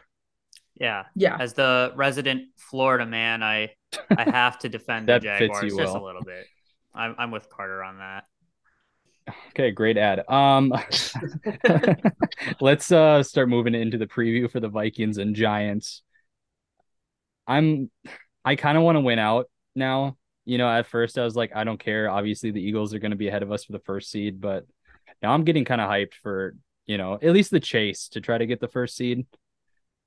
Yeah. 0.80 1.06
yeah. 1.16 1.38
As 1.40 1.54
the 1.54 1.92
resident 1.96 2.50
Florida 2.58 3.06
man, 3.06 3.44
I 3.44 3.74
I 4.10 4.24
have 4.30 4.60
to 4.60 4.70
defend 4.70 5.08
the 5.08 5.20
Jaguars 5.20 5.64
you 5.74 5.78
just 5.78 5.96
a 5.96 6.02
little 6.02 6.24
bit. 6.24 6.46
I'm 6.94 7.16
I'm 7.18 7.32
with 7.32 7.50
Carter 7.50 7.84
on 7.84 7.98
that. 8.00 8.26
Okay, 9.50 9.72
great 9.72 9.98
ad. 9.98 10.24
Um, 10.30 10.74
let's 12.62 12.92
uh 12.92 13.22
start 13.24 13.50
moving 13.50 13.76
into 13.76 13.98
the 13.98 14.08
preview 14.08 14.50
for 14.50 14.60
the 14.60 14.70
Vikings 14.70 15.18
and 15.18 15.36
Giants. 15.36 16.02
I'm, 17.50 17.92
I 18.46 18.56
kind 18.56 18.78
of 18.78 18.84
want 18.84 18.96
to 18.96 19.02
win 19.02 19.20
out 19.20 19.50
now. 19.76 20.16
You 20.46 20.58
know, 20.58 20.70
at 20.70 20.88
first 20.88 21.18
I 21.18 21.24
was 21.24 21.36
like, 21.36 21.56
I 21.56 21.64
don't 21.64 21.80
care. 21.80 22.10
Obviously, 22.10 22.52
the 22.52 22.62
Eagles 22.62 22.94
are 22.94 23.00
going 23.00 23.12
to 23.12 23.18
be 23.18 23.28
ahead 23.28 23.44
of 23.44 23.52
us 23.52 23.66
for 23.66 23.74
the 23.74 23.80
first 23.80 24.10
seed, 24.10 24.40
but 24.40 24.66
now 25.22 25.34
I'm 25.34 25.44
getting 25.44 25.66
kind 25.66 25.82
of 25.82 25.90
hyped 25.90 26.14
for 26.24 26.56
you 26.90 26.98
know, 26.98 27.20
at 27.22 27.34
least 27.34 27.52
the 27.52 27.60
chase 27.60 28.10
to 28.10 28.20
try 28.20 28.36
to 28.36 28.48
get 28.48 28.60
the 28.60 28.68
first 28.68 28.98
seed. 28.98 29.28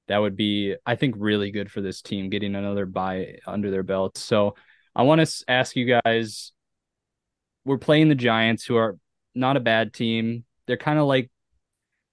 That 0.09 0.19
would 0.19 0.35
be, 0.35 0.75
I 0.85 0.97
think, 0.97 1.15
really 1.17 1.53
good 1.53 1.71
for 1.71 1.81
this 1.81 2.03
team 2.03 2.29
getting 2.29 2.57
another 2.57 2.87
buy 2.87 3.39
under 3.47 3.71
their 3.71 3.85
belt. 3.85 4.19
So 4.19 4.57
I 4.93 5.03
want 5.03 5.25
to 5.25 5.45
ask 5.47 5.77
you 5.77 6.01
guys 6.05 6.51
we're 7.65 7.79
playing 7.79 8.09
the 8.09 8.17
Giants, 8.17 8.65
who 8.65 8.75
are 8.75 8.99
not 9.33 9.57
a 9.57 9.61
bad 9.61 9.95
team. 9.95 10.45
They're 10.67 10.77
kind 10.77 10.99
of 10.99 11.07
like 11.07 11.31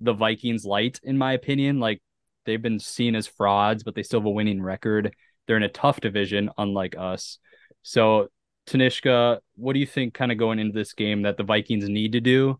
the 0.02 0.14
Vikings 0.14 0.66
light, 0.66 1.00
in 1.02 1.18
my 1.18 1.34
opinion. 1.34 1.80
Like 1.80 2.00
they've 2.50 2.62
been 2.62 2.80
seen 2.80 3.16
as 3.16 3.28
frauds, 3.28 3.84
but 3.84 3.94
they 3.94 4.02
still 4.02 4.20
have 4.20 4.26
a 4.26 4.32
winning 4.32 4.62
record. 4.62 5.16
They're 5.46 5.58
in 5.58 5.64
a 5.64 5.70
tough 5.70 6.02
division, 6.02 6.50
unlike 6.58 6.96
us. 6.98 7.38
So, 7.84 8.30
Tanishka, 8.66 9.40
what 9.56 9.74
do 9.74 9.80
you 9.80 9.86
think 9.86 10.16
kind 10.16 10.32
of 10.32 10.40
going 10.40 10.58
into 10.58 10.74
this 10.74 10.94
game 10.94 11.22
that 11.22 11.38
the 11.38 11.44
Vikings 11.44 11.88
need 11.88 12.14
to 12.14 12.22
do 12.22 12.60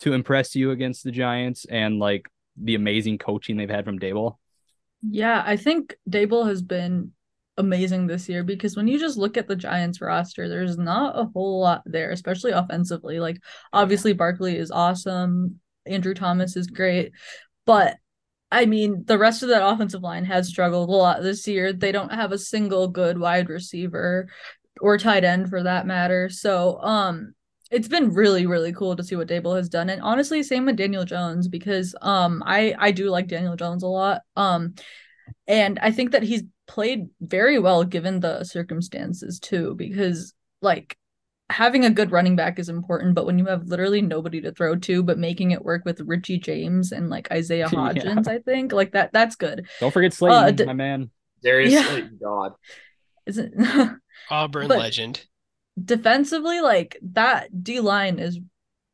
to 0.00 0.12
impress 0.12 0.56
you 0.56 0.72
against 0.72 1.04
the 1.04 1.12
Giants 1.12 1.64
and 1.64 2.00
like 2.00 2.26
the 2.56 2.74
amazing 2.74 3.18
coaching 3.18 3.56
they've 3.56 3.70
had 3.70 3.84
from 3.84 4.00
Daboll? 4.00 4.38
Yeah, 5.08 5.42
I 5.44 5.56
think 5.56 5.96
Daboll 6.08 6.48
has 6.48 6.62
been 6.62 7.12
amazing 7.58 8.06
this 8.06 8.28
year 8.28 8.42
because 8.42 8.76
when 8.76 8.88
you 8.88 8.98
just 8.98 9.16
look 9.16 9.36
at 9.36 9.46
the 9.46 9.56
Giants 9.56 10.00
roster, 10.00 10.48
there's 10.48 10.78
not 10.78 11.18
a 11.18 11.24
whole 11.24 11.60
lot 11.60 11.82
there, 11.86 12.10
especially 12.10 12.50
offensively. 12.52 13.20
Like 13.20 13.38
obviously 13.72 14.12
Barkley 14.12 14.56
is 14.56 14.70
awesome, 14.70 15.60
Andrew 15.86 16.14
Thomas 16.14 16.56
is 16.56 16.66
great, 16.66 17.12
but 17.66 17.96
I 18.52 18.66
mean, 18.66 19.04
the 19.06 19.18
rest 19.18 19.42
of 19.42 19.48
that 19.48 19.66
offensive 19.66 20.02
line 20.02 20.26
has 20.26 20.48
struggled 20.48 20.90
a 20.90 20.92
lot 20.92 21.22
this 21.22 21.48
year. 21.48 21.72
They 21.72 21.90
don't 21.90 22.12
have 22.12 22.32
a 22.32 22.38
single 22.38 22.86
good 22.86 23.18
wide 23.18 23.48
receiver 23.48 24.28
or 24.80 24.98
tight 24.98 25.24
end 25.24 25.48
for 25.48 25.62
that 25.62 25.86
matter. 25.86 26.28
So, 26.28 26.80
um 26.82 27.34
it's 27.70 27.88
been 27.88 28.12
really 28.12 28.44
really 28.44 28.72
cool 28.74 28.94
to 28.94 29.02
see 29.02 29.16
what 29.16 29.28
Daboll 29.28 29.56
has 29.56 29.70
done 29.70 29.88
and 29.88 30.02
honestly 30.02 30.42
same 30.42 30.66
with 30.66 30.76
Daniel 30.76 31.06
Jones 31.06 31.48
because 31.48 31.94
um 32.02 32.42
I 32.44 32.74
I 32.78 32.90
do 32.92 33.08
like 33.08 33.28
Daniel 33.28 33.56
Jones 33.56 33.82
a 33.82 33.86
lot. 33.86 34.20
Um 34.36 34.74
and 35.46 35.78
I 35.80 35.90
think 35.90 36.12
that 36.12 36.22
he's 36.22 36.42
played 36.66 37.08
very 37.20 37.58
well 37.58 37.84
given 37.84 38.20
the 38.20 38.44
circumstances 38.44 39.40
too 39.40 39.74
because 39.76 40.34
like 40.60 40.98
having 41.50 41.84
a 41.84 41.90
good 41.90 42.10
running 42.10 42.34
back 42.36 42.58
is 42.58 42.68
important 42.68 43.14
but 43.14 43.26
when 43.26 43.38
you 43.38 43.46
have 43.46 43.66
literally 43.66 44.00
nobody 44.00 44.40
to 44.40 44.52
throw 44.52 44.74
to 44.74 45.02
but 45.02 45.18
making 45.18 45.50
it 45.50 45.64
work 45.64 45.84
with 45.84 46.00
Richie 46.00 46.38
James 46.38 46.92
and 46.92 47.10
like 47.10 47.30
Isaiah 47.30 47.66
Hodgins 47.68 48.26
yeah. 48.26 48.32
I 48.32 48.38
think 48.38 48.72
like 48.72 48.92
that 48.92 49.12
that's 49.12 49.36
good. 49.36 49.66
Don't 49.80 49.92
forget 49.92 50.12
Slayton, 50.12 50.44
uh, 50.44 50.50
d- 50.50 50.64
my 50.64 50.72
man. 50.72 51.10
Darius 51.42 51.72
yeah. 51.72 51.84
Slayton, 51.84 52.18
God. 52.22 52.52
Isn't 53.26 53.54
Auburn 54.30 54.68
legend. 54.68 55.24
Defensively 55.82 56.60
like 56.60 56.98
that 57.02 57.62
D 57.62 57.80
line 57.80 58.18
is 58.18 58.40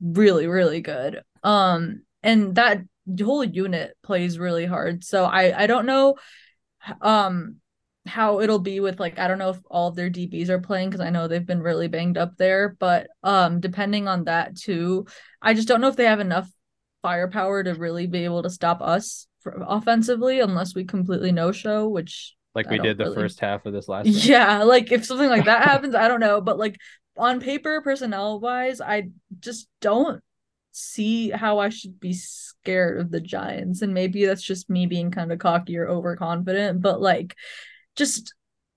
really 0.00 0.46
really 0.46 0.80
good. 0.80 1.22
Um 1.42 2.02
and 2.22 2.56
that 2.56 2.82
whole 3.22 3.44
unit 3.44 3.96
plays 4.02 4.38
really 4.38 4.66
hard. 4.66 5.04
So 5.04 5.24
I 5.24 5.62
I 5.62 5.66
don't 5.66 5.86
know 5.86 6.16
um 7.00 7.56
how 8.06 8.40
it'll 8.40 8.58
be 8.58 8.80
with 8.80 8.98
like 8.98 9.18
I 9.18 9.28
don't 9.28 9.38
know 9.38 9.50
if 9.50 9.58
all 9.70 9.88
of 9.88 9.96
their 9.96 10.10
DBs 10.10 10.48
are 10.48 10.60
playing 10.60 10.90
because 10.90 11.04
I 11.04 11.10
know 11.10 11.28
they've 11.28 11.44
been 11.44 11.62
really 11.62 11.88
banged 11.88 12.18
up 12.18 12.36
there, 12.36 12.76
but 12.78 13.08
um 13.22 13.60
depending 13.60 14.08
on 14.08 14.24
that 14.24 14.56
too, 14.56 15.06
I 15.42 15.54
just 15.54 15.68
don't 15.68 15.80
know 15.80 15.88
if 15.88 15.96
they 15.96 16.04
have 16.04 16.20
enough 16.20 16.50
firepower 17.02 17.62
to 17.64 17.74
really 17.74 18.06
be 18.06 18.24
able 18.24 18.42
to 18.42 18.50
stop 18.50 18.80
us 18.80 19.26
offensively 19.46 20.40
unless 20.40 20.74
we 20.74 20.84
completely 20.84 21.32
no 21.32 21.52
show, 21.52 21.88
which 21.88 22.34
like 22.54 22.70
we 22.70 22.78
did 22.78 22.98
the 22.98 23.04
really... 23.04 23.16
first 23.16 23.40
half 23.40 23.66
of 23.66 23.72
this 23.72 23.88
last. 23.88 24.06
Yeah, 24.06 24.62
like 24.62 24.90
if 24.90 25.04
something 25.04 25.28
like 25.28 25.44
that 25.44 25.64
happens, 25.64 25.94
I 25.94 26.08
don't 26.08 26.20
know, 26.20 26.40
but 26.40 26.58
like 26.58 26.76
on 27.16 27.40
paper, 27.40 27.80
personnel 27.82 28.40
wise, 28.40 28.80
I 28.80 29.10
just 29.40 29.68
don't 29.80 30.22
see 30.72 31.30
how 31.30 31.58
I 31.58 31.68
should 31.70 31.98
be 31.98 32.12
scared 32.12 33.00
of 33.00 33.10
the 33.10 33.20
Giants. 33.20 33.82
And 33.82 33.92
maybe 33.92 34.24
that's 34.24 34.42
just 34.42 34.70
me 34.70 34.86
being 34.86 35.10
kind 35.10 35.32
of 35.32 35.38
cocky 35.38 35.76
or 35.76 35.88
overconfident, 35.88 36.80
but 36.80 37.00
like 37.00 37.34
just 37.98 38.34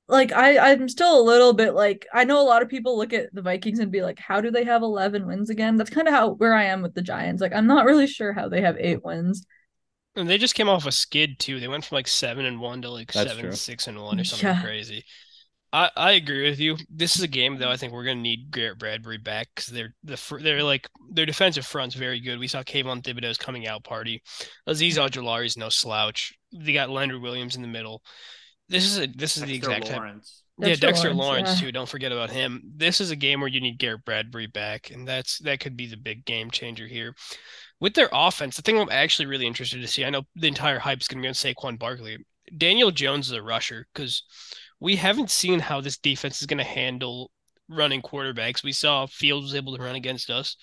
like 0.08 0.34
I 0.34 0.72
I'm 0.72 0.90
still 0.90 1.20
a 1.20 1.24
little 1.24 1.54
bit 1.54 1.74
like 1.74 2.06
I 2.14 2.26
know 2.26 2.42
a 2.42 2.44
lot 2.44 2.62
of 2.62 2.70
people 2.70 2.98
look 2.98 3.14
at 3.14 3.34
the 3.34 3.42
Vikings 3.42 3.80
and 3.80 3.92
be 3.92 4.02
like 4.02 4.20
how 4.20 4.42
do 4.42 4.52
they 4.52 4.66
have 4.66 4.82
11 4.82 5.26
wins 5.26 5.50
again? 5.50 5.78
That's 5.78 5.90
kind 5.90 6.08
of 6.08 6.14
how 6.14 6.32
where 6.32 6.54
I 6.54 6.66
am 6.66 6.82
with 6.82 6.94
the 6.94 7.02
Giants. 7.02 7.42
Like 7.42 7.54
I'm 7.54 7.68
not 7.68 7.86
really 7.86 8.08
sure 8.08 8.34
how 8.34 8.50
they 8.50 8.62
have 8.62 8.78
8 8.78 9.04
wins. 9.04 9.46
And 10.16 10.28
they 10.30 10.38
just 10.38 10.56
came 10.56 10.68
off 10.68 10.86
a 10.86 10.92
skid 10.92 11.40
too. 11.40 11.62
They 11.62 11.70
went 11.70 11.86
from 11.86 11.96
like 11.96 12.08
7 12.10 12.44
and 12.44 12.60
1 12.60 12.82
to 12.82 12.90
like 12.90 13.14
That's 13.14 13.30
7 13.30 13.46
true. 13.46 13.54
6 13.54 13.88
and 13.88 14.02
1 14.02 14.20
or 14.20 14.24
something 14.26 14.48
yeah. 14.48 14.62
crazy. 14.62 15.06
I, 15.74 15.90
I 15.96 16.12
agree 16.12 16.50
with 16.50 16.60
you. 16.60 16.76
This 16.90 17.16
is 17.16 17.22
a 17.22 17.28
game 17.30 17.58
though. 17.58 17.72
I 17.72 17.78
think 17.78 17.94
we're 17.94 18.04
gonna 18.04 18.20
need 18.20 18.52
Garrett 18.52 18.80
Bradbury 18.80 19.18
back 19.18 19.48
because 19.56 19.68
they're 19.68 19.96
the 20.04 20.20
they're 20.42 20.64
like 20.64 20.90
their 21.12 21.26
defensive 21.26 21.66
front's 21.66 21.96
very 21.96 22.20
good. 22.20 22.40
We 22.40 22.50
saw 22.50 22.62
Kayvon 22.62 23.02
Thibodeaux's 23.02 23.38
coming 23.38 23.68
out 23.68 23.86
party. 23.86 24.22
Azeez 24.68 24.96
Ojulari's 24.96 25.56
no 25.56 25.70
slouch. 25.70 26.34
They 26.52 26.74
got 26.74 26.90
Leonard 26.90 27.22
Williams 27.22 27.56
in 27.56 27.62
the 27.62 27.70
middle. 27.70 28.04
This 28.72 28.86
is 28.86 28.98
a 28.98 29.08
this 29.08 29.38
is 29.38 29.44
Dexter 29.44 29.46
the 29.46 29.56
exact 29.56 29.92
Lawrence. 29.92 30.44
Type. 30.60 30.70
Yeah, 30.70 30.76
Dexter 30.76 31.14
Lawrence, 31.14 31.20
Lawrence 31.20 31.62
yeah. 31.62 31.68
too. 31.68 31.72
Don't 31.72 31.90
forget 31.90 32.12
about 32.12 32.30
him. 32.30 32.62
This 32.76 33.02
is 33.02 33.12
a 33.12 33.16
game 33.16 33.42
where 33.42 33.50
you 33.50 33.60
need 33.60 33.80
Garrett 33.80 34.06
Bradbury 34.06 34.48
back, 34.48 34.92
and 34.92 35.08
that's 35.08 35.40
that 35.40 35.60
could 35.60 35.76
be 35.76 35.88
the 35.88 35.98
big 35.98 36.24
game 36.26 36.52
changer 36.52 36.88
here. 36.88 37.14
With 37.80 37.96
their 37.96 38.10
offense, 38.14 38.56
the 38.56 38.62
thing 38.62 38.80
I'm 38.80 38.90
actually 38.90 39.26
really 39.26 39.48
interested 39.48 39.82
to 39.82 39.88
see. 39.88 40.06
I 40.06 40.10
know 40.10 40.24
the 40.36 40.48
entire 40.48 40.80
hype 40.80 41.02
is 41.02 41.08
going 41.08 41.22
to 41.22 41.26
be 41.26 41.28
on 41.28 41.34
Saquon 41.34 41.80
Barkley. 41.80 42.18
Daniel 42.58 42.92
Jones 42.92 43.28
is 43.28 43.34
a 43.34 43.42
rusher 43.42 43.88
because 43.94 44.24
we 44.80 44.96
haven't 44.96 45.32
seen 45.32 45.60
how 45.60 45.82
this 45.82 45.98
defense 45.98 46.42
is 46.42 46.48
going 46.48 46.58
to 46.60 46.64
handle 46.64 47.32
running 47.70 48.02
quarterbacks. 48.02 48.64
We 48.64 48.72
saw 48.72 49.06
Fields 49.06 49.46
was 49.48 49.56
able 49.56 49.76
to 49.76 49.84
run 49.84 49.96
against 49.96 50.30
us. 50.30 50.56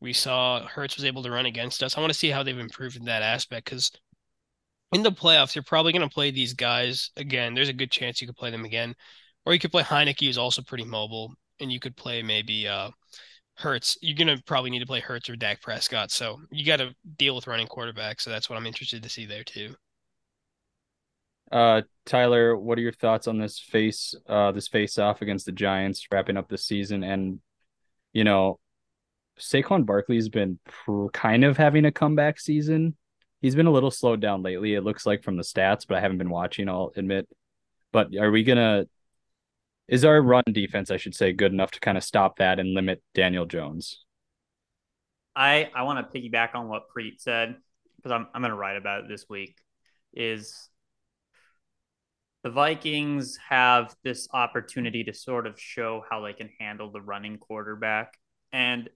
We 0.00 0.12
saw 0.12 0.66
Hurts 0.66 0.96
was 0.96 1.04
able 1.04 1.22
to 1.22 1.30
run 1.30 1.46
against 1.46 1.82
us. 1.82 1.96
I 1.96 2.00
want 2.00 2.12
to 2.12 2.18
see 2.18 2.30
how 2.30 2.42
they've 2.42 2.58
improved 2.58 2.96
in 2.96 3.04
that 3.04 3.22
aspect 3.22 3.66
because 3.66 3.90
in 4.92 5.02
the 5.02 5.10
playoffs, 5.10 5.54
you're 5.54 5.64
probably 5.64 5.92
going 5.92 6.08
to 6.08 6.14
play 6.14 6.30
these 6.30 6.54
guys 6.54 7.10
again. 7.16 7.54
There's 7.54 7.68
a 7.68 7.74
good 7.74 7.90
chance 7.90 8.20
you 8.20 8.26
could 8.26 8.36
play 8.36 8.50
them 8.50 8.64
again, 8.64 8.94
or 9.44 9.52
you 9.52 9.58
could 9.58 9.72
play 9.72 9.82
Heinicke, 9.82 10.26
who's 10.26 10.38
also 10.38 10.62
pretty 10.62 10.84
mobile, 10.84 11.34
and 11.60 11.72
you 11.72 11.80
could 11.80 11.96
play 11.96 12.22
maybe 12.22 12.68
uh, 12.68 12.90
Hurts. 13.56 13.98
You're 14.00 14.16
going 14.16 14.36
to 14.36 14.42
probably 14.44 14.70
need 14.70 14.80
to 14.80 14.86
play 14.86 15.00
Hurts 15.00 15.28
or 15.28 15.36
Dak 15.36 15.62
Prescott. 15.62 16.10
So 16.10 16.40
you 16.50 16.64
got 16.64 16.76
to 16.78 16.94
deal 17.16 17.34
with 17.34 17.46
running 17.46 17.66
quarterbacks. 17.66 18.20
So 18.20 18.30
that's 18.30 18.48
what 18.48 18.56
I'm 18.56 18.66
interested 18.66 19.02
to 19.02 19.08
see 19.08 19.26
there 19.26 19.44
too. 19.44 19.74
Uh, 21.50 21.82
Tyler, 22.04 22.56
what 22.56 22.76
are 22.76 22.82
your 22.82 22.92
thoughts 22.92 23.28
on 23.28 23.38
this 23.38 23.58
face, 23.58 24.14
uh, 24.28 24.52
this 24.52 24.68
face 24.68 24.98
off 24.98 25.22
against 25.22 25.46
the 25.46 25.52
Giants 25.52 26.06
wrapping 26.10 26.36
up 26.36 26.48
the 26.48 26.58
season? 26.58 27.04
And, 27.04 27.40
you 28.12 28.24
know, 28.24 28.58
Saquon 29.38 29.86
Barkley's 29.86 30.28
been 30.28 30.58
pr- 30.64 31.06
kind 31.12 31.44
of 31.44 31.56
having 31.56 31.84
a 31.84 31.92
comeback 31.92 32.40
season. 32.40 32.96
He's 33.40 33.54
been 33.54 33.66
a 33.66 33.72
little 33.72 33.90
slowed 33.90 34.20
down 34.20 34.42
lately, 34.42 34.74
it 34.74 34.82
looks 34.82 35.06
like 35.06 35.22
from 35.22 35.36
the 35.36 35.42
stats, 35.42 35.86
but 35.86 35.96
I 35.96 36.00
haven't 36.00 36.18
been 36.18 36.30
watching, 36.30 36.68
I'll 36.68 36.92
admit. 36.96 37.28
But 37.92 38.16
are 38.16 38.30
we 38.30 38.42
to, 38.56 38.88
is 39.88 40.04
our 40.04 40.20
run 40.20 40.44
defense, 40.50 40.90
I 40.90 40.96
should 40.96 41.14
say, 41.14 41.32
good 41.32 41.52
enough 41.52 41.70
to 41.72 41.80
kind 41.80 41.96
of 41.96 42.04
stop 42.04 42.38
that 42.38 42.58
and 42.58 42.74
limit 42.74 43.02
Daniel 43.14 43.46
Jones? 43.46 44.04
I, 45.34 45.70
I 45.74 45.82
want 45.82 46.10
to 46.10 46.18
piggyback 46.18 46.54
on 46.54 46.68
what 46.68 46.84
Preet 46.96 47.20
said 47.20 47.56
because 47.96 48.12
I'm, 48.12 48.26
I'm 48.34 48.42
to 48.42 48.54
write 48.54 48.76
about 48.76 49.04
it 49.04 49.08
this 49.08 49.26
week. 49.28 49.56
Is 50.14 50.70
the 52.46 52.52
Vikings 52.52 53.36
have 53.48 53.92
this 54.04 54.28
opportunity 54.32 55.02
to 55.02 55.12
sort 55.12 55.48
of 55.48 55.60
show 55.60 56.04
how 56.08 56.20
they 56.20 56.32
can 56.32 56.48
handle 56.60 56.92
the 56.92 57.00
running 57.00 57.38
quarterback. 57.38 58.14
And 58.52 58.88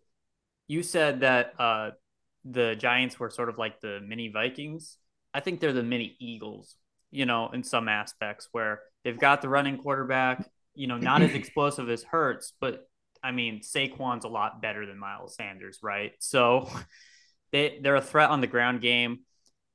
you 0.68 0.85
said 0.85 1.20
that 1.22 1.55
uh, 1.59 1.90
the 2.44 2.74
Giants 2.74 3.18
were 3.18 3.31
sort 3.31 3.48
of 3.48 3.59
like 3.59 3.81
the 3.81 4.00
mini 4.07 4.29
Vikings. 4.29 4.96
I 5.33 5.40
think 5.40 5.61
they're 5.61 5.72
the 5.72 5.83
mini 5.83 6.16
Eagles, 6.18 6.76
you 7.11 7.26
know, 7.26 7.50
in 7.50 7.62
some 7.62 7.88
aspects 7.88 8.48
where 8.53 8.81
they've 9.05 9.18
got 9.18 9.42
the 9.42 9.48
running 9.48 9.79
quarterback, 9.79 10.48
you 10.74 10.87
know, 10.87 10.98
not 10.98 11.22
as 11.22 11.35
explosive 11.35 11.88
as 11.88 12.03
Hurts, 12.03 12.53
but 12.61 12.88
I 13.22 13.33
mean, 13.33 13.61
Saquon's 13.61 14.24
a 14.24 14.29
lot 14.29 14.62
better 14.62 14.87
than 14.87 14.98
Miles 14.98 15.37
Sanders, 15.37 15.79
right? 15.83 16.12
So 16.18 16.68
they, 17.53 17.79
they're 17.83 17.96
a 17.96 18.03
threat 18.03 18.31
on 18.31 18.40
the 18.40 18.46
ground 18.46 18.81
game, 18.81 19.20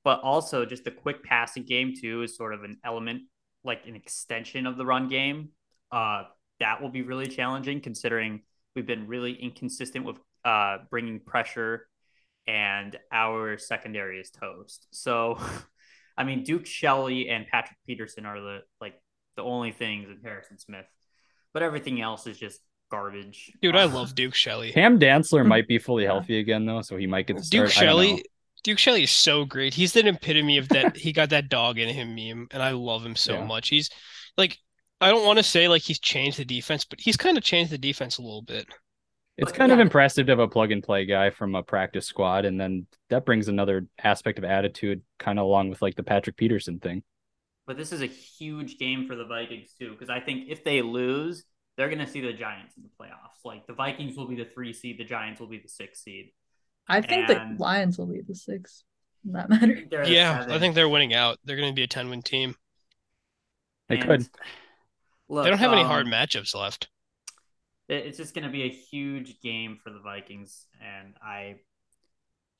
but 0.03 0.21
also 0.21 0.65
just 0.65 0.83
the 0.83 0.91
quick 0.91 1.23
passing 1.23 1.63
game, 1.63 1.93
too, 1.99 2.23
is 2.23 2.35
sort 2.35 2.53
of 2.53 2.63
an 2.63 2.77
element 2.83 3.23
like 3.63 3.87
an 3.87 3.95
extension 3.95 4.67
of 4.67 4.77
the 4.77 4.85
run 4.85 5.07
game, 5.07 5.49
uh, 5.91 6.23
that 6.59 6.81
will 6.81 6.89
be 6.89 7.01
really 7.01 7.27
challenging 7.27 7.81
considering 7.81 8.41
we've 8.75 8.85
been 8.85 9.07
really 9.07 9.33
inconsistent 9.33 10.05
with 10.05 10.17
uh, 10.43 10.77
bringing 10.89 11.19
pressure 11.19 11.87
and 12.47 12.97
our 13.11 13.57
secondary 13.57 14.19
is 14.19 14.29
toast. 14.29 14.87
So, 14.91 15.39
I 16.17 16.23
mean, 16.23 16.43
Duke 16.43 16.65
Shelley 16.65 17.29
and 17.29 17.45
Patrick 17.47 17.77
Peterson 17.85 18.25
are 18.25 18.39
the 18.39 18.59
like 18.79 18.95
the 19.35 19.43
only 19.43 19.71
things 19.71 20.09
in 20.09 20.19
Harrison 20.23 20.57
Smith, 20.57 20.85
but 21.53 21.63
everything 21.63 22.01
else 22.01 22.27
is 22.27 22.37
just 22.37 22.61
garbage. 22.89 23.51
Dude, 23.61 23.75
I 23.75 23.83
uh, 23.83 23.89
love 23.89 24.15
Duke 24.15 24.35
Shelley. 24.35 24.71
Cam 24.71 24.99
Dantzler 24.99 25.41
hmm. 25.41 25.49
might 25.49 25.67
be 25.67 25.79
fully 25.79 26.05
healthy 26.05 26.39
again 26.39 26.65
though, 26.65 26.81
so 26.81 26.97
he 26.97 27.07
might 27.07 27.27
get 27.27 27.37
the 27.37 27.43
start. 27.43 27.67
Duke 27.67 27.73
Shelley. 27.73 28.23
Duke 28.63 28.79
Shelley 28.79 29.03
is 29.03 29.11
so 29.11 29.45
great. 29.45 29.75
He's 29.75 29.93
the 29.93 30.07
epitome 30.07 30.57
of 30.57 30.69
that. 30.69 30.97
he 30.97 31.13
got 31.13 31.29
that 31.29 31.49
dog 31.49 31.77
in 31.77 31.87
him 31.87 32.15
meme, 32.15 32.47
and 32.49 32.63
I 32.63 32.71
love 32.71 33.05
him 33.05 33.15
so 33.15 33.33
yeah. 33.33 33.45
much. 33.45 33.69
He's 33.69 33.91
like, 34.37 34.57
I 34.99 35.11
don't 35.11 35.25
want 35.25 35.37
to 35.37 35.43
say 35.43 35.67
like 35.67 35.83
he's 35.83 35.99
changed 35.99 36.39
the 36.39 36.45
defense, 36.45 36.83
but 36.83 36.99
he's 36.99 37.17
kind 37.17 37.37
of 37.37 37.43
changed 37.43 37.71
the 37.71 37.77
defense 37.77 38.17
a 38.17 38.23
little 38.23 38.41
bit. 38.41 38.65
It's 39.37 39.51
But 39.51 39.57
kind 39.57 39.71
of 39.73 39.79
impressive 39.79 40.27
to 40.27 40.31
have 40.31 40.39
a 40.39 40.47
plug 40.47 40.71
and 40.71 40.81
play 40.81 41.05
guy 41.05 41.29
from 41.29 41.55
a 41.55 41.63
practice 41.63 42.05
squad, 42.07 42.45
and 42.45 42.59
then 42.59 42.87
that 43.09 43.25
brings 43.25 43.49
another 43.49 43.85
aspect 44.01 44.37
of 44.37 44.45
attitude, 44.45 45.01
kind 45.19 45.39
of 45.39 45.45
along 45.45 45.69
with 45.69 45.81
like 45.81 45.95
the 45.95 46.03
Patrick 46.03 46.37
Peterson 46.37 46.79
thing. 46.79 47.03
But 47.67 47.77
this 47.77 47.91
is 47.91 48.01
a 48.01 48.05
huge 48.05 48.77
game 48.77 49.07
for 49.07 49.15
the 49.15 49.25
Vikings 49.25 49.73
too, 49.77 49.91
because 49.91 50.09
I 50.09 50.21
think 50.21 50.45
if 50.47 50.63
they 50.63 50.81
lose, 50.81 51.43
they're 51.75 51.89
going 51.89 51.99
to 51.99 52.07
see 52.07 52.21
the 52.21 52.31
Giants 52.31 52.77
in 52.77 52.83
the 52.83 52.89
playoffs. 52.97 53.43
Like 53.43 53.67
the 53.67 53.73
Vikings 53.73 54.15
will 54.15 54.27
be 54.27 54.35
the 54.35 54.45
three 54.45 54.71
seed, 54.71 54.99
the 54.99 55.03
Giants 55.03 55.41
will 55.41 55.47
be 55.47 55.59
the 55.59 55.67
six 55.67 56.01
seed. 56.01 56.31
I 56.87 57.01
think 57.01 57.29
And- 57.29 57.57
the 57.57 57.61
Lions 57.63 57.97
will 57.97 58.05
be 58.05 58.21
the 58.21 58.35
six. 58.35 58.83
That 59.25 59.49
matter. 59.49 59.81
They're 59.89 60.05
the 60.05 60.11
Yeah, 60.11 60.45
I 60.47 60.59
think 60.59 60.75
they're 60.75 60.87
winning 60.87 61.13
out. 61.13 61.39
They're 61.43 61.57
going 61.57 61.71
to 61.71 61.75
be 61.75 61.83
a 61.83 61.87
10 61.87 62.09
win 62.09 62.21
team. 62.21 62.55
They 63.89 63.97
And 63.97 64.05
could. 64.05 64.29
Look, 65.27 65.43
They 65.43 65.49
don't 65.49 65.59
have 65.59 65.73
any 65.73 65.83
hard 65.83 66.05
um, 66.05 66.11
matchups 66.11 66.55
left. 66.55 66.89
It- 67.87 68.05
It's 68.07 68.17
just 68.17 68.33
going 68.33 68.45
to 68.45 68.51
be 68.51 68.63
a 68.63 68.69
huge 68.69 69.39
game 69.41 69.77
for 69.83 69.89
the 69.91 69.99
Vikings, 69.99 70.65
and 70.81 71.15
I 71.21 71.55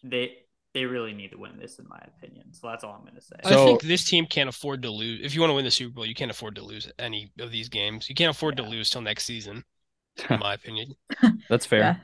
they 0.03 0.37
they 0.73 0.83
really 0.85 1.13
need 1.13 1.31
to 1.31 1.37
win 1.37 1.57
this, 1.57 1.79
in 1.79 1.87
my 1.87 1.99
opinion. 2.17 2.53
So 2.53 2.67
that's 2.67 2.83
all 2.83 2.93
I'm 2.95 3.01
going 3.03 3.15
to 3.15 3.21
say. 3.21 3.35
I 3.45 3.49
So- 3.49 3.65
think 3.65 3.81
this 3.83 4.03
team 4.03 4.25
can't 4.25 4.49
afford 4.49 4.81
to 4.81 4.91
lose. 4.91 5.21
If 5.23 5.33
you 5.33 5.39
want 5.39 5.51
to 5.51 5.55
win 5.55 5.63
the 5.63 5.71
Super 5.71 5.93
Bowl, 5.93 6.05
you 6.05 6.13
can't 6.13 6.29
afford 6.31 6.55
to 6.55 6.61
lose 6.61 6.91
any 6.99 7.31
of 7.39 7.49
these 7.49 7.69
games. 7.69 8.09
You 8.09 8.15
can't 8.15 8.29
afford 8.29 8.57
to 8.57 8.63
lose 8.63 8.89
till 8.89 8.99
next 9.01 9.23
season, 9.23 9.63
in 10.29 10.39
my 10.39 10.53
opinion. 10.53 10.93
That's 11.49 11.65
fair. 11.65 11.79
Yeah. 11.79 11.95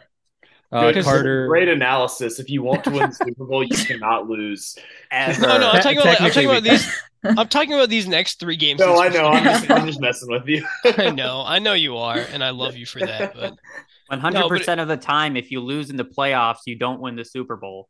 Uh, 0.71 0.93
Carter, 1.03 1.47
Great 1.47 1.67
analysis. 1.67 2.39
If 2.39 2.49
you 2.49 2.63
want 2.63 2.83
to 2.85 2.91
win 2.91 3.09
the 3.09 3.15
Super 3.25 3.45
Bowl, 3.45 3.63
you 3.63 3.75
cannot 3.75 4.29
lose. 4.29 4.77
Ever. 5.11 5.41
No, 5.41 5.57
no, 5.57 5.69
I'm 5.71 5.81
talking 5.81 5.99
about. 5.99 6.21
I'm 6.21 6.31
talking 6.31 6.49
about 6.49 6.63
these. 6.63 6.89
I'm 7.23 7.47
talking 7.49 7.73
about 7.73 7.89
these 7.89 8.07
next 8.07 8.39
three 8.39 8.55
games. 8.55 8.79
No, 8.79 8.99
I 8.99 9.09
know. 9.09 9.27
I'm 9.27 9.43
just, 9.43 9.69
I'm 9.69 9.85
just 9.85 9.99
messing 10.01 10.31
with 10.31 10.47
you. 10.47 10.65
I 10.97 11.11
know, 11.11 11.43
I 11.45 11.59
know 11.59 11.73
you 11.73 11.97
are, 11.97 12.17
and 12.17 12.43
I 12.43 12.49
love 12.51 12.75
you 12.75 12.85
for 12.85 12.99
that. 12.99 13.35
But 13.35 13.53
One 14.07 14.19
hundred 14.19 14.47
percent 14.49 14.81
of 14.81 14.87
the 14.87 14.97
time, 14.97 15.37
if 15.37 15.51
you 15.51 15.61
lose 15.61 15.89
in 15.89 15.95
the 15.97 16.03
playoffs, 16.03 16.59
you 16.65 16.75
don't 16.77 16.99
win 16.99 17.15
the 17.15 17.23
Super 17.23 17.55
Bowl. 17.55 17.87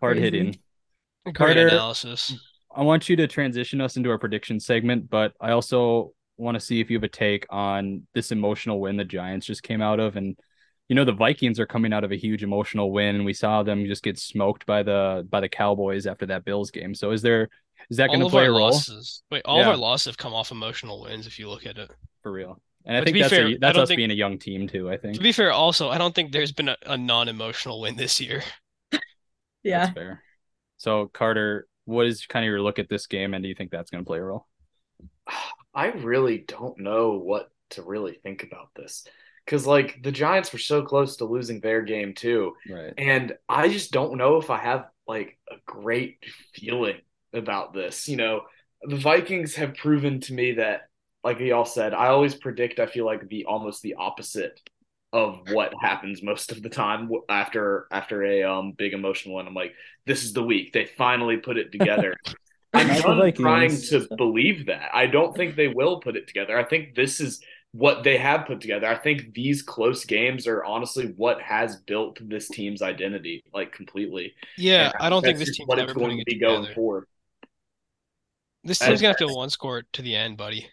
hard 0.00 0.16
Crazy. 0.18 0.24
hitting. 0.24 0.58
great 1.24 1.34
Carter- 1.34 1.68
analysis. 1.68 2.34
I 2.74 2.82
want 2.82 3.08
you 3.08 3.16
to 3.16 3.26
transition 3.26 3.80
us 3.80 3.96
into 3.96 4.10
our 4.10 4.18
prediction 4.18 4.58
segment, 4.58 5.08
but 5.10 5.32
I 5.40 5.52
also 5.52 6.12
want 6.38 6.56
to 6.56 6.60
see 6.60 6.80
if 6.80 6.90
you 6.90 6.96
have 6.96 7.04
a 7.04 7.08
take 7.08 7.46
on 7.50 8.06
this 8.14 8.32
emotional 8.32 8.80
win 8.80 8.96
the 8.96 9.04
Giants 9.04 9.46
just 9.46 9.62
came 9.62 9.80
out 9.82 10.00
of. 10.00 10.16
And 10.16 10.36
you 10.88 10.96
know, 10.96 11.04
the 11.04 11.12
Vikings 11.12 11.58
are 11.60 11.66
coming 11.66 11.92
out 11.92 12.04
of 12.04 12.12
a 12.12 12.16
huge 12.16 12.42
emotional 12.42 12.90
win, 12.92 13.16
and 13.16 13.24
we 13.24 13.32
saw 13.32 13.62
them 13.62 13.86
just 13.86 14.02
get 14.02 14.18
smoked 14.18 14.66
by 14.66 14.82
the 14.82 15.26
by 15.30 15.40
the 15.40 15.48
Cowboys 15.48 16.06
after 16.06 16.26
that 16.26 16.44
Bills 16.44 16.70
game. 16.70 16.94
So 16.94 17.10
is 17.12 17.22
there 17.22 17.48
is 17.90 17.96
that 17.96 18.08
going 18.08 18.20
to 18.20 18.28
play 18.28 18.46
a 18.46 18.50
role 18.50 18.70
losses. 18.70 19.22
Wait, 19.30 19.42
all 19.44 19.60
of 19.60 19.66
our 19.66 19.76
losses 19.76 20.06
have 20.06 20.16
come 20.18 20.34
off 20.34 20.50
emotional 20.50 21.02
wins. 21.02 21.26
If 21.26 21.38
you 21.38 21.48
look 21.48 21.66
at 21.66 21.78
it. 21.78 21.90
for 22.22 22.30
real? 22.32 22.60
And 22.84 22.96
I 22.96 23.00
But 23.00 23.04
to 23.04 23.06
think 23.06 23.14
be 23.14 23.20
that's 23.22 23.32
fair, 23.32 23.46
a, 23.46 23.50
I 23.52 23.56
that's 23.60 23.78
us 23.78 23.88
think- 23.88 23.96
being 23.98 24.10
a 24.10 24.14
young 24.14 24.38
team 24.38 24.66
too. 24.68 24.90
I 24.90 24.96
think 24.96 25.14
To 25.16 25.20
be 25.22 25.32
fair, 25.32 25.52
also, 25.52 25.88
I 25.88 25.98
don't 25.98 26.14
think 26.14 26.32
there's 26.32 26.52
been 26.52 26.68
a, 26.68 26.76
a 26.84 26.96
non-emotional 26.98 27.80
win 27.80 27.96
this 27.96 28.20
year. 28.20 28.42
Yeah. 29.62 29.84
that's 29.86 29.94
fair. 29.94 30.22
So 30.78 31.06
Carter, 31.06 31.68
what 31.84 32.06
is 32.06 32.26
kind 32.26 32.44
of 32.44 32.48
your 32.48 32.60
look 32.60 32.80
at 32.80 32.88
this 32.88 33.06
game, 33.06 33.32
and 33.34 33.42
do 33.44 33.48
you 33.48 33.54
think 33.54 33.70
that's 33.70 33.90
going 33.90 34.02
to 34.02 34.06
play 34.08 34.18
a 34.18 34.22
role? 34.24 34.48
I 35.74 35.86
really 35.92 36.38
don't 36.38 36.78
know 36.80 37.12
what 37.18 37.50
to 37.70 37.82
really 37.82 38.14
think 38.22 38.42
about 38.42 38.70
this 38.74 39.06
because, 39.44 39.66
like, 39.66 40.02
the 40.02 40.12
Giants 40.12 40.52
were 40.52 40.58
so 40.58 40.82
close 40.82 41.16
to 41.16 41.24
losing 41.24 41.60
their 41.60 41.82
game 41.82 42.14
too, 42.14 42.54
Right. 42.68 42.94
and 42.96 43.36
I 43.48 43.68
just 43.68 43.92
don't 43.92 44.16
know 44.16 44.36
if 44.36 44.50
I 44.50 44.58
have 44.58 44.86
like 45.06 45.36
a 45.50 45.56
great 45.66 46.18
feeling 46.54 46.96
about 47.32 47.74
this. 47.74 48.08
You 48.08 48.16
know, 48.16 48.42
the 48.82 48.96
Vikings 48.96 49.54
have 49.56 49.74
proven 49.74 50.20
to 50.20 50.32
me 50.34 50.52
that, 50.52 50.82
like 51.24 51.38
y'all 51.40 51.64
said, 51.64 51.92
I 51.94 52.08
always 52.08 52.34
predict. 52.34 52.80
I 52.80 52.86
feel 52.86 53.04
like 53.06 53.28
the 53.28 53.44
almost 53.46 53.82
the 53.82 53.94
opposite 53.94 54.58
of 55.12 55.40
what 55.50 55.74
happens 55.82 56.22
most 56.22 56.52
of 56.52 56.62
the 56.62 56.70
time 56.70 57.10
after 57.28 57.86
after 57.90 58.24
a 58.24 58.44
um 58.44 58.72
big 58.72 58.94
emotional 58.94 59.34
one. 59.34 59.46
I'm 59.46 59.54
like, 59.54 59.74
this 60.06 60.24
is 60.24 60.32
the 60.32 60.42
week 60.42 60.72
they 60.72 60.86
finally 60.86 61.36
put 61.36 61.58
it 61.58 61.70
together. 61.72 62.14
I'm 62.74 62.86
Not 62.88 62.96
the 62.96 63.02
done 63.02 63.18
Vikings. 63.18 63.38
trying 63.40 63.76
to 64.08 64.16
believe 64.16 64.66
that. 64.66 64.88
I 64.94 65.06
don't 65.06 65.36
think 65.36 65.56
they 65.56 65.68
will 65.68 66.00
put 66.00 66.16
it 66.16 66.26
together. 66.26 66.58
I 66.58 66.64
think 66.64 66.94
this 66.94 67.20
is 67.20 67.42
what 67.72 68.02
they 68.04 68.18
have 68.18 68.46
put 68.46 68.60
together. 68.60 68.86
I 68.86 68.96
think 68.96 69.34
these 69.34 69.62
close 69.62 70.04
games 70.04 70.46
are 70.46 70.64
honestly 70.64 71.14
what 71.16 71.40
has 71.42 71.76
built 71.76 72.18
this 72.28 72.50
team's 72.50 72.82
identity, 72.82 73.44
like 73.52 73.72
completely. 73.72 74.34
Yeah, 74.56 74.92
And 74.92 74.94
I 75.00 75.08
don't 75.10 75.24
think 75.24 75.38
this 75.38 75.50
team's 75.52 75.68
what 75.68 75.78
ever 75.78 75.92
it's 75.92 75.92
going 75.92 76.10
to 76.18 76.24
be 76.24 76.24
together. 76.24 76.62
going 76.62 76.66
forward. 76.66 77.06
This 78.64 78.80
team's 78.80 79.00
gonna 79.00 79.10
have 79.10 79.16
to 79.18 79.28
one 79.28 79.50
score 79.50 79.82
to 79.92 80.02
the 80.02 80.14
end, 80.16 80.36
buddy. 80.36 80.68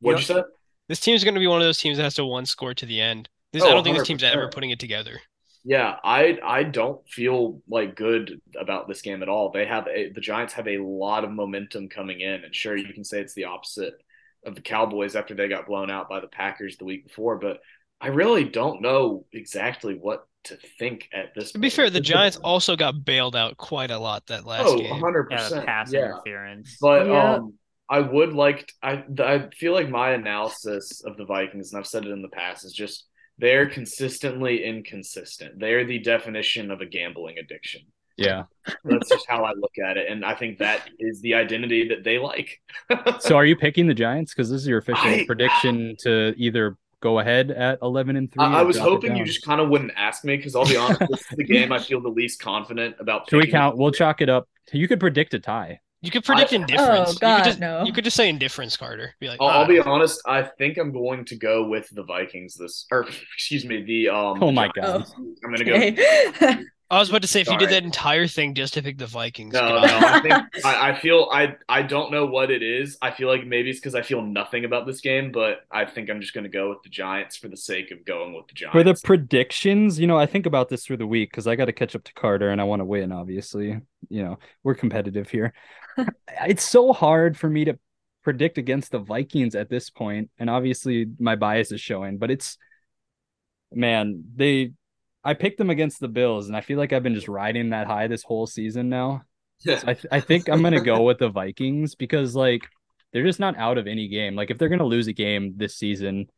What'd 0.00 0.20
you 0.20 0.24
say? 0.24 0.42
This 0.88 1.00
team's 1.00 1.24
gonna 1.24 1.40
be 1.40 1.46
one 1.46 1.60
of 1.60 1.66
those 1.66 1.78
teams 1.78 1.96
that 1.98 2.04
has 2.04 2.14
to 2.16 2.24
one 2.26 2.46
score 2.46 2.74
to 2.74 2.86
the 2.86 3.00
end. 3.00 3.28
This, 3.52 3.64
Oh, 3.64 3.70
I 3.70 3.74
don't 3.74 3.84
think 3.84 3.96
this 3.96 4.06
team's 4.06 4.22
ever 4.22 4.48
putting 4.48 4.70
it 4.70 4.78
together. 4.80 5.20
Yeah, 5.64 5.96
I 6.04 6.38
I 6.42 6.62
don't 6.62 7.06
feel 7.08 7.60
like 7.68 7.94
good 7.96 8.40
about 8.58 8.88
this 8.88 9.02
game 9.02 9.22
at 9.22 9.28
all. 9.28 9.50
They 9.50 9.66
have 9.66 9.86
a, 9.88 10.10
the 10.12 10.20
Giants 10.20 10.54
have 10.54 10.68
a 10.68 10.78
lot 10.78 11.24
of 11.24 11.30
momentum 11.30 11.88
coming 11.88 12.20
in, 12.20 12.44
and 12.44 12.54
sure 12.54 12.76
you 12.76 12.92
can 12.94 13.04
say 13.04 13.20
it's 13.20 13.34
the 13.34 13.44
opposite 13.44 13.94
of 14.44 14.54
the 14.54 14.60
Cowboys 14.60 15.16
after 15.16 15.34
they 15.34 15.48
got 15.48 15.66
blown 15.66 15.90
out 15.90 16.08
by 16.08 16.20
the 16.20 16.28
Packers 16.28 16.76
the 16.76 16.84
week 16.84 17.06
before, 17.06 17.38
but 17.38 17.60
I 18.00 18.08
really 18.08 18.44
don't 18.44 18.80
know 18.80 19.26
exactly 19.32 19.94
what 19.94 20.26
to 20.44 20.56
think 20.78 21.08
at 21.12 21.34
this. 21.34 21.46
Point. 21.46 21.52
To 21.52 21.58
be 21.58 21.66
point. 21.66 21.72
fair, 21.74 21.90
the 21.90 22.00
Giants 22.00 22.36
also 22.36 22.76
got 22.76 23.04
bailed 23.04 23.34
out 23.34 23.56
quite 23.56 23.90
a 23.90 23.98
lot 23.98 24.26
that 24.26 24.44
last 24.44 24.66
oh, 24.66 24.78
game. 24.78 24.90
100 24.90 25.30
percent 25.30 25.66
pass 25.66 25.92
yeah. 25.92 26.06
interference. 26.06 26.76
But 26.80 27.06
Yeah. 27.06 27.34
um, 27.34 27.54
I 27.90 28.00
would 28.00 28.34
like 28.34 28.70
I 28.82 29.04
I 29.18 29.48
feel 29.56 29.72
like 29.72 29.88
my 29.88 30.10
analysis 30.10 31.02
of 31.04 31.16
the 31.16 31.24
Vikings, 31.24 31.72
and 31.72 31.80
I've 31.80 31.86
said 31.86 32.04
it 32.04 32.10
in 32.10 32.22
the 32.22 32.28
past, 32.28 32.64
is 32.64 32.72
just 32.72 33.06
they're 33.38 33.68
consistently 33.68 34.64
inconsistent. 34.64 35.58
They're 35.58 35.84
the 35.84 35.98
definition 35.98 36.70
of 36.70 36.80
a 36.80 36.86
gambling 36.86 37.38
addiction. 37.38 37.82
Yeah. 38.18 38.44
That's 38.84 39.08
just 39.08 39.26
how 39.28 39.44
I 39.44 39.52
look 39.52 39.72
at 39.82 39.96
it, 39.96 40.10
and 40.10 40.24
I 40.24 40.34
think 40.34 40.58
that 40.58 40.90
is 40.98 41.20
the 41.22 41.34
identity 41.34 41.88
that 41.88 42.04
they 42.04 42.18
like. 42.18 42.60
So 43.20 43.36
are 43.36 43.44
you 43.46 43.56
picking 43.56 43.86
the 43.86 43.94
Giants? 43.94 44.34
Because 44.34 44.50
this 44.50 44.60
is 44.62 44.66
your 44.68 44.78
official 44.78 45.08
I- 45.08 45.24
prediction 45.26 45.96
to 46.00 46.34
either 46.36 46.76
go 47.00 47.20
ahead 47.20 47.50
at 47.52 47.78
eleven 47.80 48.16
and 48.16 48.30
three. 48.30 48.44
I, 48.44 48.60
I 48.60 48.62
was 48.62 48.76
hoping 48.76 49.16
you 49.16 49.24
just 49.24 49.42
kind 49.44 49.60
of 49.60 49.68
wouldn't 49.70 49.92
ask 49.96 50.24
me 50.24 50.36
because 50.36 50.54
I'll 50.56 50.66
be 50.66 50.76
honest, 50.76 51.00
this 51.10 51.20
is 51.20 51.26
the 51.36 51.44
game 51.54 51.72
I 51.72 51.78
feel 51.78 52.00
the 52.00 52.08
least 52.08 52.40
confident 52.42 52.96
about. 52.98 53.30
Should 53.30 53.38
we 53.38 53.46
count? 53.46 53.76
We'll 53.78 53.92
chalk 53.92 54.20
it 54.20 54.28
up. 54.28 54.48
You 54.72 54.86
could 54.88 55.00
predict 55.00 55.32
a 55.34 55.38
tie. 55.38 55.80
You 56.02 56.10
could 56.12 56.24
predict 56.24 56.52
I- 56.52 56.56
indifference. 56.56 57.18
Oh, 57.22 57.28
you 57.30 57.36
could 57.36 57.44
just, 57.44 57.58
no. 57.60 57.84
You 57.84 57.92
could 57.92 58.04
just 58.04 58.16
say 58.16 58.28
indifference, 58.28 58.76
Carter. 58.76 59.14
Be 59.18 59.28
like, 59.28 59.40
I'll, 59.40 59.48
"Ah, 59.48 59.60
I'll 59.60 59.66
be 59.66 59.80
honest. 59.80 60.20
I 60.26 60.42
think 60.42 60.76
I'm 60.76 60.92
going 60.92 61.24
to 61.24 61.36
go 61.36 61.66
with 61.68 61.88
the 61.90 62.02
Vikings 62.04 62.54
this, 62.54 62.86
or 62.92 63.06
excuse 63.34 63.64
me, 63.64 63.82
the 63.82 64.08
um. 64.10 64.42
Oh 64.42 64.52
my 64.52 64.68
Giants. 64.76 65.10
god. 65.10 65.24
I'm 65.44 65.54
gonna 65.54 65.64
go. 65.64 66.62
Okay. 66.90 66.96
I 66.96 67.00
was 67.00 67.10
about 67.10 67.20
to 67.20 67.28
say 67.28 67.42
if 67.42 67.50
you 67.50 67.58
did 67.58 67.68
that 67.68 67.84
entire 67.84 68.26
thing 68.26 68.54
just 68.54 68.72
to 68.74 68.82
pick 68.82 68.96
the 68.96 69.06
Vikings. 69.06 69.52
No, 69.52 69.60
God. 69.60 70.00
no. 70.00 70.08
I 70.08 70.20
think 70.20 70.34
I, 70.64 70.90
I 70.90 70.98
feel 70.98 71.28
I 71.30 71.56
I 71.68 71.82
don't 71.82 72.10
know 72.10 72.24
what 72.24 72.50
it 72.50 72.62
is. 72.62 72.96
I 73.02 73.10
feel 73.10 73.28
like 73.28 73.46
maybe 73.46 73.68
it's 73.68 73.78
because 73.78 73.94
I 73.94 74.00
feel 74.00 74.22
nothing 74.22 74.64
about 74.64 74.86
this 74.86 75.02
game, 75.02 75.30
but 75.30 75.66
I 75.70 75.84
think 75.84 76.08
I'm 76.08 76.22
just 76.22 76.32
gonna 76.32 76.48
go 76.48 76.70
with 76.70 76.82
the 76.82 76.88
Giants 76.88 77.36
for 77.36 77.48
the 77.48 77.58
sake 77.58 77.90
of 77.90 78.06
going 78.06 78.32
with 78.32 78.48
the 78.48 78.54
Giants. 78.54 78.72
For 78.72 78.82
the 78.82 78.98
predictions, 79.04 80.00
you 80.00 80.06
know, 80.06 80.16
I 80.16 80.24
think 80.24 80.46
about 80.46 80.70
this 80.70 80.86
through 80.86 80.96
the 80.96 81.06
week 81.06 81.30
because 81.30 81.46
I 81.46 81.56
got 81.56 81.66
to 81.66 81.72
catch 81.72 81.94
up 81.94 82.04
to 82.04 82.14
Carter 82.14 82.48
and 82.48 82.60
I 82.60 82.64
want 82.64 82.80
to 82.80 82.86
win. 82.86 83.12
Obviously, 83.12 83.78
you 84.08 84.24
know, 84.24 84.38
we're 84.64 84.74
competitive 84.74 85.28
here. 85.28 85.52
it's 86.46 86.64
so 86.64 86.94
hard 86.94 87.36
for 87.36 87.50
me 87.50 87.66
to 87.66 87.78
predict 88.24 88.56
against 88.56 88.92
the 88.92 88.98
Vikings 88.98 89.54
at 89.54 89.68
this 89.68 89.90
point, 89.90 90.30
and 90.38 90.48
obviously 90.48 91.06
my 91.18 91.36
bias 91.36 91.70
is 91.70 91.82
showing. 91.82 92.16
But 92.16 92.30
it's 92.30 92.56
man, 93.72 94.24
they. 94.34 94.72
I 95.24 95.34
picked 95.34 95.58
them 95.58 95.70
against 95.70 96.00
the 96.00 96.08
Bills, 96.08 96.48
and 96.48 96.56
I 96.56 96.60
feel 96.60 96.78
like 96.78 96.92
I've 96.92 97.02
been 97.02 97.14
just 97.14 97.28
riding 97.28 97.70
that 97.70 97.86
high 97.86 98.06
this 98.06 98.22
whole 98.22 98.46
season 98.46 98.88
now. 98.88 99.22
So 99.58 99.74
I, 99.86 99.94
th- 99.94 100.06
I 100.12 100.20
think 100.20 100.48
I'm 100.48 100.62
gonna 100.62 100.80
go 100.80 101.02
with 101.02 101.18
the 101.18 101.28
Vikings 101.28 101.94
because 101.94 102.34
like 102.36 102.62
they're 103.12 103.24
just 103.26 103.40
not 103.40 103.56
out 103.56 103.78
of 103.78 103.86
any 103.86 104.08
game. 104.08 104.36
Like 104.36 104.50
if 104.50 104.58
they're 104.58 104.68
gonna 104.68 104.84
lose 104.86 105.08
a 105.08 105.12
game 105.12 105.54
this 105.56 105.76
season, 105.76 106.28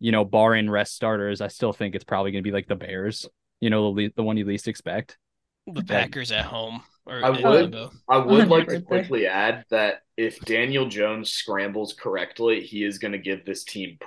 you 0.00 0.12
know, 0.12 0.24
barring 0.24 0.70
rest 0.70 0.94
starters, 0.94 1.40
I 1.40 1.48
still 1.48 1.72
think 1.72 1.94
it's 1.94 2.04
probably 2.04 2.32
gonna 2.32 2.42
be 2.42 2.52
like 2.52 2.66
the 2.68 2.76
Bears. 2.76 3.26
You 3.60 3.70
know, 3.70 3.92
the 3.94 4.02
le- 4.02 4.10
the 4.16 4.22
one 4.22 4.36
you 4.36 4.44
least 4.44 4.68
expect. 4.68 5.18
the 5.66 5.82
Packers 5.82 6.32
at 6.32 6.44
home 6.46 6.82
or 7.06 7.24
I 7.24 7.30
would- 7.30 7.76
I 8.08 8.16
would 8.18 8.48
like 8.48 8.68
to 8.68 8.80
quickly 8.80 9.26
add 9.26 9.64
that 9.70 10.00
if 10.16 10.40
Daniel 10.40 10.86
Jones 10.88 11.32
scrambles 11.32 11.92
correctly, 11.92 12.60
he 12.62 12.84
is 12.84 12.98
going 12.98 13.12
to 13.12 13.18
give 13.18 13.44
this 13.44 13.64
team 13.64 13.98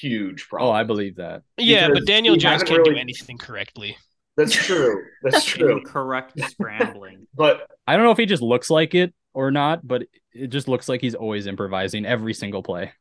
huge 0.00 0.48
problem. 0.48 0.70
Oh. 0.70 0.72
I 0.72 0.84
believe 0.84 1.16
that. 1.16 1.42
Yeah, 1.58 1.88
but 1.92 2.06
Daniel 2.06 2.36
Jones 2.36 2.62
haven't 2.62 2.68
can't 2.68 2.84
do 2.84 2.96
anything 2.96 3.38
correctly. 3.38 3.96
That's 4.36 4.54
true. 4.54 5.04
That's 5.22 5.44
true. 5.52 5.78
Incorrect 5.78 6.40
scrambling. 6.50 7.26
But 7.34 7.66
I 7.86 7.96
don't 7.96 8.04
know 8.04 8.10
if 8.10 8.18
he 8.18 8.26
just 8.26 8.42
looks 8.42 8.70
like 8.70 8.94
it 8.94 9.14
or 9.34 9.50
not, 9.50 9.86
but 9.86 10.02
it 10.32 10.48
just 10.48 10.68
looks 10.68 10.88
like 10.88 11.00
he's 11.00 11.14
always 11.14 11.46
improvising 11.46 12.04
every 12.04 12.34
single 12.34 12.62
play. 12.62 12.92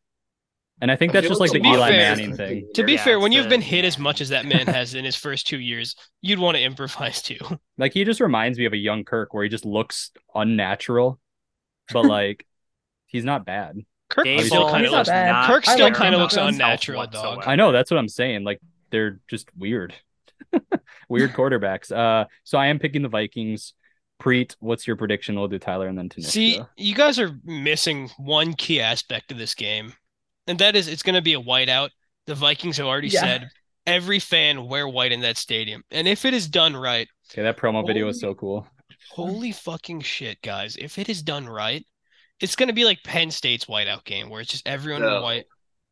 And 0.82 0.90
I 0.90 0.96
think 0.96 1.12
that's 1.12 1.26
feel 1.26 1.32
just 1.32 1.42
like 1.42 1.52
the 1.52 1.68
Eli 1.68 1.90
fair- 1.90 2.16
Manning 2.16 2.36
thing. 2.38 2.70
To 2.76 2.84
be 2.84 2.94
Yeah, 2.94 3.04
fair, 3.04 3.20
when 3.20 3.32
it's 3.32 3.38
you've 3.38 3.48
a- 3.48 3.50
been 3.50 3.62
hit 3.62 3.84
as 3.84 3.98
much 4.00 4.22
as 4.22 4.30
that 4.30 4.46
man 4.46 4.66
has 4.68 4.94
in 4.96 5.04
his 5.04 5.16
first 5.16 5.46
two 5.48 5.60
years, 5.60 5.96
you'd 6.22 6.40
want 6.40 6.56
to 6.56 6.64
improvise 6.64 7.22
too. 7.22 7.38
Like 7.78 7.94
he 7.94 8.04
just 8.06 8.22
reminds 8.22 8.58
me 8.60 8.66
of 8.66 8.74
a 8.74 8.78
young 8.78 9.04
Kirk 9.04 9.34
where 9.34 9.44
he 9.44 9.50
just 9.50 9.66
looks 9.66 10.12
unnatural, 10.36 11.20
but 11.92 12.06
like 12.06 12.46
he's 13.08 13.26
not 13.26 13.46
bad. 13.46 13.78
Kirk 14.10 14.26
Dable 14.26 14.44
still 14.44 14.70
kind 14.70 14.86
of 14.86 14.92
looks. 14.92 15.10
bad. 15.10 15.48
Kirk 15.48 15.66
still 15.66 15.80
like 15.86 15.94
kind 15.94 16.16
of 16.16 16.22
looks 16.22 16.36
unnatural, 16.36 17.06
dog. 17.08 17.44
I 17.46 17.56
know 17.56 17.72
that's 17.72 17.92
what 17.92 17.98
I'm 17.98 18.08
saying. 18.10 18.44
Like 18.44 18.60
they're 18.90 19.20
just 19.28 19.50
weird. 19.58 19.94
Weird 21.10 21.34
quarterbacks. 21.34 21.92
Uh, 21.92 22.26
so 22.44 22.58
I 22.58 22.68
am 22.68 22.80
picking 22.80 23.02
the 23.02 23.10
Vikings. 23.10 23.74
Preet, 24.22 24.56
what's 24.60 24.86
your 24.86 24.96
prediction? 24.96 25.36
We'll 25.36 25.48
do 25.48 25.58
Tyler 25.60 25.88
and 25.88 25.98
then 25.98 26.10
Tanisha. 26.10 26.26
See, 26.26 26.62
you 26.78 26.94
guys 26.94 27.20
are 27.20 27.32
missing 27.44 28.10
one 28.18 28.54
key 28.54 28.80
aspect 28.82 29.32
of 29.32 29.38
this 29.38 29.56
game, 29.56 29.94
and 30.48 30.60
that 30.60 30.76
is 30.76 30.88
it's 30.88 31.04
going 31.04 31.16
to 31.16 31.22
be 31.22 31.34
a 31.36 31.42
whiteout. 31.42 31.90
The 32.28 32.36
Vikings 32.36 32.78
have 32.78 32.86
already 32.86 33.08
Yeah. 33.08 33.22
said 33.22 33.50
every 33.88 34.20
fan 34.20 34.68
wear 34.68 34.88
white 34.88 35.12
in 35.12 35.22
that 35.22 35.38
stadium, 35.38 35.84
and 35.90 36.08
if 36.08 36.26
it 36.26 36.34
is 36.34 36.48
done 36.48 36.76
right, 36.76 37.08
okay, 37.32 37.42
that 37.44 37.58
promo 37.58 37.86
video 37.86 38.06
was 38.08 38.20
so 38.20 38.36
cool. 38.36 38.68
holy 39.12 39.52
fucking 39.52 40.02
shit, 40.02 40.42
guys! 40.42 40.76
If 40.78 40.98
it 41.00 41.10
is 41.10 41.22
done 41.24 41.48
right, 41.48 41.86
it's 42.40 42.56
going 42.56 42.68
to 42.70 42.74
be 42.74 42.86
like 42.86 43.04
Penn 43.04 43.32
State's 43.32 43.66
whiteout 43.66 44.04
game, 44.06 44.30
where 44.30 44.42
it's 44.42 44.52
just 44.52 44.68
everyone 44.68 45.04
in 45.04 45.22
white. 45.22 45.46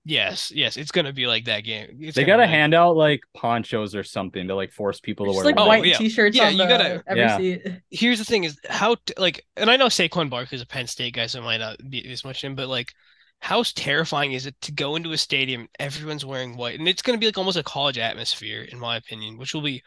Yes, 0.05 0.53
yes, 0.55 0.77
it's 0.77 0.91
going 0.91 1.03
to 1.05 1.11
be 1.11 1.27
like 1.27 1.45
that 1.45 1.65
game. 1.65 1.97
It's 1.99 2.15
They 2.15 2.23
gotta 2.23 2.43
like- 2.43 2.49
hand 2.49 2.73
out 2.73 2.95
like 2.95 3.19
ponchos 3.35 3.93
or 3.93 4.03
something 4.03 4.47
to 4.47 4.55
like 4.55 4.71
force 4.71 5.01
people 5.01 5.25
to 5.25 5.33
wear 5.33 5.43
like 5.43 5.55
Oh, 5.57 5.67
white. 5.67 5.79
white 5.81 5.89
yeah. 5.89 5.97
t-shirts 5.97 6.33
Yeah, 6.37 6.45
on 6.45 6.51
you 6.53 6.57
the 6.59 6.65
gotta- 6.65 7.03
every 7.05 7.21
Yeah. 7.21 7.37
seat. 7.37 7.61
here's 7.91 8.17
the 8.19 8.23
thing 8.23 8.45
is 8.45 8.57
how 8.69 8.95
t- 8.95 9.13
like 9.17 9.45
and 9.57 9.69
I 9.69 9.75
know 9.75 9.87
Saquon 9.87 10.29
Barkley 10.29 10.55
is 10.55 10.61
a 10.61 10.65
Penn 10.65 10.87
State 10.87 11.13
guy, 11.15 11.25
so 11.27 11.39
it 11.39 11.43
might 11.43 11.57
not 11.57 11.75
be 11.89 12.09
as 12.09 12.23
much 12.23 12.45
in, 12.45 12.55
but 12.55 12.69
like 12.69 12.93
how 13.39 13.63
terrifying 13.75 14.31
is 14.31 14.45
it 14.45 14.55
to 14.61 14.71
go 14.71 14.95
into 14.95 15.11
a 15.11 15.17
stadium, 15.17 15.67
everyone's 15.77 16.23
wearing 16.23 16.55
white, 16.55 16.79
and 16.79 16.87
it's 16.87 17.01
gonna 17.01 17.17
be 17.17 17.25
like 17.25 17.37
almost 17.37 17.57
a 17.57 17.63
college 17.63 17.97
atmosphere, 17.97 18.61
in 18.61 18.79
my 18.79 18.95
opinion, 18.95 19.37
which 19.37 19.53
will 19.53 19.61
be 19.61 19.83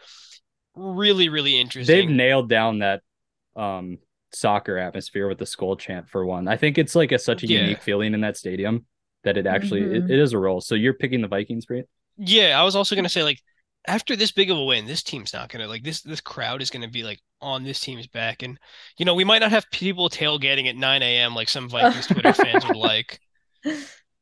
really, 0.74 1.30
really 1.30 1.58
interesting. 1.58 1.96
They've 1.96 2.10
nailed 2.10 2.50
down 2.50 2.80
that 2.80 3.00
um 3.56 3.96
soccer 4.32 4.78
atmosphere 4.78 5.28
with 5.28 5.38
the 5.38 5.46
skull 5.46 5.76
chant 5.76 6.08
for 6.08 6.24
one. 6.24 6.48
I 6.48 6.56
think 6.56 6.78
it's 6.78 6.94
like 6.94 7.12
a 7.12 7.18
such 7.18 7.42
a 7.42 7.46
Yeah. 7.46 7.60
unique 7.62 7.82
feeling 7.82 8.14
in 8.14 8.20
that 8.20 8.36
stadium 8.36 8.86
that 9.24 9.36
it 9.36 9.46
actually 9.46 9.82
it, 9.82 10.04
Mhm. 10.04 10.10
it 10.10 10.18
is 10.18 10.32
a 10.32 10.38
role. 10.38 10.60
So 10.60 10.74
you're 10.74 10.94
picking 10.94 11.20
the 11.20 11.28
Vikings, 11.28 11.66
Preet? 11.66 11.84
Yeah, 12.16 12.60
I 12.60 12.64
was 12.64 12.76
also 12.76 12.94
gonna 12.94 13.08
say 13.08 13.22
like 13.22 13.40
after 13.86 14.14
this 14.14 14.30
big 14.30 14.50
of 14.50 14.58
a 14.58 14.64
win, 14.64 14.86
this 14.86 15.02
team's 15.02 15.32
not 15.32 15.48
gonna 15.48 15.66
like 15.66 15.82
this 15.82 16.02
this 16.02 16.20
crowd 16.20 16.62
is 16.62 16.70
gonna 16.70 16.88
be 16.88 17.02
like 17.02 17.18
on 17.40 17.64
this 17.64 17.80
team's 17.80 18.06
back. 18.06 18.42
And 18.42 18.58
you 18.98 19.04
know, 19.04 19.14
we 19.14 19.24
might 19.24 19.38
not 19.40 19.50
have 19.50 19.70
people 19.70 20.08
tailgating 20.10 20.68
at 20.68 20.76
9 20.76 21.02
a.m. 21.02 21.34
like 21.34 21.48
some 21.48 21.68
Vikings 21.68 22.06
Twitter 22.06 22.32
fans 22.32 22.66
would 22.66 22.76
like. 22.76 23.20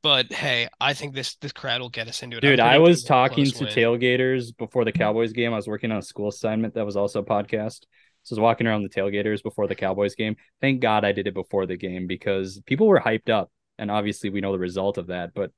But 0.01 0.33
hey, 0.33 0.69
I 0.81 0.95
think 0.95 1.13
this 1.15 1.35
this 1.37 1.51
crowd 1.51 1.81
will 1.81 1.89
get 1.89 2.07
us 2.07 2.23
into 2.23 2.37
it. 2.37 2.41
Dude, 2.41 2.61
I 2.61 2.79
was 2.79 3.03
talking 3.03 3.45
to 3.47 3.65
win. 3.65 3.73
tailgaters 3.73 4.57
before 4.57 4.85
the 4.85 4.93
Cowboys 4.93 5.33
game. 5.33 5.53
I 5.53 5.57
was 5.57 5.67
working 5.67 5.91
on 5.91 5.99
a 5.99 6.03
school 6.03 6.29
assignment 6.29 6.75
that 6.75 6.87
was 6.87 6.97
also 6.97 7.19
a 7.21 7.25
podcast. 7.25 7.81
So 8.29 8.35
I 8.35 8.37
was 8.37 8.41
walking 8.41 8.66
around 8.66 8.83
the 8.83 8.89
tailgaters 8.91 9.43
before 9.43 9.66
the 9.66 9.74
Cowboys 9.74 10.14
game. 10.14 10.37
Thank 10.61 10.81
God 10.81 11.05
I 11.05 11.12
did 11.12 11.26
it 11.26 11.35
before 11.35 11.66
the 11.66 11.76
game 11.76 12.07
because 12.07 12.61
people 12.66 12.87
were 12.87 13.01
hyped 13.01 13.31
up. 13.31 13.51
And 13.79 13.91
obviously 13.91 14.29
we 14.31 14.41
know 14.41 14.53
the 14.53 14.59
result 14.59 14.99
of 14.99 15.07
that, 15.07 15.33
but 15.35 15.51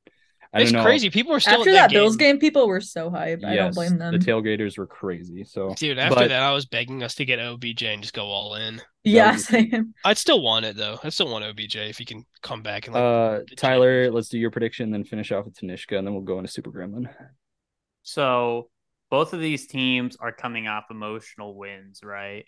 I 0.53 0.61
It's 0.63 0.73
don't 0.73 0.81
know. 0.83 0.85
crazy. 0.85 1.11
People 1.11 1.33
were 1.33 1.41
still 1.41 1.59
After 1.61 1.71
at 1.71 1.73
that 1.75 1.81
that 1.89 1.91
Bills 1.93 2.17
game. 2.17 2.35
game, 2.35 2.41
people 2.41 2.67
were 2.69 2.81
so 2.81 3.09
hyped. 3.11 3.45
I 3.45 3.57
don't 3.57 3.75
blame 3.75 3.99
them. 3.99 4.13
The 4.13 4.25
tailgaters 4.25 4.77
were 4.79 4.87
crazy. 4.87 5.45
So 5.45 5.75
Dude, 5.77 5.99
after 5.99 6.15
but- 6.17 6.29
that, 6.29 6.43
I 6.43 6.53
was 6.53 6.67
begging 6.67 7.03
us 7.03 7.15
to 7.17 7.25
get 7.25 7.39
OBJ 7.39 7.83
and 7.85 8.03
just 8.03 8.15
go 8.15 8.27
all 8.27 8.55
in. 8.57 8.81
yeah, 9.05 9.37
same. 9.37 9.95
I'd 10.05 10.19
still 10.19 10.43
want 10.43 10.65
it 10.67 10.77
though. 10.77 10.99
I'd 11.03 11.13
still 11.13 11.31
want 11.31 11.45
OBJ 11.45 11.77
if 11.77 11.99
he 11.99 12.05
can 12.05 12.25
come 12.43 12.63
back 12.63 12.87
and 12.87 12.95
like. 12.95 13.03
uh 13.03 13.41
Tyler, 13.57 13.87
championship. 14.05 14.15
let's 14.15 14.29
do 14.29 14.39
your 14.39 14.51
prediction, 14.51 14.91
then 14.91 15.05
finish 15.05 15.33
off 15.33 15.45
with 15.47 15.55
Tanishka, 15.59 15.97
and 15.97 16.07
then 16.07 16.15
we'll 16.15 16.23
go 16.25 16.39
into 16.39 16.51
Super 16.51 16.71
Gremlin. 16.71 17.09
So 18.03 18.69
both 19.11 19.33
of 19.33 19.41
these 19.41 19.67
teams 19.67 20.17
are 20.17 20.33
coming 20.33 20.67
off 20.69 20.85
emotional 20.91 21.57
wins, 21.57 22.01
right? 22.03 22.45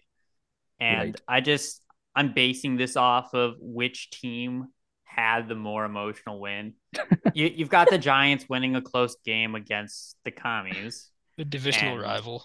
And 0.83 1.11
Right. 1.11 1.21
I 1.29 1.41
just 1.41 1.81
I'm 2.15 2.35
basing 2.35 2.77
this 2.77 2.97
off 2.97 3.33
of 3.35 3.55
which 3.61 4.11
team 4.11 4.67
had 5.05 5.49
the 5.49 5.55
more 5.55 5.85
emotional 5.85 6.41
win. 6.41 6.75
you, 7.35 7.51
you've 7.55 7.69
got 7.69 7.89
the 7.89 7.99
Giants 7.99 8.47
winning 8.49 8.77
a 8.77 8.83
close 8.83 9.17
game 9.25 9.55
against 9.55 10.17
the 10.25 10.31
commies. 10.31 11.09
the 11.39 11.45
divisional 11.45 11.95
and- 11.95 12.03
rival. 12.03 12.45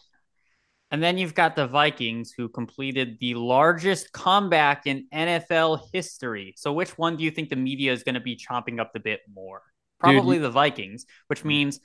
And 0.89 1.03
then 1.03 1.17
you've 1.17 1.33
got 1.33 1.57
the 1.57 1.67
Vikings 1.67 2.31
who 2.31 2.47
completed 2.47 3.17
the 3.19 3.33
largest 3.33 4.13
comeback 4.13 4.87
in 4.87 5.05
NFL 5.13 5.81
history. 5.91 6.53
So 6.55 6.71
which 6.71 6.97
one 6.97 7.17
do 7.17 7.25
you 7.25 7.31
think 7.31 7.49
the 7.49 7.57
media 7.57 7.91
is 7.91 8.03
going 8.03 8.15
to 8.15 8.21
be 8.21 8.37
chomping 8.37 8.79
up 8.79 8.93
the 8.93 9.01
bit 9.01 9.19
more? 9.29 9.63
Probably 9.99 10.37
the 10.37 10.49
Vikings, 10.49 11.05
which 11.27 11.41
mm. 11.41 11.47
means 11.47 11.81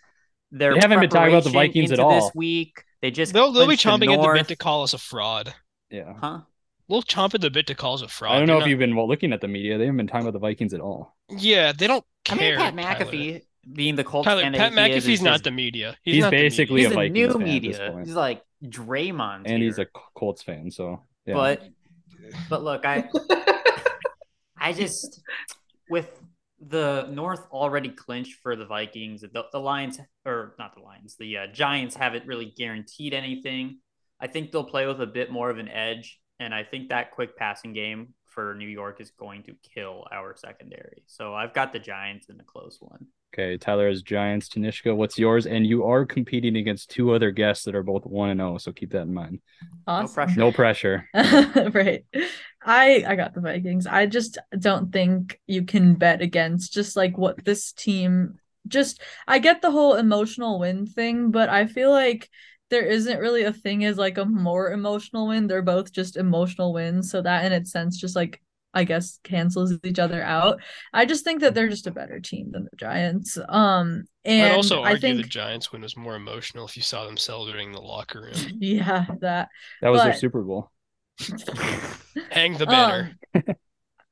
They 0.53 0.66
haven't 0.66 1.00
been 1.00 1.11
talking 1.11 1.34
about 1.34 1.42
the 1.42 1.50
Vikings 1.50 1.90
at 1.90 1.98
all. 1.98 2.20
This 2.20 2.30
week, 2.36 2.84
they 3.00 3.11
just 3.11 3.32
They'll 3.32 3.50
they'll 3.50 3.62
be 3.62 3.76
clinched 3.76 3.82
the 3.82 4.07
chomping 4.07 4.14
at 4.14 4.22
the 4.22 4.38
bit 4.38 4.48
to 4.48 4.57
call 4.57 4.84
us 4.84 4.94
a 4.94 4.98
fraud. 4.98 5.53
Yeah. 5.93 6.14
Huh? 6.20 6.40
We'll 6.88 7.03
chomp 7.03 7.34
at 7.34 7.40
the 7.40 7.51
bit 7.51 7.66
to 7.68 7.74
call 7.74 7.95
us 7.95 8.03
a 8.03 8.09
fraud. 8.09 8.32
I 8.34 8.38
don't 8.38 8.47
know 8.49 8.55
They're 8.55 8.57
if 8.59 8.61
not- 8.64 8.70
you've 8.70 8.78
been 8.80 8.97
well, 8.97 9.07
looking 9.09 9.32
at 9.32 9.40
the 9.40 9.49
media. 9.49 9.78
They 9.78 9.84
haven't 9.84 9.99
been 9.99 10.07
talking 10.09 10.22
about 10.22 10.32
the 10.32 10.38
Vikings 10.40 10.74
at 10.74 10.80
all. 10.80 11.16
Yeah, 11.30 11.72
they 11.72 11.86
don't 11.86 12.05
care. 12.24 12.59
I 12.59 12.70
mean, 12.70 12.84
Pat 12.84 12.99
Tyler. 12.99 13.11
McAfee 13.12 13.43
being 13.72 13.95
the 13.95 14.05
Colts 14.05 14.26
Tyler, 14.26 14.43
fan 14.43 14.53
Pat 14.55 14.74
that 14.74 14.90
he 14.90 14.97
is, 14.97 15.05
McAfee's 15.05 15.09
is 15.14 15.22
not 15.22 15.30
just- 15.34 15.45
the 15.45 15.51
media. 15.53 15.97
He's, 16.03 16.14
He's 16.16 16.22
not 16.22 16.30
the 16.30 16.36
media. 16.36 16.47
basically 16.51 16.80
He's 16.80 16.88
a 16.88 16.93
a 16.93 16.95
Vikings 16.95 17.14
new 17.14 17.26
fan 17.28 17.34
at 17.43 17.45
this 17.47 17.53
media. 17.78 17.90
point. 17.93 18.07
He's 18.07 18.16
like 18.16 18.43
Draymond, 18.64 19.43
And 19.47 19.62
he's 19.62 19.78
a 19.78 19.86
Colts 20.14 20.43
fan, 20.43 20.70
so 20.70 21.01
yeah. 21.26 21.34
But 21.34 21.62
but 22.51 22.62
look, 22.64 22.84
I 22.84 23.09
I 24.59 24.72
just 24.72 25.20
with 25.88 26.09
the 26.61 27.09
North 27.11 27.47
already 27.51 27.88
clinched 27.88 28.34
for 28.43 28.55
the 28.55 28.64
Vikings, 28.66 29.22
the, 29.22 29.45
the 29.53 29.59
Lions 29.59 29.99
or 30.24 30.55
not 30.59 30.74
the 30.74 30.80
Lions, 30.80 31.16
the 31.18 31.38
uh, 31.38 31.47
Giants 31.49 31.97
haven't 31.97 32.26
really 32.26 32.53
guaranteed 32.57 33.14
anything. 33.14 33.78
I 34.23 34.29
think 34.29 34.53
they'll 34.53 34.62
play 34.62 34.87
with 34.87 35.01
a 35.03 35.07
bit 35.07 35.33
more 35.33 35.51
of 35.51 35.59
an 35.59 35.68
edge, 35.68 36.20
and 36.39 36.55
I 36.55 36.62
think 36.62 36.89
that 36.89 37.11
quick 37.11 37.37
passing 37.37 37.73
game 37.73 38.14
for 38.27 38.55
New 38.55 38.68
York 38.68 39.01
is 39.01 39.11
going 39.11 39.43
to 39.43 39.55
kill 39.75 40.07
our 40.12 40.37
secondary. 40.37 41.03
So 41.07 41.35
I've 41.35 41.53
got 41.53 41.73
the 41.73 41.81
Giants 41.81 42.29
in 42.29 42.41
a 42.41 42.45
close 42.45 42.79
one. 42.81 43.07
okay, 43.35 43.59
Tyler 43.59 43.89
has 43.89 44.01
Giants, 44.01 44.49
Tanishka, 44.49 44.95
what's 44.95 45.18
yours? 45.18 45.47
And 45.47 45.66
you 45.66 45.85
are 45.85 46.07
competing 46.07 46.57
against 46.57 46.91
two 46.91 47.12
other 47.12 47.33
guests 47.33 47.64
that 47.64 47.75
are 47.75 47.83
both 47.83 48.07
one 48.07 48.31
and 48.31 48.39
zero, 48.39 48.59
so 48.59 48.70
keep 48.73 48.93
that 48.93 49.03
in 49.03 49.12
mind. 49.12 49.41
Awesome. 49.89 50.37
No 50.39 50.53
pressure. 50.53 51.09
No 51.14 51.14
pressure. 51.14 51.70
right. 51.75 52.05
I 52.64 53.05
I 53.07 53.16
got 53.16 53.35
the 53.35 53.41
Vikings. 53.41 53.89
I 53.89 54.07
just 54.07 54.39
don't 54.57 54.93
think 54.93 55.41
you 55.49 55.64
can 55.64 55.97
bet 55.97 56.23
against 56.23 56.73
just 56.73 56.97
like 56.97 57.18
what 57.18 57.45
this 57.45 57.73
team 57.73 58.39
just 58.68 59.01
I 59.27 59.41
get 59.41 59.62
the 59.62 59.73
whole 59.73 59.95
emotional 59.95 60.61
win 60.61 60.87
thing, 60.87 61.33
but 61.33 61.49
I 61.49 61.66
feel 61.66 61.91
like 61.91 62.31
there 62.73 62.87
isn't 62.87 63.20
really 63.20 63.43
a 63.43 63.53
thing 63.53 63.85
as 63.85 63.99
like 63.99 64.16
a 64.16 64.25
more 64.25 64.73
emotional 64.73 65.29
win. 65.29 65.47
They're 65.47 65.61
both 65.61 65.93
just 65.93 66.16
emotional 66.16 66.73
wins, 66.73 67.11
so 67.11 67.20
that 67.20 67.45
in 67.45 67.53
its 67.53 67.70
sense 67.70 68.01
just 68.01 68.16
like 68.16 68.41
I 68.73 68.85
guess 68.85 69.20
cancels 69.23 69.75
each 69.85 69.99
other 69.99 70.23
out. 70.23 70.62
I 70.95 71.05
just 71.05 71.23
think 71.23 71.43
that 71.43 71.55
they're 71.55 71.68
just 71.68 71.87
a 71.87 71.91
better 71.91 72.18
team 72.18 72.51
than 72.51 72.64
the 72.64 72.77
Giants. 72.79 73.37
Um 73.47 74.05
and 74.25 74.53
I'd 74.53 74.57
also 74.57 74.83
I 74.83 74.99
think 74.99 75.18
the 75.18 75.29
Giants 75.29 75.70
win 75.70 75.83
was 75.83 75.99
more 75.99 76.16
emotional 76.16 76.64
if 76.64 76.75
you 76.75 76.83
saw 76.83 77.05
them 77.05 77.18
celebrating 77.18 77.73
the 77.73 77.83
locker 77.83 78.23
room. 78.23 78.33
yeah, 78.59 79.05
that 79.20 79.51
That 79.83 79.91
was 79.91 80.03
their 80.03 80.14
Super 80.14 80.41
Bowl. 80.41 80.70
Hang 82.31 82.57
the 82.57 82.64
banner. 82.64 83.14
Um, 83.35 83.43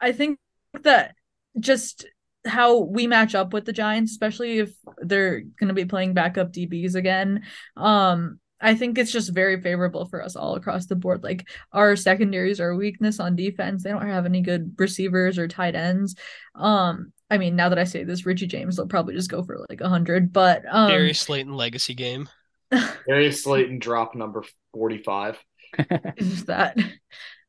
I 0.02 0.12
think 0.12 0.38
that 0.82 1.14
just 1.58 2.04
how 2.46 2.80
we 2.80 3.06
match 3.06 3.34
up 3.34 3.54
with 3.54 3.64
the 3.64 3.72
Giants, 3.72 4.12
especially 4.12 4.58
if 4.58 4.74
they're 4.98 5.40
going 5.40 5.68
to 5.68 5.74
be 5.74 5.86
playing 5.86 6.12
backup 6.12 6.52
DBs 6.52 6.94
again. 6.94 7.44
Um, 7.78 8.38
I 8.60 8.74
think 8.74 8.98
it's 8.98 9.12
just 9.12 9.32
very 9.32 9.60
favorable 9.60 10.06
for 10.06 10.22
us 10.22 10.36
all 10.36 10.54
across 10.54 10.86
the 10.86 10.96
board. 10.96 11.22
Like 11.22 11.48
our 11.72 11.96
secondaries 11.96 12.60
are 12.60 12.70
a 12.70 12.76
weakness 12.76 13.20
on 13.20 13.36
defense. 13.36 13.82
They 13.82 13.90
don't 13.90 14.06
have 14.06 14.26
any 14.26 14.42
good 14.42 14.74
receivers 14.78 15.38
or 15.38 15.48
tight 15.48 15.74
ends. 15.74 16.16
Um, 16.54 17.12
I 17.30 17.38
mean, 17.38 17.56
now 17.56 17.68
that 17.68 17.78
I 17.78 17.84
say 17.84 18.04
this, 18.04 18.26
Richie 18.26 18.46
James 18.46 18.78
will 18.78 18.86
probably 18.86 19.14
just 19.14 19.30
go 19.30 19.42
for 19.42 19.64
like 19.68 19.80
a 19.80 19.88
hundred. 19.88 20.32
But 20.32 20.64
um, 20.68 20.90
Darius 20.90 21.20
Slayton 21.20 21.54
legacy 21.54 21.94
game. 21.94 22.28
Darius 23.08 23.44
Slayton 23.44 23.78
drop 23.78 24.14
number 24.14 24.44
45. 24.74 25.42
just 26.18 26.46
that. 26.46 26.76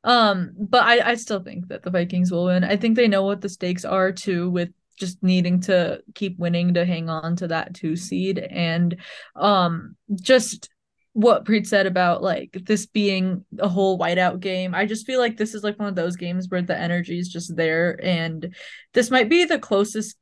Um, 0.04 0.54
but 0.58 0.84
I, 0.84 1.12
I 1.12 1.16
still 1.16 1.44
think 1.44 1.68
that 1.68 1.84
the 1.84 1.92
Vikings 1.92 2.32
will 2.32 2.46
win. 2.46 2.64
I 2.64 2.78
think 2.78 2.96
they 2.96 3.08
know 3.08 3.24
what 3.24 3.42
the 3.42 3.50
stakes 3.50 3.86
are 3.86 4.12
too, 4.12 4.50
with 4.50 4.70
just 4.98 5.22
needing 5.24 5.60
to 5.60 6.00
keep 6.14 6.38
winning 6.38 6.76
to 6.76 6.86
hang 6.86 7.10
on 7.10 7.36
to 7.36 7.48
that 7.48 7.74
two 7.74 7.96
seed. 7.96 8.38
And 8.38 8.98
um 9.36 9.96
just 10.14 10.70
what 11.14 11.44
Preet 11.46 11.68
said 11.68 11.88
about 11.88 12.24
like 12.24 12.58
this 12.66 12.86
being 12.86 13.44
a 13.60 13.68
whole 13.68 14.00
whiteout 14.00 14.40
game. 14.40 14.74
I 14.74 14.86
just 14.86 15.06
feel 15.06 15.20
like 15.20 15.38
this 15.38 15.54
is 15.54 15.64
like 15.64 15.78
one 15.78 15.90
of 15.90 15.96
those 15.96 16.16
games 16.16 16.48
where 16.50 16.62
the 16.62 16.78
energy 16.78 17.20
is 17.20 17.28
just 17.28 17.56
there. 17.56 18.00
And 18.02 18.56
this 18.94 19.12
might 19.12 19.30
be 19.30 19.44
the 19.46 19.60
closest 19.60 20.18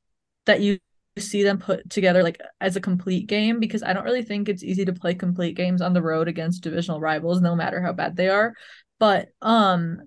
that 0.46 0.62
you 0.62 0.80
see 1.18 1.44
them 1.44 1.60
put 1.60 1.90
together 1.90 2.24
like 2.24 2.40
as 2.62 2.76
a 2.76 2.82
complete 2.82 3.28
game 3.28 3.60
because 3.60 3.84
I 3.84 3.94
don't 3.94 4.06
really 4.06 4.24
think 4.24 4.48
it's 4.48 4.64
easy 4.64 4.86
to 4.86 4.94
play 4.94 5.14
complete 5.14 5.56
games 5.56 5.82
on 5.82 5.94
the 5.94 6.02
road 6.02 6.28
against 6.28 6.64
divisional 6.64 7.00
rivals 7.00 7.42
no 7.42 7.56
matter 7.56 7.82
how 7.82 7.94
bad 7.94 8.16
they 8.16 8.30
are. 8.30 8.54
But 9.00 9.30
um 9.42 10.00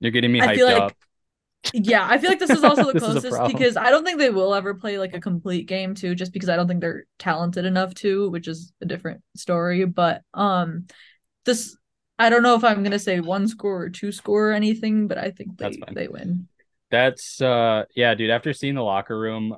You're 0.00 0.12
getting 0.12 0.32
me 0.32 0.40
hyped 0.40 0.64
like- 0.64 0.82
up. 0.82 0.92
Yeah, 1.72 2.06
I 2.08 2.18
feel 2.18 2.30
like 2.30 2.38
this 2.38 2.52
is 2.54 2.64
also 2.64 2.86
the 2.86 2.94
This 2.94 3.02
is 3.08 3.16
a 3.16 3.22
closest 3.22 3.44
because 3.44 3.76
I 3.76 3.90
don't 3.90 4.04
think 4.04 4.18
they 4.18 4.30
will 4.30 4.54
ever 4.54 4.74
play 4.74 4.98
like 4.98 5.14
a 5.14 5.20
complete 5.20 5.66
game 5.66 5.94
too, 5.94 6.14
just 6.14 6.32
because 6.32 6.48
I 6.48 6.56
don't 6.56 6.68
think 6.68 6.80
they're 6.80 7.04
talented 7.18 7.64
enough 7.64 7.94
to, 7.96 8.30
which 8.30 8.48
is 8.48 8.72
a 8.80 8.86
different 8.86 9.22
story. 9.36 9.84
But 9.84 10.22
um 10.34 10.86
this 11.44 11.76
I 12.18 12.30
don't 12.30 12.42
know 12.42 12.54
if 12.54 12.64
I'm 12.64 12.82
gonna 12.82 12.98
say 12.98 13.20
one 13.20 13.48
score 13.48 13.82
or 13.82 13.90
two 13.90 14.12
score 14.12 14.50
or 14.50 14.52
anything, 14.52 15.08
but 15.08 15.18
I 15.18 15.30
think 15.30 15.58
That's 15.58 15.76
they 15.76 15.80
fine. 15.80 15.94
they 15.94 16.08
win. 16.08 16.48
That's 16.90 17.40
uh 17.40 17.84
yeah, 17.94 18.14
dude. 18.14 18.30
After 18.30 18.52
seeing 18.52 18.74
the 18.74 18.82
locker 18.82 19.18
room 19.18 19.56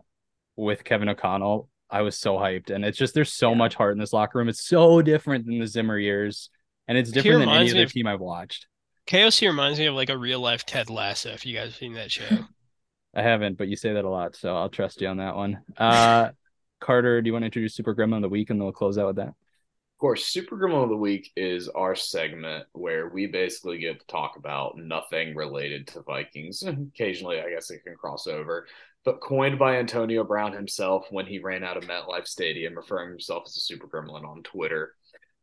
with 0.56 0.84
Kevin 0.84 1.08
O'Connell, 1.08 1.68
I 1.90 2.02
was 2.02 2.18
so 2.18 2.36
hyped, 2.36 2.70
and 2.70 2.84
it's 2.84 2.98
just 2.98 3.14
there's 3.14 3.32
so 3.32 3.50
Yeah. 3.50 3.56
much 3.58 3.74
heart 3.74 3.92
in 3.92 3.98
this 3.98 4.12
locker 4.12 4.38
room. 4.38 4.48
It's 4.48 4.64
so 4.66 5.02
different 5.02 5.46
than 5.46 5.58
the 5.58 5.66
Zimmer 5.66 5.98
years, 5.98 6.50
and 6.88 6.98
it's 6.98 7.10
He 7.10 7.14
different 7.14 7.40
than 7.40 7.48
any 7.50 7.70
other 7.70 7.86
team 7.86 8.06
I've 8.06 8.20
watched. 8.20 8.66
Chaos 9.08 9.38
here 9.38 9.48
reminds 9.48 9.78
me 9.78 9.86
of 9.86 9.94
like 9.94 10.10
a 10.10 10.18
real 10.18 10.38
life 10.38 10.66
Ted 10.66 10.90
Lasso. 10.90 11.30
If 11.30 11.46
you 11.46 11.56
guys 11.56 11.68
have 11.68 11.76
seen 11.76 11.94
that 11.94 12.12
show, 12.12 12.44
I 13.14 13.22
haven't, 13.22 13.56
but 13.56 13.68
you 13.68 13.74
say 13.74 13.94
that 13.94 14.04
a 14.04 14.08
lot, 14.08 14.36
so 14.36 14.54
I'll 14.54 14.68
trust 14.68 15.00
you 15.00 15.08
on 15.08 15.16
that 15.16 15.34
one. 15.34 15.62
Uh, 15.78 16.32
Carter, 16.80 17.22
do 17.22 17.26
you 17.26 17.32
want 17.32 17.44
to 17.44 17.46
introduce 17.46 17.74
Super 17.74 17.94
Gremlin 17.94 18.16
of 18.16 18.22
the 18.22 18.28
week, 18.28 18.50
and 18.50 18.60
then 18.60 18.64
we'll 18.64 18.72
close 18.74 18.98
out 18.98 19.06
with 19.06 19.16
that? 19.16 19.28
Of 19.28 19.98
course, 19.98 20.26
Super 20.26 20.58
Gremlin 20.58 20.82
of 20.82 20.90
the 20.90 20.96
Week 20.96 21.32
is 21.36 21.70
our 21.70 21.94
segment 21.94 22.66
where 22.72 23.08
we 23.08 23.26
basically 23.26 23.78
get 23.78 23.98
to 23.98 24.06
talk 24.08 24.36
about 24.36 24.76
nothing 24.76 25.34
related 25.34 25.86
to 25.86 26.02
Vikings. 26.02 26.62
Occasionally, 26.62 27.40
I 27.40 27.48
guess 27.48 27.70
it 27.70 27.84
can 27.84 27.96
cross 27.96 28.26
over, 28.26 28.66
but 29.06 29.22
coined 29.22 29.58
by 29.58 29.76
Antonio 29.76 30.22
Brown 30.22 30.52
himself 30.52 31.06
when 31.10 31.24
he 31.24 31.38
ran 31.38 31.64
out 31.64 31.78
of 31.78 31.84
MetLife 31.84 32.28
Stadium, 32.28 32.76
referring 32.76 33.08
himself 33.08 33.44
as 33.46 33.56
a 33.56 33.60
Super 33.60 33.86
Gremlin 33.86 34.28
on 34.28 34.42
Twitter. 34.42 34.92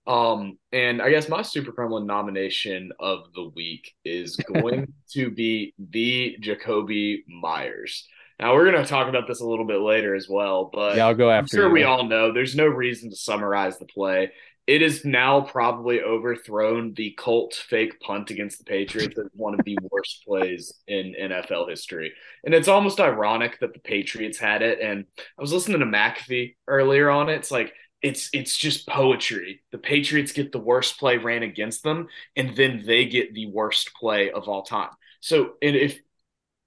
Um, 0.07 0.57
and 0.71 1.01
I 1.01 1.09
guess 1.09 1.27
my 1.29 1.41
Super 1.41 1.71
Gremlin 1.71 2.05
nomination 2.05 2.91
of 2.99 3.33
the 3.33 3.49
week 3.55 3.93
is 4.03 4.35
going 4.53 4.93
to 5.11 5.31
be 5.31 5.73
the 5.79 6.37
Jakobi 6.41 7.23
Meyers. 7.27 8.07
Now 8.39 8.53
we're 8.53 8.69
going 8.69 8.83
to 8.83 8.89
talk 8.89 9.07
about 9.07 9.27
this 9.27 9.39
a 9.39 9.47
little 9.47 9.65
bit 9.65 9.79
later 9.79 10.13
as 10.13 10.27
well, 10.29 10.69
but 10.71 10.97
Yeah, 10.97 11.07
I'll 11.07 11.15
go 11.15 11.31
after. 11.31 11.57
I'm 11.57 11.59
sure 11.59 11.67
you. 11.67 11.73
we 11.73 11.83
all 11.83 12.03
know 12.03 12.33
there's 12.33 12.55
no 12.55 12.65
reason 12.65 13.09
to 13.09 13.15
summarize 13.15 13.79
the 13.79 13.85
play. 13.85 14.31
It 14.67 14.81
is 14.81 15.05
now 15.05 15.41
probably 15.41 16.01
overthrown 16.01 16.93
the 16.95 17.11
Colt 17.11 17.53
fake 17.53 17.99
punt 17.99 18.31
against 18.31 18.57
the 18.57 18.63
Patriots 18.63 19.17
as 19.17 19.27
one 19.33 19.53
of 19.53 19.63
the 19.63 19.77
worst 19.91 20.23
plays 20.27 20.73
in 20.87 21.15
NFL 21.19 21.69
history. 21.69 22.13
And 22.43 22.53
it's 22.53 22.67
almost 22.67 22.99
ironic 22.99 23.59
that 23.59 23.73
the 23.73 23.79
Patriots 23.79 24.39
had 24.39 24.63
it. 24.63 24.79
And 24.81 25.05
I 25.37 25.41
was 25.41 25.53
listening 25.53 25.79
to 25.79 25.85
McAfee 25.85 26.55
earlier 26.67 27.11
on 27.11 27.29
it. 27.29 27.35
It's 27.35 27.51
like 27.51 27.73
it's 28.05 28.29
it's 28.33 28.55
just 28.55 28.87
poetry. 28.87 29.63
The 29.71 29.79
Patriots 29.79 30.31
get 30.31 30.51
the 30.51 30.59
worst 30.59 30.99
play 30.99 31.17
ran 31.17 31.41
against 31.41 31.81
them, 31.81 32.07
and 32.35 32.55
then 32.55 32.83
they 32.85 33.05
get 33.05 33.33
the 33.33 33.47
worst 33.47 33.95
play 33.95 34.29
of 34.29 34.47
all 34.47 34.61
time. 34.61 34.91
So 35.21 35.53
and 35.59 35.75
if 35.75 35.99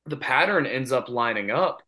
the 0.05 0.17
pattern 0.17 0.67
ends 0.67 0.91
up 0.91 1.09
lining 1.09 1.53
up, 1.53 1.81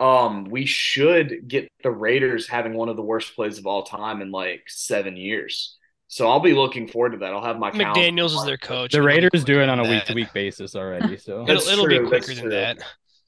um, 0.00 0.46
we 0.46 0.66
should 0.66 1.46
get 1.46 1.70
the 1.84 1.90
Raiders 1.92 2.48
having 2.48 2.74
one 2.74 2.88
of 2.88 2.96
the 2.96 3.02
worst 3.02 3.36
plays 3.36 3.58
of 3.58 3.66
all 3.68 3.84
time 3.84 4.22
in 4.22 4.32
like 4.32 4.64
seven 4.66 5.16
years. 5.16 5.76
So 6.08 6.28
I'll 6.28 6.40
be 6.40 6.52
looking 6.52 6.88
forward 6.88 7.12
to 7.12 7.18
that. 7.18 7.32
I'll 7.32 7.44
have 7.44 7.60
my 7.60 7.70
McDaniels 7.70 8.36
is 8.36 8.44
their 8.44 8.58
coach. 8.58 8.90
The 8.90 9.02
Raiders 9.02 9.30
quicker 9.30 9.44
do 9.44 9.60
it 9.60 9.68
on 9.68 9.78
a 9.78 9.88
week 9.88 10.04
to 10.06 10.14
week 10.14 10.32
basis 10.32 10.74
already. 10.74 11.16
So 11.16 11.42
It'll, 11.48 11.62
it'll 11.62 11.86
be 11.86 12.00
quicker 12.00 12.10
that's 12.10 12.26
than 12.26 12.38
true. 12.38 12.50
that. 12.50 12.78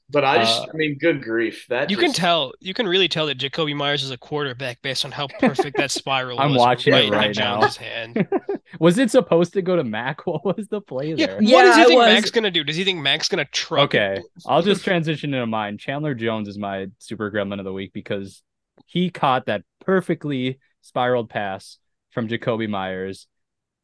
But 0.09 0.25
I 0.25 0.39
just, 0.39 0.67
Uh, 0.67 0.73
I 0.73 0.77
mean, 0.77 0.97
good 0.97 1.21
grief. 1.21 1.65
That 1.69 1.89
You 1.89 1.97
can 1.97 2.13
tell, 2.13 2.53
you 2.59 2.73
can 2.73 2.87
really 2.87 3.07
tell 3.07 3.25
that 3.27 3.37
Jakobi 3.39 3.75
Meyers 3.75 4.03
is 4.03 4.11
a 4.11 4.17
quarterback 4.17 4.81
based 4.81 5.05
on 5.05 5.11
how 5.11 5.27
perfect 5.39 5.77
that 5.77 5.91
spiral 5.91 6.41
was. 6.41 6.45
I'm 6.45 6.53
was 6.53 6.57
watching 6.57 6.93
right 6.93 7.05
it 7.05 7.11
right 7.11 7.35
now. 7.35 7.61
Hand. 7.77 8.17
was 8.79 8.97
it 8.97 9.11
supposed 9.11 9.53
to 9.53 9.61
go 9.61 9.75
to 9.75 9.83
Mac? 9.83 10.21
What 10.27 10.45
was 10.57 10.67
the 10.67 10.81
play 10.81 11.13
Yeah, 11.13 11.27
there? 11.27 11.41
what 11.41 11.41
Yeah, 11.41 11.63
does 11.65 11.75
he 11.75 11.83
it 11.83 11.87
think 11.87 11.99
was. 11.99 12.07
Mac's 12.07 12.31
gonna 12.31 12.51
do? 12.51 12.63
Does 12.63 12.75
he 12.75 12.83
think 12.83 12.99
Mac's 13.01 13.27
gonna 13.29 13.45
truck? 13.45 13.95
Okay, 13.95 14.21
I'll 14.45 14.61
just 14.61 14.83
transition 14.83 15.33
into 15.33 15.45
mine. 15.47 15.77
Chandler 15.77 16.13
Jones 16.13 16.47
is 16.47 16.57
my 16.57 16.87
super 16.99 17.31
gremlin 17.31 17.59
of 17.59 17.65
the 17.65 17.73
week 17.73 17.93
because 17.93 18.41
he 18.87 19.09
caught 19.09 19.45
that 19.47 19.63
perfectly 19.81 20.59
spiraled 20.81 21.29
pass 21.29 21.77
from 22.11 22.27
Jakobi 22.27 22.69
Meyers. 22.69 23.27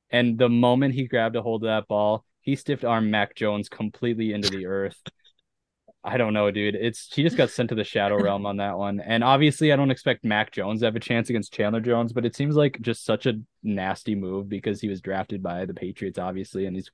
And 0.09 0.37
the 0.37 0.49
moment 0.49 0.93
he 0.93 1.07
grabbed 1.07 1.35
a 1.35 1.41
hold 1.41 1.63
of 1.63 1.67
that 1.67 1.87
ball, 1.87 2.25
he 2.41 2.55
stiffed 2.55 2.85
arm 2.85 3.11
Mac 3.11 3.35
Jones 3.35 3.69
completely 3.69 4.33
into 4.33 4.49
the 4.49 4.67
earth. 4.67 5.01
I 6.05 6.17
don't 6.17 6.33
know, 6.33 6.51
dude. 6.51 6.75
It's 6.75 7.09
she 7.11 7.23
just 7.23 7.35
got 7.35 7.49
sent 7.49 7.69
to 7.69 7.75
the 7.75 7.83
shadow 7.83 8.15
realm 8.21 8.45
on 8.45 8.57
that 8.57 8.77
one. 8.77 8.99
And 8.99 9.23
obviously, 9.23 9.73
I 9.73 9.75
don't 9.75 9.89
expect 9.89 10.23
Mac 10.23 10.51
Jones 10.51 10.81
to 10.81 10.85
have 10.85 10.95
a 10.95 10.99
chance 10.99 11.29
against 11.31 11.51
Chandler 11.51 11.81
Jones, 11.81 12.13
but 12.13 12.25
it 12.25 12.35
seems 12.35 12.55
like 12.55 12.79
just 12.81 13.03
such 13.03 13.25
a 13.25 13.39
nasty 13.63 14.13
move 14.13 14.47
because 14.47 14.79
he 14.79 14.87
was 14.87 15.01
drafted 15.01 15.41
by 15.41 15.65
the 15.65 15.73
Patriots, 15.73 16.19
obviously, 16.19 16.67
and 16.67 16.75
he's 16.75 16.91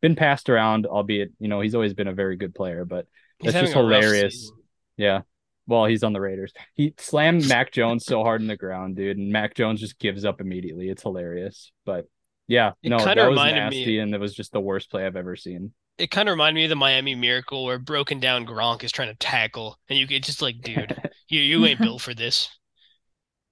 been 0.00 0.14
passed 0.14 0.48
around, 0.48 0.86
albeit, 0.86 1.32
you 1.40 1.48
know, 1.48 1.60
he's 1.60 1.74
always 1.74 1.92
been 1.94 2.06
a 2.08 2.14
very 2.14 2.36
good 2.36 2.54
player, 2.54 2.84
but 2.84 3.06
He's 3.40 3.52
that's 3.52 3.64
just 3.64 3.74
having 3.74 3.88
a 3.88 3.90
rough 3.90 4.02
hilarious. 4.04 4.52
Yeah. 4.96 5.22
Well, 5.66 5.86
he's 5.86 6.04
on 6.04 6.12
the 6.12 6.20
Raiders. 6.20 6.52
He 6.74 6.94
slammed 6.98 7.48
Mac 7.48 7.72
Jones 7.72 8.04
so 8.04 8.22
hard 8.22 8.40
in 8.40 8.46
the 8.46 8.56
ground, 8.56 8.96
dude, 8.96 9.16
and 9.16 9.32
Mac 9.32 9.54
Jones 9.54 9.80
just 9.80 9.98
gives 9.98 10.24
up 10.24 10.40
immediately. 10.40 10.88
It's 10.88 11.02
hilarious. 11.02 11.72
But 11.84 12.08
yeah, 12.46 12.72
It 12.82 12.90
no, 12.90 12.98
that 12.98 13.16
was 13.16 13.28
reminded 13.28 13.70
me- 13.70 13.78
nasty, 13.78 13.98
and 13.98 14.14
it 14.14 14.20
was 14.20 14.34
just 14.34 14.52
the 14.52 14.60
worst 14.60 14.90
play 14.90 15.06
I've 15.06 15.16
ever 15.16 15.36
seen. 15.36 15.72
It 15.98 16.10
kind 16.10 16.28
of 16.28 16.32
reminded 16.32 16.58
me 16.60 16.64
of 16.64 16.70
the 16.70 16.76
Miami 16.76 17.14
Miracle 17.14 17.64
where 17.64 17.78
broken 17.78 18.18
down 18.18 18.46
Gronk 18.46 18.82
is 18.82 18.92
trying 18.92 19.08
to 19.08 19.14
tackle, 19.16 19.78
and 19.88 19.98
you 19.98 20.06
get 20.06 20.24
just 20.24 20.42
like, 20.42 20.60
dude, 20.60 20.96
you 21.28 21.40
you 21.40 21.64
ain't 21.66 21.80
built 21.80 22.02
for 22.02 22.14
this. 22.14 22.48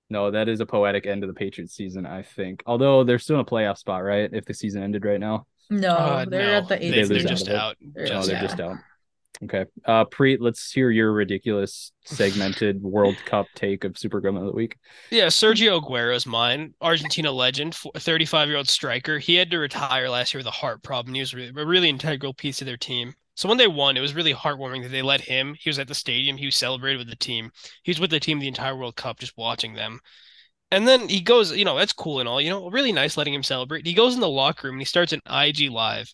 no, 0.09 0.31
that 0.31 0.49
is 0.49 0.61
a 0.61 0.67
poetic 0.67 1.07
end 1.07 1.21
to 1.23 1.27
the 1.29 1.35
Patriots 1.35 1.75
season, 1.75 2.07
I 2.07 2.23
think. 2.23 2.63
Although 2.67 3.05
they're 3.05 3.19
still 3.21 3.37
in 3.37 3.41
a 3.43 3.45
playoff 3.45 3.79
spot, 3.79 4.03
right? 4.03 4.29
If 4.33 4.45
the 4.45 4.55
season 4.55 4.83
ended 4.83 5.05
right 5.05 5.21
now. 5.21 5.47
No, 5.71 5.91
Uh, 5.95 6.25
they're 6.25 6.43
no, 6.49 6.59
at 6.59 6.69
the 6.69 6.77
they, 6.77 6.81
eighth. 6.81 7.09
They 7.09 7.15
they're 7.15 7.23
lose 7.23 7.27
seed. 7.27 7.29
just 7.29 7.49
of 7.49 7.55
out. 7.55 7.77
They're- 7.81 8.09
No, 8.09 8.27
they're 8.27 8.37
yeah. 8.37 8.43
just 8.43 8.59
out. 8.61 8.79
Okay. 9.43 9.65
Uh 9.87 10.05
Preet, 10.05 10.39
let's 10.41 10.71
hear 10.71 10.91
your 10.91 11.13
ridiculous 11.13 11.93
segmented 12.05 12.83
World 12.83 13.17
Cup 13.25 13.47
take 13.55 13.85
of 13.85 13.97
Super 13.97 14.21
Gremlin 14.21 14.41
of 14.41 14.47
the 14.47 14.53
Week. 14.53 14.77
Yeah, 15.11 15.27
Sergio 15.27 15.81
Aguero's 15.81 16.27
mine, 16.27 16.75
Argentina 16.81 17.33
legend, 17.33 17.75
35 17.75 18.49
year 18.49 18.59
old 18.59 18.69
striker. 18.69 19.19
He 19.19 19.37
had 19.37 19.51
to 19.51 19.59
retire 19.59 20.11
last 20.11 20.35
year 20.35 20.41
with 20.41 20.47
a 20.47 20.51
heart 20.51 20.83
problem. 20.83 21.15
He 21.15 21.21
was 21.21 21.35
really, 21.35 21.53
a 21.57 21.67
really 21.67 21.89
integral 21.89 22.35
piece 22.35 22.61
of 22.61 22.67
their 22.67 22.77
team. 22.77 23.15
So 23.35 23.49
when 23.49 23.57
they 23.57 23.69
won, 23.69 23.97
it 23.97 24.01
was 24.01 24.15
really 24.15 24.35
heartwarming 24.35 24.83
that 24.83 24.91
they 24.91 25.01
let 25.01 25.23
him. 25.23 25.57
He 25.59 25.71
was 25.71 25.79
at 25.79 25.89
the 25.89 25.95
stadium. 25.95 26.37
He 26.37 26.45
was 26.45 26.57
celebrated 26.57 26.99
with 26.99 27.09
the 27.09 27.17
team. 27.17 27.51
He 27.83 27.91
was 27.91 27.99
with 27.99 28.11
the 28.11 28.21
team 28.21 28.39
the 28.39 28.49
entire 28.49 28.77
World 28.77 28.97
Cup, 28.97 29.19
just 29.19 29.39
watching 29.39 29.73
them. 29.73 30.01
And 30.71 30.87
then 30.87 31.09
he 31.09 31.21
goes, 31.21 31.51
you 31.57 31.65
know, 31.65 31.77
that's 31.77 31.95
cool 31.95 32.21
and 32.21 32.29
all, 32.29 32.41
you 32.41 32.51
know, 32.51 32.69
really 32.69 32.93
nice 32.93 33.17
letting 33.17 33.35
him 33.35 33.43
celebrate. 33.43 33.87
He 33.87 33.95
goes 33.95 34.15
in 34.15 34.21
the 34.21 34.29
locker 34.29 34.69
room 34.69 34.75
and 34.75 34.81
he 34.83 34.85
starts 34.85 35.13
an 35.13 35.23
IG 35.27 35.71
live. 35.71 36.13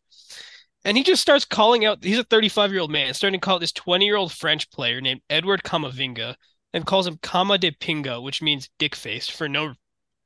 And 0.87 0.97
he 0.97 1.03
just 1.03 1.21
starts 1.21 1.45
calling 1.45 1.85
out, 1.85 2.05
he's 2.05 2.19
a 2.19 2.23
35 2.25 2.71
year 2.71 2.81
old 2.81 2.93
man, 2.93 3.13
starting 3.13 3.41
to 3.41 3.45
call 3.45 3.57
out 3.57 3.61
this 3.61 3.73
20 3.73 4.05
year 4.05 4.15
old 4.15 4.33
French 4.33 4.71
player 4.71 5.01
named 5.01 5.21
Edward 5.29 5.65
Camavinga 5.65 6.37
and 6.73 6.87
calls 6.87 7.09
him 7.09 7.19
Cama 7.23 7.59
de 7.59 7.73
Pinga, 7.73 8.23
which 8.23 8.41
means 8.41 8.71
dick 8.79 8.95
face 8.95 9.29
for 9.29 9.49
no 9.49 9.75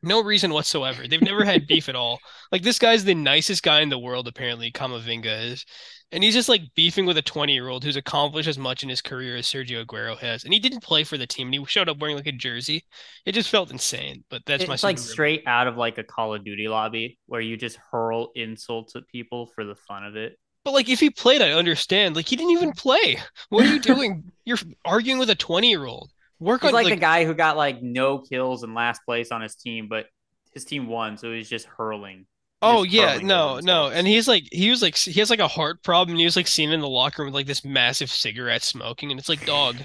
no 0.02 0.22
reason 0.22 0.52
whatsoever. 0.52 1.06
They've 1.06 1.20
never 1.20 1.44
had 1.44 1.66
beef 1.66 1.88
at 1.88 1.96
all. 1.96 2.20
Like 2.52 2.62
this 2.62 2.80
guy's 2.80 3.04
the 3.04 3.14
nicest 3.14 3.62
guy 3.62 3.80
in 3.80 3.90
the 3.90 3.98
world, 3.98 4.26
apparently, 4.26 4.72
Camavinga 4.72 5.52
is. 5.52 5.64
And 6.10 6.24
he's 6.24 6.34
just 6.34 6.48
like 6.48 6.62
beefing 6.74 7.06
with 7.06 7.16
a 7.16 7.22
20 7.22 7.52
year 7.52 7.68
old 7.68 7.84
who's 7.84 7.94
accomplished 7.94 8.48
as 8.48 8.58
much 8.58 8.82
in 8.82 8.88
his 8.88 9.00
career 9.00 9.36
as 9.36 9.46
Sergio 9.46 9.84
Aguero 9.84 10.18
has. 10.18 10.42
And 10.42 10.52
he 10.52 10.58
didn't 10.58 10.82
play 10.82 11.04
for 11.04 11.16
the 11.16 11.28
team 11.28 11.46
and 11.46 11.54
he 11.54 11.64
showed 11.66 11.88
up 11.88 11.98
wearing 11.98 12.16
like 12.16 12.26
a 12.26 12.32
jersey. 12.32 12.82
It 13.24 13.32
just 13.32 13.50
felt 13.50 13.70
insane. 13.70 14.24
But 14.30 14.42
that's 14.46 14.66
my 14.66 14.74
it's 14.74 14.82
like 14.82 14.98
super 14.98 15.06
gremlin. 15.06 15.12
straight 15.12 15.42
out 15.46 15.68
of 15.68 15.76
like 15.76 15.98
a 15.98 16.02
Call 16.02 16.34
of 16.34 16.44
Duty 16.44 16.66
lobby 16.66 17.20
where 17.26 17.40
you 17.40 17.56
just 17.56 17.78
hurl 17.92 18.32
insults 18.34 18.96
at 18.96 19.06
people 19.06 19.46
for 19.54 19.64
the 19.64 19.76
fun 19.76 20.04
of 20.04 20.16
it. 20.16 20.36
But 20.64 20.74
like 20.74 20.88
if 20.88 21.00
he 21.00 21.10
played, 21.10 21.42
I 21.42 21.52
understand. 21.52 22.16
Like 22.16 22.28
he 22.28 22.36
didn't 22.36 22.52
even 22.52 22.72
play. 22.72 23.18
What 23.48 23.64
are 23.64 23.72
you 23.72 23.80
doing? 23.80 24.30
You're 24.44 24.58
arguing 24.84 25.18
with 25.18 25.30
a 25.30 25.34
20 25.34 25.68
year 25.68 25.86
old. 25.86 26.10
Work 26.38 26.62
He's 26.62 26.68
on 26.68 26.74
like, 26.74 26.84
like, 26.84 26.94
the 26.94 27.00
guy 27.00 27.24
who 27.24 27.34
got 27.34 27.56
like 27.56 27.82
no 27.82 28.18
kills 28.18 28.62
in 28.64 28.74
last 28.74 29.02
place 29.04 29.30
on 29.30 29.42
his 29.42 29.54
team, 29.54 29.88
but 29.88 30.06
his 30.54 30.64
team 30.64 30.86
won, 30.86 31.16
so 31.16 31.32
he's 31.32 31.48
just 31.48 31.66
hurling. 31.66 32.26
Oh 32.62 32.84
just 32.84 32.94
yeah, 32.94 33.12
hurling 33.12 33.26
no, 33.26 33.46
no, 33.60 33.86
insults. 33.86 33.96
and 33.96 34.06
he's 34.06 34.28
like 34.28 34.44
he 34.50 34.70
was 34.70 34.82
like 34.82 34.96
he 34.96 35.20
has 35.20 35.30
like 35.30 35.38
a 35.38 35.48
heart 35.48 35.82
problem. 35.82 36.10
And 36.12 36.18
he 36.18 36.24
was 36.24 36.36
like 36.36 36.48
seen 36.48 36.70
in 36.72 36.80
the 36.80 36.88
locker 36.88 37.22
room 37.22 37.28
with 37.28 37.34
like 37.34 37.46
this 37.46 37.64
massive 37.64 38.10
cigarette 38.10 38.62
smoking, 38.62 39.10
and 39.10 39.20
it's 39.20 39.28
like, 39.28 39.44
dog, 39.44 39.76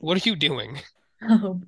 what 0.00 0.16
are 0.16 0.28
you 0.28 0.36
doing? 0.36 0.78
Oh, 1.22 1.60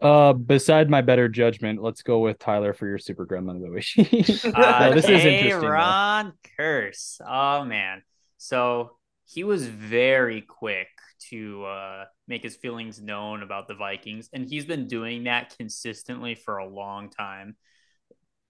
Uh, 0.00 0.32
beside 0.32 0.88
my 0.88 1.02
better 1.02 1.28
judgment, 1.28 1.82
let's 1.82 2.02
go 2.02 2.20
with 2.20 2.38
Tyler 2.38 2.72
for 2.72 2.86
your 2.86 2.98
super 2.98 3.26
gremlin 3.26 3.56
of 3.56 3.62
the 3.62 3.70
week. 3.70 4.44
Uh, 4.54 4.88
no, 4.88 4.94
this 4.94 5.04
is 5.04 5.24
interesting. 5.24 5.60
though. 5.60 6.32
Kearse. 6.58 7.20
Oh 7.26 7.64
man. 7.64 8.02
So 8.38 8.96
he 9.26 9.44
was 9.44 9.66
very 9.66 10.40
quick 10.40 10.88
to 11.28 11.64
uh, 11.64 12.04
make 12.26 12.42
his 12.42 12.56
feelings 12.56 13.00
known 13.00 13.42
about 13.42 13.68
the 13.68 13.74
Vikings, 13.74 14.30
and 14.32 14.48
he's 14.48 14.64
been 14.64 14.88
doing 14.88 15.24
that 15.24 15.54
consistently 15.58 16.34
for 16.34 16.56
a 16.56 16.68
long 16.68 17.10
time. 17.10 17.56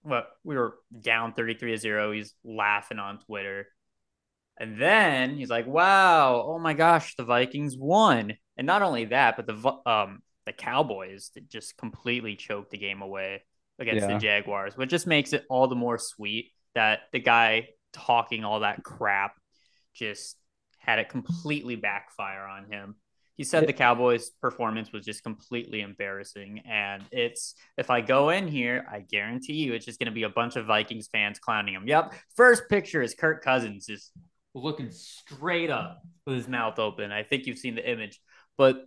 Well, 0.03 0.25
we 0.43 0.55
were 0.55 0.77
down 0.99 1.33
33 1.33 1.71
to 1.71 1.77
0. 1.77 2.11
He's 2.13 2.33
laughing 2.43 2.97
on 2.97 3.19
Twitter. 3.19 3.67
And 4.57 4.79
then 4.79 5.37
he's 5.37 5.49
like, 5.49 5.67
"Wow, 5.67 6.43
oh 6.47 6.59
my 6.59 6.73
gosh, 6.73 7.15
the 7.15 7.23
Vikings 7.23 7.75
won!" 7.77 8.37
And 8.57 8.67
not 8.67 8.81
only 8.81 9.05
that, 9.05 9.35
but 9.35 9.47
the 9.47 9.79
um 9.85 10.21
the 10.45 10.53
Cowboys 10.53 11.31
that 11.35 11.49
just 11.49 11.77
completely 11.77 12.35
choked 12.35 12.71
the 12.71 12.77
game 12.77 13.01
away 13.01 13.43
against 13.79 14.01
Yeah. 14.07 14.13
the 14.13 14.19
Jaguars, 14.19 14.75
which 14.77 14.89
just 14.89 15.07
makes 15.07 15.33
it 15.33 15.45
all 15.49 15.67
the 15.67 15.75
more 15.75 15.97
sweet 15.97 16.51
that 16.75 17.01
the 17.11 17.19
guy 17.19 17.69
talking 17.93 18.43
all 18.45 18.61
that 18.61 18.83
crap 18.83 19.35
just 19.93 20.37
had 20.79 20.99
it 20.99 21.09
completely 21.09 21.75
backfire 21.75 22.43
on 22.45 22.71
him. 22.71 22.95
He 23.37 23.43
said 23.43 23.63
Yeah. 23.63 23.67
the 23.67 23.73
Cowboys' 23.73 24.29
performance 24.29 24.91
was 24.91 25.05
just 25.05 25.23
completely 25.23 25.81
embarrassing. 25.81 26.59
And 26.67 27.03
it's, 27.11 27.55
if 27.77 27.89
I 27.89 28.01
go 28.01 28.29
in 28.29 28.47
here, 28.47 28.85
I 28.91 28.99
guarantee 28.99 29.53
you 29.53 29.73
it's 29.73 29.85
just 29.85 29.99
going 29.99 30.07
to 30.07 30.11
be 30.11 30.23
a 30.23 30.29
bunch 30.29 30.55
of 30.55 30.65
Vikings 30.65 31.07
fans 31.11 31.39
clowning 31.39 31.73
him. 31.73 31.87
Yep. 31.87 32.13
First 32.35 32.69
picture 32.69 33.01
is 33.01 33.13
Kirk 33.15 33.43
Cousins 33.43 33.85
just 33.87 34.11
looking 34.53 34.91
straight 34.91 35.69
up 35.69 36.01
with 36.25 36.35
his 36.35 36.47
mouth 36.47 36.77
open. 36.77 37.11
I 37.11 37.23
think 37.23 37.45
you've 37.47 37.57
seen 37.57 37.75
the 37.75 37.89
image. 37.89 38.19
But 38.57 38.85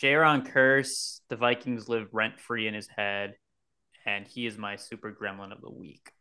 Jayron 0.00 0.46
Kearse, 0.46 1.20
the 1.28 1.36
Vikings 1.36 1.88
live 1.88 2.08
rent 2.12 2.38
free 2.38 2.68
in 2.68 2.74
his 2.74 2.88
head, 2.88 3.34
and 4.06 4.26
he 4.26 4.46
is 4.46 4.56
my 4.56 4.76
super 4.76 5.12
gremlin 5.12 5.52
of 5.52 5.60
the 5.60 5.70
week. 5.70 6.12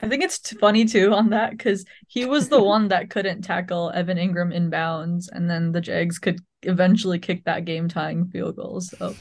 I 0.00 0.08
think 0.08 0.22
it's 0.22 0.52
funny 0.54 0.84
too 0.84 1.12
on 1.12 1.30
that 1.30 1.50
because 1.50 1.84
he 2.06 2.24
was 2.24 2.48
the 2.48 2.62
one 2.62 2.88
that 2.88 3.10
couldn't 3.10 3.42
tackle 3.42 3.90
Evan 3.90 4.16
Engram 4.16 4.56
inbounds, 4.56 5.28
and 5.30 5.50
then 5.50 5.72
the 5.72 5.80
Jags 5.80 6.18
could 6.18 6.40
eventually 6.62 7.18
kick 7.18 7.44
that 7.44 7.64
game 7.64 7.88
tying 7.88 8.26
field 8.28 8.56
goal. 8.56 8.80
So 8.80 9.14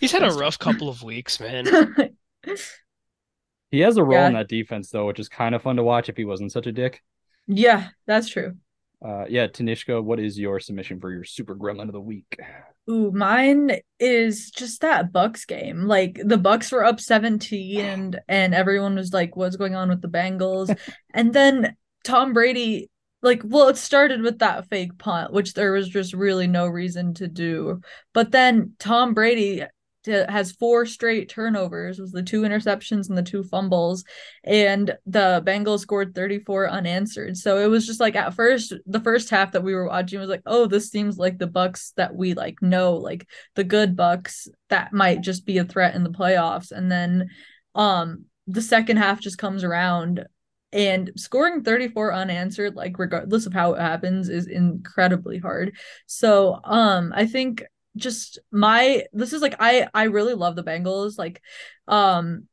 He's 0.00 0.12
had 0.12 0.24
a 0.24 0.32
rough 0.32 0.58
couple 0.58 0.88
of 0.88 1.02
weeks, 1.02 1.40
man. 1.40 1.66
He 3.70 3.80
has 3.80 3.96
a 3.96 4.04
role 4.04 4.26
in 4.26 4.34
that 4.34 4.48
defense 4.48 4.90
though, 4.90 5.06
which 5.06 5.18
is 5.18 5.28
kind 5.28 5.54
of 5.54 5.62
fun 5.62 5.76
to 5.76 5.82
watch 5.82 6.08
if 6.08 6.16
he 6.16 6.24
wasn't 6.24 6.52
such 6.52 6.66
a 6.66 6.72
dick. 6.72 7.02
yeah, 7.46 7.88
that's 8.06 8.28
true. 8.28 8.56
Uh, 9.04 9.26
yeah, 9.28 9.46
Tanishka, 9.46 10.02
what 10.02 10.18
is 10.18 10.38
your 10.38 10.58
submission 10.58 10.98
for 10.98 11.12
your 11.12 11.24
super 11.24 11.54
gremlin 11.54 11.88
of 11.88 11.92
the 11.92 12.00
week? 12.00 12.38
Ooh, 12.88 13.10
mine 13.12 13.78
is 14.00 14.50
just 14.50 14.80
that 14.80 15.12
Bucks 15.12 15.44
game. 15.44 15.82
Like 15.82 16.18
the 16.24 16.38
Bucks 16.38 16.72
were 16.72 16.84
up 16.84 17.00
17 17.00 17.80
and 17.84 18.20
and 18.28 18.54
everyone 18.54 18.94
was 18.94 19.12
like, 19.12 19.36
what's 19.36 19.56
going 19.56 19.74
on 19.74 19.90
with 19.90 20.00
the 20.00 20.08
Bengals? 20.08 20.76
and 21.14 21.34
then 21.34 21.76
Tom 22.02 22.32
Brady, 22.32 22.90
like, 23.20 23.42
well, 23.44 23.68
it 23.68 23.76
started 23.76 24.22
with 24.22 24.38
that 24.38 24.68
fake 24.68 24.96
punt, 24.98 25.32
which 25.32 25.52
there 25.52 25.72
was 25.72 25.88
just 25.88 26.14
really 26.14 26.46
no 26.46 26.66
reason 26.66 27.12
to 27.14 27.28
do. 27.28 27.80
But 28.14 28.30
then 28.30 28.74
Tom 28.78 29.12
Brady 29.12 29.64
t- 30.04 30.12
has 30.28 30.52
four 30.52 30.86
straight 30.86 31.28
turnovers, 31.28 31.98
was 31.98 32.12
the 32.12 32.22
two 32.22 32.42
interceptions 32.42 33.08
and 33.08 33.18
the 33.18 33.22
two 33.22 33.42
fumbles, 33.42 34.04
and 34.44 34.96
the 35.06 35.42
Bengals 35.46 35.80
scored 35.80 36.14
34 36.14 36.68
unanswered. 36.68 37.36
So 37.36 37.58
it 37.58 37.66
was 37.66 37.86
just 37.86 38.00
like 38.00 38.16
at 38.16 38.34
first, 38.34 38.74
the 38.86 39.00
first 39.00 39.30
half 39.30 39.52
that 39.52 39.64
we 39.64 39.74
were 39.74 39.88
watching 39.88 40.20
was 40.20 40.28
like, 40.28 40.42
oh, 40.46 40.66
this 40.66 40.90
seems 40.90 41.16
like 41.18 41.38
the 41.38 41.46
Bucks 41.46 41.92
that 41.96 42.14
we 42.14 42.34
like 42.34 42.60
know, 42.62 42.94
like 42.94 43.26
the 43.54 43.64
good 43.64 43.96
Bucks 43.96 44.48
that 44.68 44.92
might 44.92 45.20
just 45.20 45.46
be 45.46 45.58
a 45.58 45.64
threat 45.64 45.94
in 45.94 46.04
the 46.04 46.10
playoffs. 46.10 46.70
And 46.70 46.90
then 46.90 47.30
um 47.74 48.26
the 48.46 48.62
second 48.62 48.98
half 48.98 49.20
just 49.20 49.38
comes 49.38 49.64
around 49.64 50.26
and 50.72 51.12
scoring 51.16 51.62
34 51.62 52.12
unanswered 52.12 52.74
like 52.74 52.98
regardless 52.98 53.46
of 53.46 53.52
how 53.52 53.74
it 53.74 53.80
happens 53.80 54.28
is 54.28 54.46
incredibly 54.46 55.38
hard. 55.38 55.76
So 56.06 56.60
um 56.64 57.12
I 57.14 57.26
think 57.26 57.64
just 57.96 58.38
my 58.50 59.04
this 59.12 59.32
is 59.32 59.42
like 59.42 59.56
I 59.60 59.88
I 59.94 60.04
really 60.04 60.34
love 60.34 60.56
the 60.56 60.64
Bengals 60.64 61.18
like 61.18 61.40
um 61.86 62.48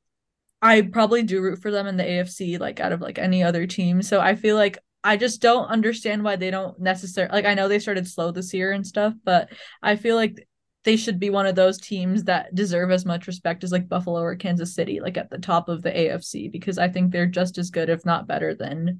I 0.62 0.82
probably 0.82 1.24
do 1.24 1.42
root 1.42 1.60
for 1.62 1.72
them 1.72 1.88
in 1.88 1.98
the 1.98 2.04
AFC 2.04 2.60
like 2.60 2.80
out 2.80 2.92
of 2.92 3.02
like 3.02 3.18
any 3.18 3.42
other 3.42 3.66
team. 3.66 4.02
So 4.04 4.20
I 4.20 4.36
feel 4.36 4.56
like 4.56 4.78
I 5.04 5.18
just 5.18 5.42
don't 5.42 5.66
understand 5.66 6.24
why 6.24 6.36
they 6.36 6.52
don't 6.52 6.80
necessarily 6.80 7.34
like 7.34 7.46
I 7.46 7.56
know 7.56 7.68
they 7.68 7.80
started 7.80 8.08
slow 8.08 8.32
this 8.32 8.54
year 8.54 8.72
and 8.72 8.86
stuff, 8.86 9.14
but 9.24 9.50
I 9.82 9.96
feel 9.96 10.16
like 10.16 10.48
they 10.84 10.96
should 10.96 11.20
be 11.20 11.30
one 11.30 11.46
of 11.46 11.56
those 11.56 11.80
teams 11.80 12.24
that 12.24 12.54
deserve 12.56 12.92
as 12.92 13.06
much 13.06 13.28
respect 13.28 13.64
as 13.64 13.72
like 13.72 13.88
Buffalo 13.88 14.22
or 14.22 14.36
Kansas 14.36 14.74
City, 14.74 15.00
like 15.00 15.18
at 15.18 15.30
the 15.30 15.38
top 15.38 15.70
of 15.70 15.84
the 15.84 15.92
AFC, 15.92 16.52
because 16.52 16.78
I 16.78 16.90
think 16.90 17.12
they're 17.12 17.28
just 17.28 17.58
as 17.58 17.70
good, 17.70 17.90
if 17.90 18.04
not 18.04 18.28
better, 18.28 18.56
than 18.56 19.00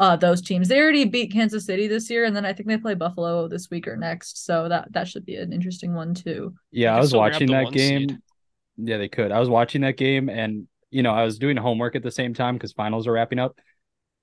uh 0.00 0.16
those 0.16 0.42
teams. 0.42 0.66
They 0.66 0.80
already 0.80 1.04
beat 1.04 1.32
Kansas 1.32 1.66
City 1.66 1.86
this 1.86 2.10
year, 2.10 2.24
and 2.24 2.34
then 2.34 2.44
I 2.44 2.52
think 2.52 2.68
they 2.68 2.78
play 2.78 2.94
Buffalo 2.94 3.46
this 3.46 3.70
week 3.70 3.86
or 3.86 3.96
next. 3.96 4.44
So 4.44 4.68
that 4.68 4.92
that 4.92 5.06
should 5.06 5.24
be 5.24 5.36
an 5.36 5.52
interesting 5.52 5.94
one 5.94 6.14
too. 6.14 6.54
Yeah, 6.72 6.96
I 6.96 7.00
was 7.00 7.14
watching 7.14 7.50
that 7.52 7.70
game. 7.70 8.08
seed. 8.08 8.18
Yeah, 8.78 8.96
they 8.96 9.08
could. 9.08 9.30
I 9.30 9.38
was 9.38 9.48
watching 9.48 9.82
that 9.82 9.96
game 9.96 10.28
and 10.28 10.66
you 10.90 11.02
know, 11.04 11.12
I 11.12 11.22
was 11.22 11.38
doing 11.38 11.56
homework 11.56 11.94
at 11.94 12.02
the 12.02 12.10
same 12.10 12.34
time 12.34 12.56
because 12.56 12.72
finals 12.72 13.06
are 13.06 13.12
wrapping 13.12 13.38
up. 13.38 13.56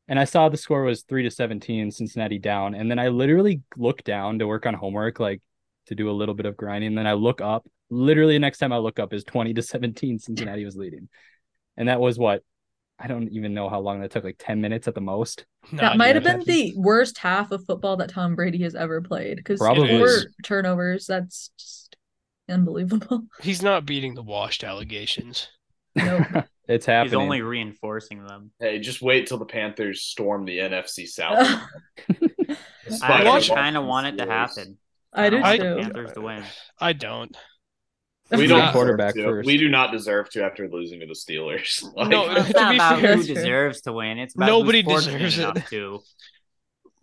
And 0.10 0.20
I 0.20 0.26
saw 0.26 0.48
the 0.48 0.58
score 0.58 0.84
was 0.84 1.04
three 1.04 1.24
to 1.24 1.32
seventeen, 1.32 1.92
Cincinnati 1.92 2.40
down. 2.40 2.76
And 2.76 2.90
then 2.90 3.00
I 3.00 3.10
literally 3.10 3.62
looked 3.76 4.06
down 4.06 4.40
to 4.40 4.48
work 4.48 4.66
on 4.66 4.74
homework, 4.74 5.20
like 5.20 5.42
to 5.88 5.96
do 5.96 6.10
a 6.10 6.12
little 6.12 6.36
bit 6.36 6.46
of 6.46 6.58
grinding. 6.58 6.90
And 6.90 6.98
Then 6.98 7.08
I 7.08 7.14
look 7.14 7.42
up. 7.42 7.68
Literally, 7.90 8.34
the 8.36 8.40
next 8.40 8.58
time 8.58 8.74
I 8.74 8.78
look 8.78 9.00
up 9.00 9.14
is 9.14 9.24
twenty 9.24 9.54
to 9.54 9.62
seventeen. 9.62 10.20
Cincinnati 10.20 10.66
was 10.66 10.76
leading, 10.76 11.08
and 11.78 11.88
that 11.88 12.02
was 12.02 12.20
what 12.20 12.44
I 13.00 13.08
don't 13.08 13.30
even 13.30 13.54
know 13.54 13.70
how 13.70 13.80
long 13.80 14.02
that 14.02 14.12
took. 14.12 14.24
Like 14.24 14.38
ten 14.40 14.60
minutes 14.60 14.88
at 14.88 14.96
the 14.96 15.02
most. 15.02 15.46
Not 15.72 15.82
that 15.82 15.98
might 15.98 16.16
have 16.16 16.24
been 16.24 16.44
the 16.46 16.74
worst 16.76 17.18
half 17.18 17.52
of 17.52 17.66
football 17.66 17.98
that 17.98 18.10
Tom 18.10 18.36
Brady 18.36 18.64
has 18.64 18.76
ever 18.76 19.02
played 19.02 19.38
because 19.38 19.60
four 19.60 20.08
turnovers. 20.44 21.06
That's 21.06 21.52
just 21.58 21.98
unbelievable. 22.50 23.24
He's 23.42 23.62
not 23.62 23.86
beating 23.86 24.16
the 24.16 24.24
washed 24.24 24.64
allegations. 24.64 25.48
Nope. 25.96 26.26
it's 26.68 26.86
happening. 26.86 27.12
He's 27.12 27.16
only 27.16 27.42
reinforcing 27.42 28.26
them. 28.26 28.52
Hey, 28.60 28.80
just 28.80 29.02
wait 29.02 29.28
till 29.28 29.38
the 29.38 29.46
Panthers 29.46 30.02
storm 30.02 30.46
the 30.46 30.58
NFC 30.60 31.08
South. 31.08 31.38
I 32.10 32.58
Despite 32.86 33.28
actually 33.28 33.48
the 33.50 33.56
kind 33.56 33.78
of 33.78 33.86
want 33.86 34.08
it 34.08 34.18
to 34.18 34.26
happen. 34.26 34.78
I 35.14 35.30
do 35.30 35.42
want 35.42 35.60
the. 35.60 35.78
Panthers 35.82 36.14
to 36.14 36.22
win. 36.22 36.44
I 36.80 36.94
don't. 36.94 37.36
We 38.32 38.48
don't 38.48 38.60
deserve 38.60 38.74
quarterback 38.74 39.14
to. 39.16 39.24
first. 39.24 39.46
We 39.48 39.58
do 39.58 39.70
not 39.70 39.92
deserve 39.92 40.30
to 40.32 40.44
after 40.44 40.68
losing 40.70 41.00
to 41.02 41.06
the 41.06 41.14
Steelers. 41.14 41.84
Like, 41.96 42.10
No, 42.10 42.30
It's 42.36 42.54
not 42.54 42.76
about 42.76 43.00
fair- 43.02 43.16
who 43.18 43.24
deserves 43.24 43.82
to 43.82 43.94
win. 43.94 44.18
It's 44.20 44.36
about 44.36 44.48
Nobody 44.48 44.82
deserves 44.84 45.38
it. 45.40 45.66
to. 45.70 46.02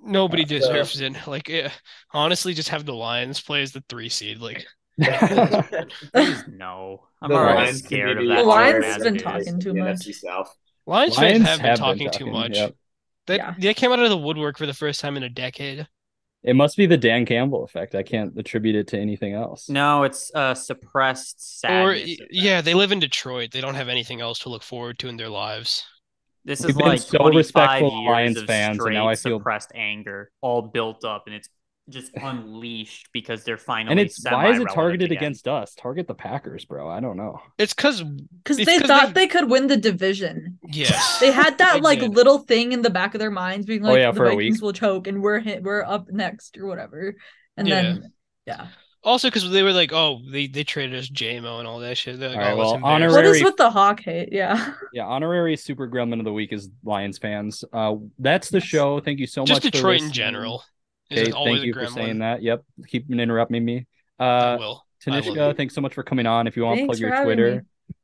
Nobody 0.02 0.42
Uh, 0.44 0.48
deserves 0.48 1.00
it. 1.00 1.26
Like, 1.26 1.48
eh, 1.48 1.70
honestly, 2.12 2.52
just 2.54 2.68
have 2.68 2.84
the 2.84 2.92
Lions 2.94 3.40
play 3.40 3.62
as 3.62 3.72
the 3.72 3.82
three 3.88 4.08
seed. 4.10 4.38
Like, 4.38 4.66
Please 4.98 6.44
no. 6.48 7.06
I'm 7.22 7.30
the 7.30 7.36
already 7.36 7.58
Lions 7.62 7.78
scared 7.84 8.18
of 8.18 8.28
that. 8.28 8.36
The 8.36 8.42
Lions 8.42 8.74
team 8.74 8.82
has 8.84 8.96
as 8.96 9.02
been 9.02 9.18
talking 9.18 9.60
too 9.60 9.74
much. 9.74 10.04
South. 10.14 10.54
Lions, 10.86 11.16
Lions 11.16 11.44
fans 11.44 11.48
have 11.48 11.60
been 11.62 11.76
talking, 11.78 12.10
too 12.10 12.18
talking, 12.26 12.32
much. 12.32 12.52
yep. 12.56 12.74
They, 13.26 13.36
Yeah. 13.36 13.54
they 13.58 13.72
came 13.74 13.90
out 13.92 13.98
of 14.00 14.10
the 14.10 14.18
woodwork 14.18 14.58
for 14.58 14.66
the 14.66 14.74
first 14.74 15.00
time 15.00 15.16
in 15.16 15.22
a 15.22 15.30
decade. 15.30 15.88
It 16.44 16.54
must 16.54 16.76
be 16.76 16.84
the 16.86 16.96
Dan 16.98 17.24
Campbell 17.24 17.64
effect. 17.64 17.94
I 17.94 18.02
can't 18.02 18.36
attribute 18.38 18.76
it 18.76 18.86
to 18.88 18.98
anything 18.98 19.32
else. 19.32 19.68
No, 19.70 20.02
it's 20.02 20.30
uh 20.34 20.54
suppressed 20.54 21.36
Or, 21.64 21.94
sadness. 21.96 22.18
y- 22.20 22.26
of 22.26 22.28
yeah, 22.30 22.60
they 22.60 22.74
live 22.74 22.92
in 22.92 23.00
Detroit. 23.00 23.50
They 23.50 23.62
don't 23.62 23.74
have 23.76 23.88
anything 23.88 24.20
else 24.20 24.38
to 24.40 24.50
look 24.50 24.62
forward 24.62 24.98
to 25.00 25.08
in 25.08 25.16
their 25.16 25.30
lives. 25.30 25.84
This 26.44 26.60
We've 26.60 26.70
is 26.70 26.76
been 26.76 26.86
like 26.86 27.00
so 27.00 27.16
25 27.16 27.36
respectful 27.36 28.00
years 28.02 28.10
Lions 28.12 28.36
of 28.36 28.46
fans, 28.46 28.72
and 28.76 28.80
straight 28.82 28.94
now 28.94 29.08
I 29.08 29.14
feel- 29.16 29.38
suppressed 29.38 29.72
anger, 29.74 30.30
all 30.42 30.60
built 30.60 31.02
up, 31.02 31.22
and 31.26 31.34
it's 31.34 31.48
just 31.90 32.12
unleashed 32.16 33.08
because 33.12 33.44
they're 33.44 33.58
finally. 33.58 33.90
and 33.92 34.00
it's 34.00 34.24
why 34.24 34.50
is 34.50 34.58
it 34.60 34.68
targeted 34.72 35.10
again. 35.12 35.18
against 35.18 35.46
us? 35.48 35.74
Target 35.74 36.06
the 36.08 36.14
Packers, 36.14 36.64
bro. 36.64 36.88
I 36.88 37.00
don't 37.00 37.16
know. 37.16 37.40
It's 37.58 37.74
because, 37.74 38.02
Because 38.02 38.56
they 38.56 38.64
they 38.64 38.78
'cause 38.78 38.88
thought 38.88 39.08
they- 39.08 39.22
they 39.22 39.26
could 39.28 39.50
win 39.50 39.66
the 39.66 39.76
division. 39.76 40.58
yes. 40.72 41.20
They 41.20 41.30
had 41.30 41.58
that 41.58 41.74
They 41.74 41.80
like 41.80 42.00
did. 42.00 42.14
little 42.14 42.38
thing 42.38 42.72
in 42.72 42.82
the 42.82 42.90
back 42.90 43.14
of 43.14 43.18
their 43.18 43.30
minds, 43.30 43.66
being 43.66 43.84
Oh, 43.84 43.90
like, 43.90 43.98
yeah, 43.98 44.10
the 44.12 44.16
for 44.16 44.24
a 44.26 44.34
Vikings 44.34 44.56
week. 44.56 44.62
will 44.62 44.72
choke, 44.72 45.06
and 45.06 45.22
we're 45.22 45.40
hit, 45.40 45.62
we're 45.62 45.82
up 45.82 46.08
next 46.10 46.56
or 46.56 46.66
whatever. 46.66 47.16
And 47.56 47.68
Yeah. 47.68 47.82
then, 47.82 48.12
yeah. 48.46 48.66
Also, 49.02 49.28
because 49.28 49.50
they 49.50 49.62
were 49.62 49.72
like, 49.74 49.92
oh, 49.92 50.20
they, 50.32 50.46
they 50.46 50.64
traded 50.64 50.98
us 50.98 51.10
JMO 51.10 51.58
and 51.58 51.68
all 51.68 51.80
that 51.80 51.98
shit. 51.98 52.18
They're 52.18 52.30
like, 52.30 52.38
All 52.38 52.42
right, 52.42 52.52
oh, 52.52 52.56
well, 52.56 52.70
that's 52.70 52.76
embarrassing. 52.76 53.08
What 53.10 53.18
Honorary- 53.18 53.36
is 53.38 53.44
with 53.44 53.56
the 53.58 53.70
hawk 53.70 54.00
hate? 54.00 54.30
Yeah. 54.32 54.72
Yeah, 54.94 55.04
honorary 55.04 55.56
super 55.58 55.86
gremlin 55.88 56.20
of 56.20 56.24
the 56.24 56.32
week 56.32 56.52
is 56.54 56.70
Lions 56.84 57.18
fans. 57.18 57.62
Uh, 57.72 57.96
that's 58.18 58.48
the 58.48 58.58
Yes. 58.60 58.64
show. 58.66 59.00
Thank 59.00 59.18
you 59.18 59.26
so 59.26 59.44
Just 59.44 59.56
much. 59.62 59.64
for 59.64 59.70
Detroit 59.72 59.96
in 59.96 60.04
listening. 60.06 60.12
general. 60.12 60.64
Is 61.10 61.28
Okay, 61.28 61.32
thank 61.32 61.64
you 61.64 61.72
for 61.74 61.80
gremlin. 61.84 61.94
saying 61.94 62.18
that. 62.20 62.42
Yep, 62.42 62.64
keep 62.88 63.10
interrupting 63.10 63.64
me. 63.64 63.86
I 64.18 64.24
Uh, 64.26 64.56
will. 64.58 64.64
I 65.06 65.10
love 65.10 65.24
Tanishka, 65.24 65.48
you. 65.48 65.54
thanks 65.54 65.74
so 65.74 65.80
much 65.82 65.92
for 65.94 66.02
coming 66.02 66.24
on. 66.26 66.46
If 66.46 66.56
you 66.56 66.64
want 66.64 66.80
to 66.80 66.86
plug 66.86 66.98
your 66.98 67.22
Twitter, 67.24 67.56
me. 67.56 67.94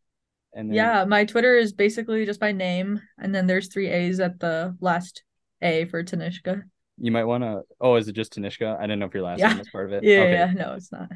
and 0.55 0.69
then 0.71 0.75
Yeah, 0.75 1.05
my 1.07 1.25
Twitter 1.25 1.57
is 1.57 1.73
basically 1.73 2.27
just 2.27 2.41
my 2.41 2.53
name, 2.53 3.01
and 3.19 3.35
then 3.35 3.47
there's 3.47 3.69
three 3.69 3.89
A's 3.89 4.21
at 4.21 4.39
the 4.39 4.77
last 4.81 5.23
A 5.63 5.87
for 5.87 6.03
Tanishka. 6.03 6.63
you 7.03 7.11
might 7.11 7.25
want 7.25 7.43
to. 7.43 7.63
Oh, 7.81 7.95
is 7.97 8.07
it 8.09 8.13
just 8.13 8.35
Tanishka? 8.35 8.77
I 8.79 8.83
didn't 8.83 8.99
know 8.99 9.07
if 9.07 9.15
your 9.15 9.23
last 9.23 9.39
Yeah. 9.41 9.49
name 9.49 9.59
was 9.61 9.71
part 9.71 9.87
of 9.87 9.93
it. 9.95 10.05
Yeah, 10.05 10.19
Okay, 10.21 10.33
yeah, 10.33 10.53
no, 10.53 10.75
it's 10.75 10.93
not. 10.93 11.09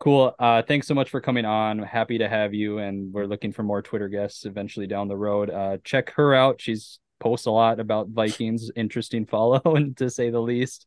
cool. 0.00 0.34
Uh, 0.38 0.62
thanks 0.62 0.86
so 0.86 0.94
much 0.94 1.10
for 1.10 1.20
coming 1.20 1.44
on. 1.44 1.80
Happy 1.80 2.16
to 2.18 2.28
have 2.28 2.54
you, 2.54 2.78
and 2.78 3.12
we're 3.12 3.26
looking 3.26 3.52
for 3.52 3.62
more 3.62 3.82
Twitter 3.82 4.08
guests 4.08 4.46
eventually 4.46 4.86
down 4.86 5.08
the 5.08 5.16
road. 5.18 5.50
Uh, 5.50 5.76
check 5.84 6.10
her 6.12 6.32
out. 6.34 6.62
She's 6.62 6.98
posts 7.20 7.44
a 7.46 7.50
lot 7.50 7.78
about 7.80 8.08
Vikings. 8.08 8.70
Interesting 8.74 9.26
follow, 9.26 9.60
and 9.66 9.94
to 9.98 10.08
say 10.08 10.30
the 10.30 10.40
least. 10.40 10.86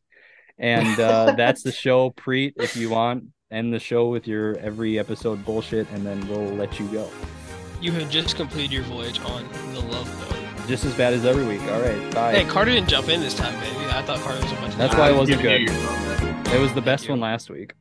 And 0.60 1.00
uh, 1.00 1.32
that's 1.36 1.62
the 1.62 1.72
show. 1.72 2.10
Preet, 2.10 2.52
if 2.56 2.76
you 2.76 2.90
want, 2.90 3.24
end 3.50 3.72
the 3.74 3.80
show 3.80 4.08
with 4.08 4.28
your 4.28 4.56
every 4.58 4.98
episode 4.98 5.44
bullshit, 5.44 5.90
and 5.90 6.06
then 6.06 6.26
we'll 6.28 6.54
let 6.54 6.78
you 6.78 6.86
go. 6.88 7.10
You 7.80 7.92
have 7.92 8.10
just 8.10 8.36
completed 8.36 8.70
your 8.72 8.82
voyage 8.84 9.18
on 9.20 9.48
the 9.72 9.80
Love 9.80 10.28
Boat. 10.28 10.68
Just 10.68 10.84
as 10.84 10.94
bad 10.94 11.14
as 11.14 11.24
every 11.24 11.44
week. 11.46 11.62
All 11.62 11.80
right, 11.80 12.14
bye. 12.14 12.32
Hey, 12.34 12.44
Carter 12.44 12.70
didn't 12.72 12.88
jump 12.90 13.08
in 13.08 13.20
this 13.20 13.34
time, 13.34 13.58
baby. 13.58 13.86
I 13.86 14.02
thought 14.02 14.20
Carter 14.20 14.42
was 14.42 14.52
a 14.52 14.54
bunch 14.56 14.72
of 14.74 14.78
That's 14.78 14.94
why 14.94 15.10
it 15.10 15.16
wasn't 15.16 15.40
good. 15.42 15.62
your 15.62 15.70
phone, 15.72 16.34
man. 16.34 16.46
it 16.54 16.60
was 16.60 16.72
the 16.74 16.82
best 16.82 17.08
one 17.08 17.18
last 17.20 17.50
week. 17.50 17.72